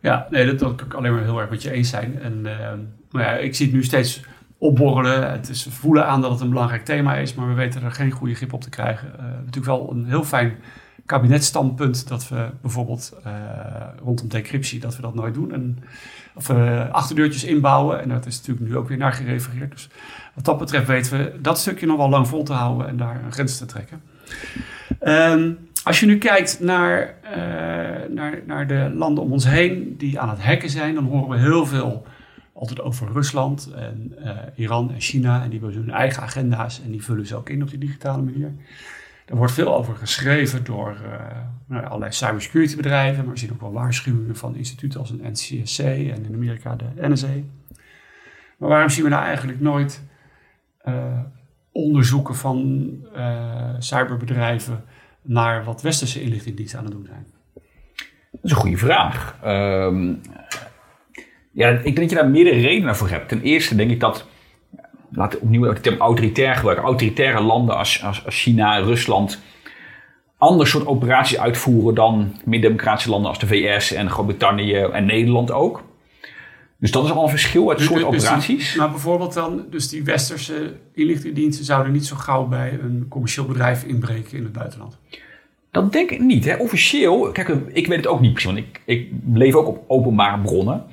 Ja, 0.00 0.26
nee, 0.30 0.46
dat, 0.46 0.58
dat 0.58 0.74
kan 0.76 0.86
ik 0.86 0.94
alleen 0.94 1.12
maar 1.12 1.22
heel 1.22 1.40
erg 1.40 1.50
met 1.50 1.62
je 1.62 1.72
eens 1.72 1.90
zijn. 1.90 2.18
En, 2.22 2.40
eh, 2.44 2.68
maar 3.10 3.22
ja, 3.22 3.32
ik 3.32 3.54
zie 3.54 3.66
het 3.66 3.74
nu 3.74 3.84
steeds 3.84 4.22
opborrelen. 4.62 5.30
Het 5.30 5.48
is 5.48 5.64
we 5.64 5.70
voelen 5.70 6.06
aan 6.06 6.20
dat 6.20 6.30
het 6.30 6.40
een 6.40 6.48
belangrijk 6.48 6.84
thema 6.84 7.14
is, 7.14 7.34
maar 7.34 7.48
we 7.48 7.54
weten 7.54 7.82
er 7.82 7.92
geen 7.92 8.10
goede 8.10 8.34
grip 8.34 8.52
op 8.52 8.60
te 8.60 8.70
krijgen. 8.70 9.08
Hebben 9.08 9.44
natuurlijk 9.44 9.66
wel 9.66 9.90
een 9.90 10.06
heel 10.06 10.24
fijn 10.24 10.54
kabinetstandpunt 11.06 12.08
dat 12.08 12.28
we 12.28 12.48
bijvoorbeeld 12.60 13.12
eh, 13.24 13.32
rondom 14.04 14.28
decryptie, 14.28 14.80
dat 14.80 14.96
we 14.96 15.02
dat 15.02 15.14
nooit 15.14 15.34
doen. 15.34 15.52
En, 15.52 15.78
of 16.34 16.46
we 16.46 16.88
achterdeurtjes 16.92 17.44
inbouwen. 17.44 18.02
En 18.02 18.08
dat 18.08 18.26
is 18.26 18.36
natuurlijk 18.36 18.68
nu 18.68 18.76
ook 18.76 18.88
weer 18.88 18.96
naar 18.96 19.12
gerefereerd. 19.12 19.70
Dus 19.70 19.88
wat 20.34 20.44
dat 20.44 20.58
betreft 20.58 20.86
weten 20.86 21.18
we 21.18 21.40
dat 21.40 21.58
stukje 21.58 21.86
nog 21.86 21.96
wel 21.96 22.08
lang 22.08 22.28
vol 22.28 22.42
te 22.42 22.52
houden 22.52 22.88
en 22.88 22.96
daar 22.96 23.24
een 23.24 23.32
grens 23.32 23.58
te 23.58 23.66
trekken. 23.66 24.02
Ehm, 25.00 25.52
als 25.84 26.00
je 26.00 26.06
nu 26.06 26.18
kijkt 26.18 26.60
naar, 26.60 27.14
naar, 28.08 28.40
naar 28.46 28.66
de 28.66 28.92
landen 28.94 29.24
om 29.24 29.32
ons 29.32 29.48
heen 29.48 29.94
die 29.98 30.20
aan 30.20 30.28
het 30.28 30.42
hacken 30.42 30.70
zijn, 30.70 30.94
dan 30.94 31.04
horen 31.04 31.28
we 31.28 31.38
heel 31.38 31.66
veel 31.66 32.06
altijd 32.62 32.80
over 32.80 33.12
Rusland 33.12 33.70
en 33.74 34.12
eh, 34.24 34.36
Iran 34.54 34.92
en 34.92 35.00
China. 35.00 35.42
En 35.42 35.50
die 35.50 35.60
hebben 35.60 35.78
hun 35.78 35.90
eigen 35.90 36.22
agenda's 36.22 36.82
en 36.84 36.90
die 36.90 37.02
vullen 37.02 37.26
ze 37.26 37.36
ook 37.36 37.48
in 37.48 37.62
op 37.62 37.70
die 37.70 37.78
digitale 37.78 38.22
manier. 38.22 38.52
Er 39.26 39.36
wordt 39.36 39.52
veel 39.52 39.74
over 39.74 39.96
geschreven 39.96 40.64
door 40.64 40.96
ja, 41.68 41.80
allerlei 41.80 42.12
cybersecurity 42.12 42.76
bedrijven, 42.76 43.24
maar 43.24 43.32
we 43.32 43.38
zien 43.38 43.52
ook 43.52 43.60
wel 43.60 43.72
waarschuwingen 43.72 44.36
van 44.36 44.56
instituten 44.56 45.00
als 45.00 45.10
een 45.10 45.30
NCSC 45.30 45.78
en 45.78 46.24
in 46.24 46.34
Amerika 46.34 46.76
de 46.76 47.08
NSA. 47.08 47.26
Maar 48.56 48.68
waarom 48.68 48.88
zien 48.88 49.04
we 49.04 49.10
nou 49.10 49.24
eigenlijk 49.24 49.60
nooit 49.60 50.02
eh, 50.78 51.20
onderzoeken 51.72 52.34
van 52.34 52.90
cyberbedrijven 53.78 54.84
naar 55.22 55.64
wat 55.64 55.82
westerse 55.82 56.22
inlichtingendiensten 56.22 56.78
aan 56.78 56.84
het 56.84 56.94
doen 56.94 57.06
zijn? 57.06 57.26
Dat 58.32 58.40
is 58.42 58.50
een 58.50 58.56
goede 58.56 58.76
vraag. 58.76 59.36
Ehm, 59.42 60.14
ja, 61.52 61.68
ik 61.68 61.82
denk 61.82 61.96
dat 61.96 62.10
je 62.10 62.16
daar 62.16 62.28
meerdere 62.28 62.60
redenen 62.60 62.96
voor 62.96 63.08
hebt. 63.08 63.28
Ten 63.28 63.42
eerste 63.42 63.74
denk 63.76 63.90
ik 63.90 64.00
dat, 64.00 64.26
laat 65.10 65.34
ik 65.34 65.42
opnieuw 65.42 65.72
de 65.74 65.80
term 65.80 66.00
autoritair 66.00 66.54
gebruiken, 66.54 66.84
autoritaire 66.86 67.40
landen 67.42 67.76
als, 67.76 68.02
als, 68.02 68.24
als 68.24 68.42
China, 68.42 68.76
Rusland, 68.78 69.40
ander 70.38 70.66
soort 70.66 70.86
operaties 70.86 71.38
uitvoeren 71.38 71.94
dan 71.94 72.36
meer 72.44 72.60
democratische 72.60 73.10
landen 73.10 73.28
als 73.28 73.38
de 73.38 73.46
VS 73.46 73.92
en 73.92 74.10
Groot-Brittannië 74.10 74.74
en 74.74 75.04
Nederland 75.04 75.52
ook. 75.52 75.82
Dus 76.78 76.90
dat 76.90 77.04
is 77.04 77.10
al 77.10 77.22
een 77.22 77.28
verschil 77.28 77.70
uit 77.70 77.80
soort 77.80 78.00
Dus 78.00 78.08
die- 78.08 78.18
operaties. 78.18 78.74
maar 78.74 78.90
bijvoorbeeld 78.90 79.34
dan, 79.34 79.64
dus 79.70 79.88
die 79.88 80.04
westerse 80.04 80.74
inlichtingendiensten 80.94 81.64
zouden 81.64 81.92
niet 81.92 82.06
zo 82.06 82.16
gauw 82.16 82.46
bij 82.46 82.78
een 82.82 83.06
commercieel 83.08 83.46
bedrijf 83.46 83.84
inbreken 83.84 84.36
in 84.36 84.42
het 84.42 84.52
buitenland. 84.52 84.98
Dat 85.70 85.92
denk 85.92 86.10
ik 86.10 86.20
niet. 86.20 86.44
Hè. 86.44 86.54
Officieel, 86.56 87.30
kijk, 87.32 87.48
ik 87.72 87.86
weet 87.86 87.96
het 87.96 88.06
ook 88.06 88.20
niet 88.20 88.32
precies, 88.32 88.52
want 88.52 88.66
ik, 88.66 88.80
ik 88.84 89.08
leef 89.32 89.54
ook 89.54 89.66
op 89.68 89.84
openbare 89.86 90.40
bronnen. 90.42 90.84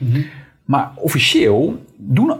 Maar 0.70 0.92
officieel 0.96 1.86
doen 1.98 2.34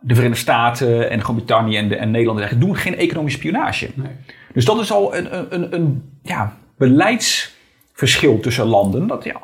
de 0.00 0.14
Verenigde 0.14 0.42
Staten 0.42 1.10
en 1.10 1.22
Groot-Brittannië 1.22 1.76
en, 1.76 1.88
de- 1.88 1.96
en 1.96 2.10
Nederland 2.10 2.60
doen 2.60 2.76
geen 2.76 2.96
economische 2.96 3.38
spionage. 3.38 3.90
Nee. 3.94 4.10
Dus 4.52 4.64
dat 4.64 4.80
is 4.80 4.92
al 4.92 5.16
een, 5.16 5.38
een, 5.38 5.54
een, 5.54 5.74
een 5.74 6.02
ja, 6.22 6.56
beleidsverschil 6.78 8.40
tussen 8.40 8.66
landen. 8.66 9.06
Dat 9.06 9.24
ja, 9.24 9.36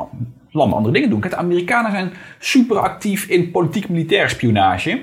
landen 0.50 0.76
andere 0.76 0.94
dingen 0.94 1.10
doen. 1.10 1.20
Kijk, 1.20 1.32
de 1.32 1.38
Amerikanen 1.38 1.90
zijn 1.90 2.12
super 2.38 2.78
actief 2.78 3.26
in 3.26 3.50
politiek-militaire 3.50 4.28
spionage. 4.28 5.02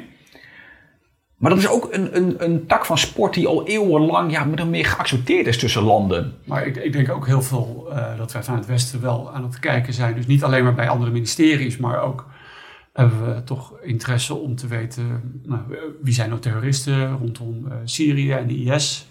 Maar 1.38 1.50
dat 1.50 1.60
is 1.60 1.68
ook 1.70 1.88
een, 1.92 2.16
een, 2.18 2.36
een 2.38 2.66
tak 2.68 2.86
van 2.86 2.98
sport 2.98 3.34
die 3.34 3.48
al 3.48 3.68
eeuwenlang 3.68 4.32
ja, 4.32 4.48
of 4.60 4.66
meer 4.66 4.86
geaccepteerd 4.86 5.48
is 5.48 5.58
tussen 5.58 5.84
landen. 5.84 6.34
Maar 6.46 6.66
ik, 6.66 6.76
ik 6.76 6.94
denk 6.94 7.10
ook 7.10 7.28
heel 7.28 7.42
veel 7.42 7.88
eh, 7.92 8.18
dat 8.18 8.32
wij 8.32 8.44
van 8.44 8.56
het 8.56 8.66
Westen 8.66 9.02
wel 9.02 9.32
aan 9.34 9.44
het 9.44 9.60
kijken 9.60 9.94
zijn. 9.94 10.16
Dus 10.16 10.28
niet 10.28 10.44
alleen 10.44 10.64
maar 10.64 10.74
bij 10.76 10.90
andere 10.90 11.12
ministeries, 11.12 11.78
maar 11.78 12.02
ook 12.02 12.26
hebben 12.94 13.36
we 13.36 13.44
toch 13.44 13.80
interesse 13.82 14.34
om 14.34 14.56
te 14.56 14.68
weten 14.68 15.42
nou, 15.44 15.62
wie 16.02 16.14
zijn 16.14 16.30
nou 16.30 16.42
terroristen 16.42 17.18
rondom 17.18 17.68
eh, 17.68 17.78
Syrië 17.84 18.32
en 18.32 18.48
de 18.48 18.64
IS. 18.64 19.08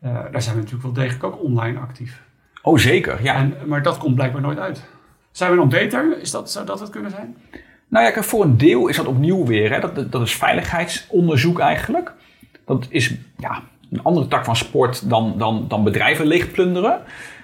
Eh, 0.00 0.12
daar 0.12 0.42
zijn 0.42 0.54
we 0.54 0.60
natuurlijk 0.60 0.82
wel 0.82 1.04
degelijk 1.04 1.24
ook 1.24 1.42
online 1.42 1.78
actief. 1.78 2.22
Oh, 2.62 2.78
zeker. 2.78 3.22
Ja. 3.22 3.34
En, 3.34 3.54
maar 3.66 3.82
dat 3.82 3.98
komt 3.98 4.14
blijkbaar 4.14 4.42
nooit 4.42 4.58
uit. 4.58 4.84
Zijn 5.30 5.50
we 5.50 5.56
nog 5.56 5.68
beter? 5.68 6.20
Is 6.20 6.30
dat, 6.30 6.50
zou 6.50 6.66
dat 6.66 6.80
het 6.80 6.90
kunnen 6.90 7.10
zijn? 7.10 7.36
Nou 7.88 8.04
ja, 8.04 8.10
kijk, 8.10 8.24
voor 8.24 8.44
een 8.44 8.56
deel 8.56 8.88
is 8.88 8.96
dat 8.96 9.06
opnieuw 9.06 9.46
weer. 9.46 9.72
Hè, 9.72 9.80
dat, 9.80 10.12
dat 10.12 10.22
is 10.22 10.34
veiligheidsonderzoek 10.34 11.58
eigenlijk. 11.58 12.12
Dat 12.64 12.86
is 12.88 13.14
ja, 13.36 13.62
een 13.90 14.02
andere 14.02 14.28
tak 14.28 14.44
van 14.44 14.56
sport 14.56 15.08
dan, 15.10 15.34
dan, 15.38 15.64
dan 15.68 15.84
bedrijven 15.84 16.26
leegplunderen. 16.26 17.00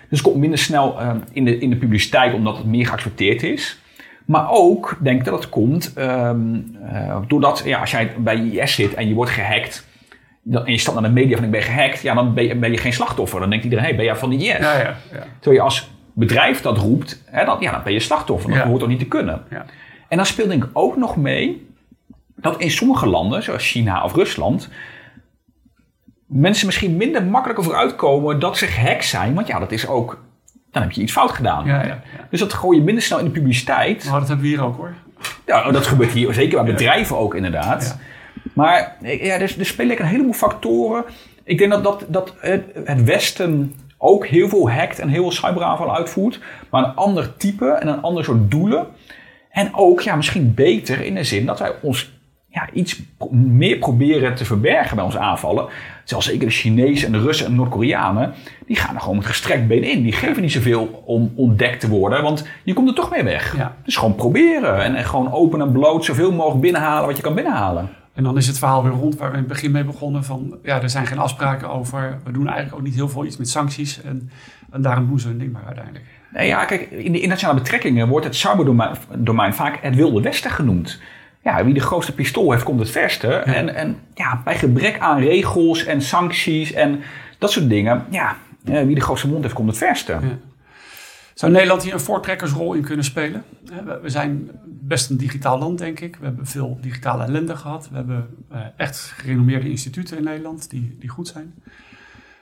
Dus 0.08 0.18
het 0.18 0.20
komt 0.20 0.36
minder 0.36 0.58
snel 0.58 1.00
eh, 1.00 1.14
in, 1.32 1.44
de, 1.44 1.58
in 1.58 1.70
de 1.70 1.76
publiciteit 1.76 2.34
omdat 2.34 2.56
het 2.56 2.66
meer 2.66 2.86
geaccepteerd 2.86 3.42
is. 3.42 3.78
Maar 4.24 4.50
ook 4.50 4.96
denk 5.00 5.18
ik 5.18 5.24
dat 5.24 5.34
het 5.34 5.48
komt 5.48 5.92
ehm, 5.94 6.54
eh, 6.84 7.16
doordat 7.28 7.62
ja, 7.64 7.80
als 7.80 7.90
jij 7.90 8.12
bij 8.18 8.36
IS 8.36 8.74
zit 8.74 8.94
en 8.94 9.08
je 9.08 9.14
wordt 9.14 9.30
gehackt. 9.30 9.86
dan- 10.42 10.66
En 10.66 10.72
je 10.72 10.78
stapt 10.78 11.00
naar 11.00 11.08
de 11.08 11.14
media 11.20 11.36
van 11.36 11.44
ik 11.44 11.50
ben 11.50 11.62
gehackt. 11.62 12.00
Ja, 12.02 12.14
dan 12.14 12.34
ben 12.34 12.44
je, 12.44 12.56
ben 12.56 12.70
je 12.70 12.78
geen 12.78 12.92
slachtoffer. 12.92 13.40
Dan 13.40 13.48
denkt 13.50 13.64
iedereen, 13.64 13.84
hey, 13.84 13.96
ben 13.96 14.04
jij 14.04 14.16
van 14.16 14.30
de 14.30 14.36
IS? 14.36 14.42
Ja, 14.42 14.56
ja, 14.78 14.96
ja. 15.12 15.24
Terwijl 15.40 15.56
je 15.56 15.60
als 15.60 15.90
bedrijf 16.12 16.60
dat 16.60 16.78
roept, 16.78 17.22
hè, 17.26 17.44
dan, 17.44 17.56
ja, 17.60 17.70
dan 17.72 17.82
ben 17.84 17.92
je 17.92 18.00
slachtoffer. 18.00 18.50
Dat 18.50 18.58
hoort 18.66 18.80
toch 18.80 18.88
niet 18.88 18.98
te 18.98 19.06
kunnen. 19.08 19.42
ja. 19.50 19.64
En 20.08 20.16
dan 20.16 20.26
speelt 20.26 20.48
denk 20.48 20.64
ik 20.64 20.70
ook 20.72 20.96
nog 20.96 21.16
mee 21.16 21.66
dat 22.36 22.60
in 22.60 22.70
sommige 22.70 23.06
landen, 23.06 23.42
zoals 23.42 23.70
China 23.70 24.04
of 24.04 24.14
Rusland, 24.14 24.68
mensen 26.26 26.66
misschien 26.66 26.96
minder 26.96 27.24
makkelijk 27.24 27.62
vooruitkomen 27.62 28.38
dat 28.40 28.56
ze 28.58 28.66
gehackt 28.66 29.04
zijn. 29.04 29.34
Want 29.34 29.46
ja, 29.46 29.58
dat 29.58 29.72
is 29.72 29.86
ook, 29.88 30.22
dan 30.74 30.82
heb 30.82 30.92
je 30.92 31.00
iets 31.00 31.12
fout 31.12 31.30
gedaan. 31.30 31.66
Ja, 31.66 31.84
ja. 31.86 32.00
Dus 32.30 32.40
dat 32.40 32.52
gooi 32.52 32.78
je 32.78 32.84
minder 32.84 33.02
snel 33.02 33.18
in 33.18 33.24
de 33.24 33.30
publiciteit. 33.30 34.04
Maar 34.10 34.18
dat 34.18 34.28
hebben 34.28 34.46
we 34.46 34.52
hier 34.52 34.62
ook 34.62 34.76
hoor. 34.76 34.94
Ja, 35.46 35.70
dat 35.70 35.86
gebeurt 35.86 36.12
hier 36.12 36.34
zeker 36.34 36.64
bij 36.64 36.72
bedrijven 36.72 37.18
ook 37.18 37.34
inderdaad. 37.34 37.98
Maar 38.52 38.96
ja, 39.00 39.34
er, 39.34 39.54
er 39.58 39.66
spelen 39.66 40.00
een 40.00 40.06
heleboel 40.06 40.32
factoren. 40.32 41.04
Ik 41.44 41.58
denk 41.58 41.70
dat, 41.70 41.84
dat, 41.84 42.04
dat 42.08 42.34
het, 42.38 42.64
het 42.84 43.04
Westen 43.04 43.74
ook 43.98 44.26
heel 44.26 44.48
veel 44.48 44.70
hackt 44.70 44.98
en 44.98 45.08
heel 45.08 45.22
veel 45.22 45.32
cyberaanvallen 45.32 45.94
uitvoert. 45.94 46.40
Maar 46.70 46.84
een 46.84 46.94
ander 46.94 47.36
type 47.36 47.66
en 47.66 47.88
een 47.88 48.02
ander 48.02 48.24
soort 48.24 48.50
doelen. 48.50 48.86
En 49.50 49.74
ook 49.74 50.00
ja, 50.00 50.16
misschien 50.16 50.54
beter 50.54 51.04
in 51.04 51.14
de 51.14 51.24
zin 51.24 51.46
dat 51.46 51.58
wij 51.58 51.72
ons 51.82 52.12
ja, 52.48 52.68
iets 52.72 53.02
meer 53.30 53.78
proberen 53.78 54.34
te 54.34 54.44
verbergen 54.44 54.96
bij 54.96 55.04
onze 55.04 55.18
aanvallen. 55.18 55.68
Zelfs 56.04 56.26
zeker 56.26 56.46
de 56.46 56.52
Chinezen 56.52 57.06
en 57.06 57.12
de 57.12 57.20
Russen 57.20 57.46
en 57.46 57.52
de 57.52 57.58
Noord-Koreanen. 57.58 58.32
Die 58.66 58.76
gaan 58.76 58.94
er 58.94 59.00
gewoon 59.00 59.16
met 59.16 59.26
gestrekt 59.26 59.66
been 59.66 59.82
in. 59.82 60.02
Die 60.02 60.12
geven 60.12 60.42
niet 60.42 60.52
zoveel 60.52 61.02
om 61.06 61.32
ontdekt 61.34 61.80
te 61.80 61.88
worden. 61.88 62.22
Want 62.22 62.46
je 62.64 62.72
komt 62.72 62.88
er 62.88 62.94
toch 62.94 63.10
mee 63.10 63.22
weg. 63.22 63.56
Ja. 63.56 63.76
Dus 63.84 63.96
gewoon 63.96 64.14
proberen. 64.14 64.84
En, 64.84 64.94
en 64.94 65.04
gewoon 65.04 65.32
open 65.32 65.60
en 65.60 65.72
bloot 65.72 66.04
zoveel 66.04 66.32
mogelijk 66.32 66.60
binnenhalen 66.60 67.06
wat 67.06 67.16
je 67.16 67.22
kan 67.22 67.34
binnenhalen. 67.34 67.88
En 68.14 68.24
dan 68.24 68.36
is 68.36 68.46
het 68.46 68.58
verhaal 68.58 68.82
weer 68.82 68.92
rond 68.92 69.16
waar 69.16 69.28
we 69.30 69.36
in 69.36 69.42
het 69.42 69.52
begin 69.52 69.70
mee 69.70 69.84
begonnen. 69.84 70.24
Van 70.24 70.58
ja, 70.62 70.82
er 70.82 70.90
zijn 70.90 71.06
geen 71.06 71.18
afspraken 71.18 71.70
over. 71.70 72.18
We 72.24 72.32
doen 72.32 72.46
eigenlijk 72.46 72.76
ook 72.76 72.84
niet 72.84 72.94
heel 72.94 73.08
veel 73.08 73.24
iets 73.24 73.36
met 73.36 73.48
sancties. 73.48 74.02
En, 74.02 74.30
en 74.70 74.82
daarom 74.82 75.06
doen 75.06 75.20
ze 75.20 75.28
hun 75.28 75.38
ding 75.38 75.52
maar 75.52 75.64
uiteindelijk. 75.66 76.04
Nee, 76.32 76.46
ja, 76.46 76.64
kijk, 76.64 76.90
in 76.90 77.12
de 77.12 77.18
internationale 77.18 77.60
betrekkingen 77.60 78.08
wordt 78.08 78.26
het 78.26 78.36
cyberdomein 78.36 78.96
domein 79.18 79.54
vaak 79.54 79.78
het 79.82 79.94
wilde 79.94 80.20
westen 80.20 80.50
genoemd. 80.50 81.00
Ja, 81.44 81.64
wie 81.64 81.74
de 81.74 81.80
grootste 81.80 82.14
pistool 82.14 82.50
heeft, 82.52 82.62
komt 82.64 82.78
het 82.80 82.90
verste. 82.90 83.28
En, 83.34 83.74
en 83.74 83.96
ja, 84.14 84.40
bij 84.44 84.58
gebrek 84.58 84.98
aan 84.98 85.18
regels 85.20 85.84
en 85.84 86.02
sancties 86.02 86.72
en 86.72 87.00
dat 87.38 87.50
soort 87.52 87.68
dingen, 87.68 88.04
ja, 88.10 88.36
eh, 88.64 88.82
wie 88.82 88.94
de 88.94 89.00
grootste 89.00 89.28
mond 89.28 89.42
heeft, 89.42 89.54
komt 89.54 89.68
het 89.68 89.78
verste. 89.78 90.12
Ja. 90.12 90.20
Zou 91.34 91.52
Nederland 91.52 91.82
hier 91.82 91.92
een 91.92 92.00
voortrekkersrol 92.00 92.72
in 92.74 92.82
kunnen 92.82 93.04
spelen? 93.04 93.42
Eh, 93.70 93.76
we- 93.84 93.98
We 94.02 94.08
zijn 94.08 94.50
best 94.66 95.10
een 95.10 95.16
digitaal 95.16 95.58
land, 95.58 95.78
denk 95.78 96.00
ik. 96.00 96.16
We 96.16 96.24
hebben 96.24 96.46
veel 96.46 96.78
digitale 96.80 97.24
ellende 97.24 97.56
gehad. 97.56 97.88
We 97.90 97.96
hebben 97.96 98.26
eh, 98.50 98.60
echt 98.76 98.98
gerenommeerde 98.98 99.70
instituten 99.70 100.16
in 100.18 100.24
Nederland 100.24 100.70
die, 100.70 100.96
die 101.00 101.08
goed 101.08 101.28
zijn. 101.28 101.54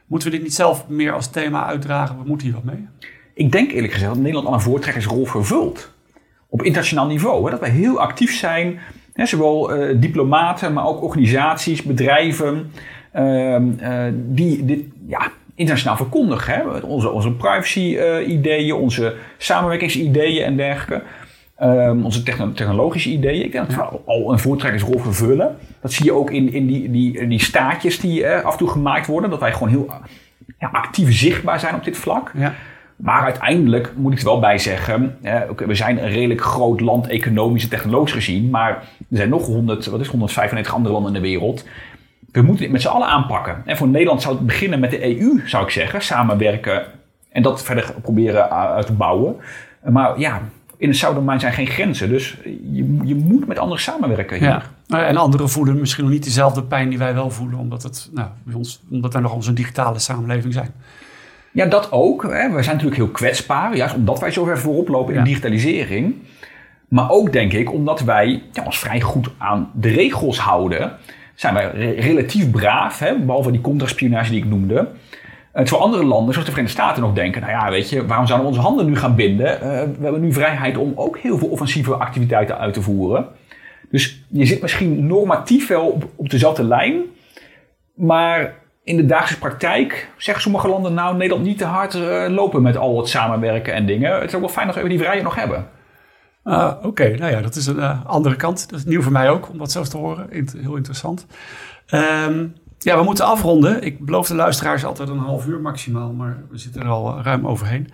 Moeten 0.07 0.31
we 0.31 0.35
dit 0.35 0.45
niet 0.45 0.55
zelf 0.55 0.89
meer 0.89 1.13
als 1.13 1.31
thema 1.31 1.67
uitdragen? 1.67 2.19
We 2.19 2.25
moeten 2.27 2.47
hier 2.47 2.57
wat 2.57 2.65
mee. 2.65 2.87
Ik 3.35 3.53
denk 3.53 3.71
eerlijk 3.71 3.93
gezegd 3.93 4.11
dat 4.13 4.21
Nederland 4.21 4.47
al 4.47 4.55
een 4.55 4.61
voortrekkersrol 4.61 5.27
vervult. 5.27 5.93
Op 6.53 6.63
internationaal 6.63 7.07
niveau. 7.07 7.45
Hè, 7.45 7.51
dat 7.51 7.61
wij 7.61 7.71
heel 7.71 8.01
actief 8.01 8.35
zijn. 8.37 8.79
Hè, 9.13 9.27
zowel 9.27 9.73
eh, 9.75 9.97
diplomaten, 10.01 10.73
maar 10.73 10.87
ook 10.87 11.03
organisaties, 11.03 11.83
bedrijven. 11.83 12.71
ehm, 13.13 13.65
eh, 13.79 14.05
die 14.15 14.65
dit 14.65 14.81
ja, 15.07 15.31
internationaal 15.55 15.97
verkondigen. 15.97 16.55
Hè? 16.55 16.79
Onze, 16.79 17.11
onze 17.11 17.33
privacy-ideeën, 17.33 18.75
onze 18.75 19.15
samenwerkingsideeën 19.39 20.45
en 20.45 20.57
dergelijke. 20.57 21.05
Ehm, 21.57 22.05
onze 22.05 22.23
techno- 22.23 22.53
technologische 22.53 23.11
ideeën. 23.11 23.45
Ik 23.45 23.53
denk 23.53 23.71
dat 23.71 23.91
we 23.91 23.99
al 24.07 24.33
een 24.33 24.39
voortrekkersrol 24.39 24.99
vervullen. 24.99 25.57
Dat 25.81 25.93
zie 25.93 26.05
je 26.05 26.13
ook 26.13 26.31
in, 26.31 26.53
in 26.53 26.67
die, 26.67 26.91
die, 26.91 27.27
die 27.29 27.41
staatjes 27.43 28.01
die 28.01 28.25
eh, 28.25 28.45
af 28.45 28.53
en 28.53 28.59
toe 28.59 28.69
gemaakt 28.71 29.07
worden. 29.07 29.31
Dat 29.31 29.41
wij 29.41 29.53
gewoon 29.53 29.69
heel 29.69 29.87
ja, 30.59 30.69
actief 30.73 31.15
zichtbaar 31.17 31.61
zijn 31.61 31.75
op 31.75 31.85
dit 31.85 31.97
vlak. 31.97 32.33
Ja. 32.37 32.55
Maar 33.03 33.23
uiteindelijk 33.23 33.93
moet 33.97 34.13
ik 34.13 34.19
er 34.19 34.25
wel 34.25 34.41
bij 34.41 34.59
zeggen, 34.59 35.17
eh, 35.23 35.41
we 35.57 35.75
zijn 35.75 36.03
een 36.03 36.11
redelijk 36.11 36.41
groot 36.41 36.81
land 36.81 37.07
economisch 37.07 37.63
en 37.63 37.69
technologisch 37.69 38.13
gezien, 38.13 38.51
maar 38.51 38.71
er 38.99 39.17
zijn 39.17 39.29
nog 39.29 39.47
100, 39.47 39.87
wat 39.87 40.01
is 40.01 40.09
195 40.09 40.75
andere 40.75 40.95
landen 40.95 41.15
in 41.15 41.23
de 41.23 41.29
wereld. 41.29 41.65
We 42.33 42.43
moeten 42.43 42.63
dit 42.63 42.73
met 42.73 42.83
z'n 42.83 42.89
allen 42.89 43.09
aanpakken. 43.09 43.63
En 43.65 43.77
voor 43.77 43.89
Nederland 43.89 44.23
zou 44.23 44.35
het 44.35 44.47
beginnen 44.47 44.81
met 44.81 44.91
de 44.91 45.21
EU, 45.21 45.43
zou 45.47 45.65
ik 45.65 45.71
zeggen, 45.71 46.03
samenwerken 46.03 46.85
en 47.29 47.43
dat 47.43 47.63
verder 47.63 47.95
proberen 48.03 48.51
uit 48.51 48.87
te 48.87 48.93
bouwen. 48.93 49.37
Maar 49.91 50.19
ja, 50.19 50.43
in 50.77 50.89
het 50.89 50.97
zoutdomein 50.97 51.41
zijn 51.41 51.53
geen 51.53 51.67
grenzen, 51.67 52.09
dus 52.09 52.39
je, 52.73 52.99
je 53.05 53.15
moet 53.15 53.47
met 53.47 53.59
anderen 53.59 53.83
samenwerken 53.83 54.39
hier. 54.39 54.49
Ja. 54.49 54.63
Nou, 54.87 55.05
En 55.05 55.17
anderen 55.17 55.49
voelen 55.49 55.79
misschien 55.79 56.05
nog 56.05 56.13
niet 56.13 56.25
dezelfde 56.25 56.63
pijn 56.63 56.89
die 56.89 56.99
wij 56.99 57.15
wel 57.15 57.31
voelen, 57.31 57.59
omdat, 57.59 57.83
het, 57.83 58.09
nou, 58.13 58.29
bij 58.43 58.55
ons, 58.55 58.83
omdat 58.91 59.13
wij 59.13 59.23
nog 59.23 59.35
onze 59.35 59.53
digitale 59.53 59.99
samenleving 59.99 60.53
zijn. 60.53 60.75
Ja, 61.53 61.67
dat 61.67 61.93
ook. 61.93 62.23
Hè. 62.23 62.29
We 62.51 62.63
zijn 62.63 62.77
natuurlijk 62.77 62.97
heel 62.97 63.09
kwetsbaar, 63.11 63.77
juist 63.77 63.95
omdat 63.95 64.21
wij 64.21 64.31
zo 64.31 64.45
ver 64.45 64.59
voorop 64.59 64.89
lopen 64.89 65.13
in 65.13 65.19
Ja. 65.19 65.25
digitalisering. 65.25 66.15
Maar 66.89 67.11
ook 67.11 67.33
denk 67.33 67.53
ik 67.53 67.73
omdat 67.73 68.01
wij 68.01 68.43
ja, 68.53 68.65
ons 68.65 68.79
vrij 68.79 69.01
goed 69.01 69.31
aan 69.39 69.71
de 69.75 69.89
regels 69.89 70.39
houden, 70.39 70.93
zijn 71.35 71.55
wij 71.55 71.71
re- 71.71 71.91
relatief 72.01 72.51
braaf, 72.51 72.99
hè, 72.99 73.19
behalve 73.19 73.51
die 73.51 73.61
contraspionage 73.61 74.31
die 74.31 74.39
ik 74.43 74.49
noemde. 74.49 74.89
Eh, 75.53 75.63
terwijl 75.65 75.83
andere 75.87 76.05
landen, 76.05 76.33
zoals 76.33 76.49
de 76.49 76.53
Verenigde 76.55 76.81
Staten, 76.83 77.03
nog 77.03 77.13
denken: 77.15 77.41
nou 77.41 77.53
ja, 77.53 77.71
weet 77.71 77.91
je, 77.91 78.07
waarom 78.07 78.27
zouden 78.27 78.49
we 78.49 78.55
onze 78.57 78.67
handen 78.69 78.87
nu 78.87 78.97
gaan 78.97 79.15
binden? 79.15 79.61
Eh, 79.61 79.69
we 79.99 80.03
hebben 80.03 80.21
nu 80.21 80.33
vrijheid 80.33 80.77
om 80.77 80.93
ook 80.95 81.19
heel 81.19 81.39
veel 81.39 81.49
offensieve 81.49 81.95
activiteiten 81.95 82.59
uit 82.59 82.75
te 82.75 82.83
voeren. 82.83 83.27
Dus 83.91 84.25
je 84.29 84.45
zit 84.45 84.63
misschien 84.63 85.07
normatief 85.07 85.69
wel 85.69 85.87
op, 85.89 86.09
op 86.17 86.31
dezelfde 86.31 86.65
lijn, 86.65 87.01
maar 87.95 88.55
in 88.85 88.97
de 88.97 89.07
dagelijkse 89.07 89.39
praktijk 89.39 90.09
zeggen 90.17 90.43
sommige 90.43 90.69
landen 90.69 90.95
nou 90.95 91.17
Nederland 91.17 91.47
niet 91.47 91.59
te 91.59 91.65
hard 91.65 91.95
eh, 91.95 92.25
lopen 92.29 92.63
met 92.63 92.77
al 92.77 92.99
het 92.99 93.09
samenwerken 93.09 93.75
en 93.75 93.87
dingen. 93.87 94.15
Het 94.15 94.29
is 94.29 94.35
ook 94.35 94.41
wel 94.41 94.51
fijn 94.51 94.67
dat 94.67 94.77
we 94.77 94.89
die 94.89 94.99
vrijheid 94.99 95.23
nog 95.23 95.35
hebben. 95.35 95.69
Ah, 96.43 96.85
Oké, 96.85 97.17
nou 97.17 97.33
ja, 97.33 97.41
dat 97.41 97.55
is 97.55 97.67
een 97.67 97.79
eh, 97.81 98.07
andere 98.07 98.37
kant. 98.37 98.71
Dat 98.71 98.79
is 98.79 98.85
nieuw 98.85 99.03
voor 99.03 99.13
mij 99.13 99.31
ook, 99.31 99.49
om 99.51 99.59
dat 99.59 99.73
zelfs 99.73 99.89
te 99.89 99.97
horen. 99.97 100.29
Heel 100.57 100.77
interessant. 100.77 101.27
Ehm, 101.87 102.47
ja, 102.79 102.97
we 102.97 103.03
moeten 103.03 103.25
afronden. 103.25 103.83
Ik 103.83 104.05
beloof 104.05 104.27
de 104.27 104.35
luisteraars 104.35 104.85
altijd 104.85 105.09
een 105.09 105.19
half 105.19 105.47
uur 105.47 105.61
maximaal, 105.61 106.13
maar 106.13 106.43
we 106.51 106.59
zitten 106.59 106.83
er 106.83 106.89
al 106.89 107.17
eh, 107.17 107.25
ruim 107.25 107.47
overheen. 107.47 107.89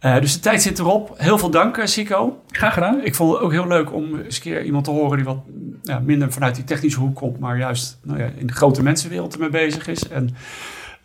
Eh, 0.00 0.20
dus 0.20 0.32
de 0.32 0.40
tijd 0.40 0.62
zit 0.62 0.78
erop. 0.78 1.14
Heel 1.16 1.38
veel 1.38 1.50
dank, 1.50 1.76
eh, 1.76 1.86
Sico. 1.86 2.42
Graag 2.50 2.74
gedaan. 2.74 3.04
Ik 3.04 3.14
vond 3.14 3.32
het 3.32 3.42
ook 3.42 3.52
heel 3.52 3.66
leuk 3.66 3.92
om 3.92 4.20
eens 4.20 4.36
een 4.36 4.42
keer 4.42 4.64
iemand 4.64 4.84
te 4.84 4.90
horen 4.90 5.16
die 5.16 5.26
wat 5.26 5.38
ja, 5.82 5.98
minder 5.98 6.32
vanuit 6.32 6.54
die 6.54 6.64
technische 6.64 7.00
hoek 7.00 7.14
komt, 7.16 7.38
maar 7.38 7.58
juist 7.58 7.98
nou 8.02 8.18
ja, 8.18 8.28
in 8.36 8.46
de 8.46 8.52
grote 8.52 8.82
mensenwereld 8.82 9.32
ermee 9.32 9.48
bezig 9.48 9.86
is. 9.86 10.08
En 10.08 10.30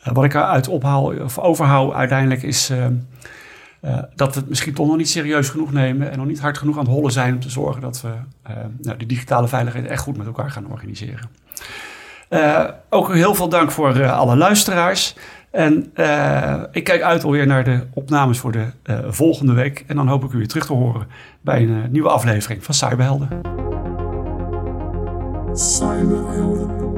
eh, 0.02 0.14
wat 0.14 0.24
ik 0.24 0.34
eruit 0.34 0.68
ophaal 0.68 1.04
of 1.04 1.40
overhoud 1.40 1.94
uiteindelijk 1.94 2.44
is 2.44 2.72
dat 4.16 4.34
we 4.34 4.40
het 4.40 4.50
misschien 4.50 4.74
toch 4.74 4.88
nog 4.88 4.98
niet 4.98 5.10
serieus 5.10 5.50
genoeg 5.50 5.72
nemen 5.72 6.12
en 6.12 6.18
nog 6.18 6.28
niet 6.28 6.40
hard 6.40 6.58
genoeg 6.58 6.78
aan 6.78 6.84
het 6.84 6.94
hollen 6.94 7.12
zijn 7.12 7.34
om 7.34 7.40
te 7.40 7.50
zorgen 7.50 7.82
dat 7.82 8.02
we 8.02 8.10
nou, 8.82 8.98
de 8.98 9.06
digitale 9.06 9.48
veiligheid 9.48 9.86
echt 9.86 10.02
goed 10.02 10.18
met 10.18 10.28
elkaar 10.28 10.52
gaan 10.52 10.68
organiseren. 10.72 11.30
Ook 12.90 13.14
heel 13.14 13.36
veel 13.36 13.50
dank 13.50 13.72
voor 13.72 14.10
alle 14.10 14.36
luisteraars. 14.36 15.16
En 15.56 15.92
eh, 15.94 16.64
ik 16.72 16.84
kijk 16.84 17.02
uit 17.02 17.24
alweer 17.24 17.48
naar 17.48 17.64
de 17.64 17.80
opnames 17.94 18.40
voor 18.40 18.52
de 18.52 18.66
eh, 18.84 19.00
volgende 19.08 19.54
week. 19.54 19.84
En 19.88 19.96
dan 19.96 20.08
hoop 20.08 20.24
ik 20.24 20.32
u 20.32 20.38
weer 20.38 20.48
terug 20.48 20.66
te 20.66 20.74
horen 20.74 21.08
bij 21.42 21.62
een 21.62 21.84
eh, 21.84 21.90
nieuwe 21.90 22.10
aflevering 22.10 22.64
van 22.64 22.74
Cyberhelden. 22.74 23.28
Cyberhelden. 25.54 26.95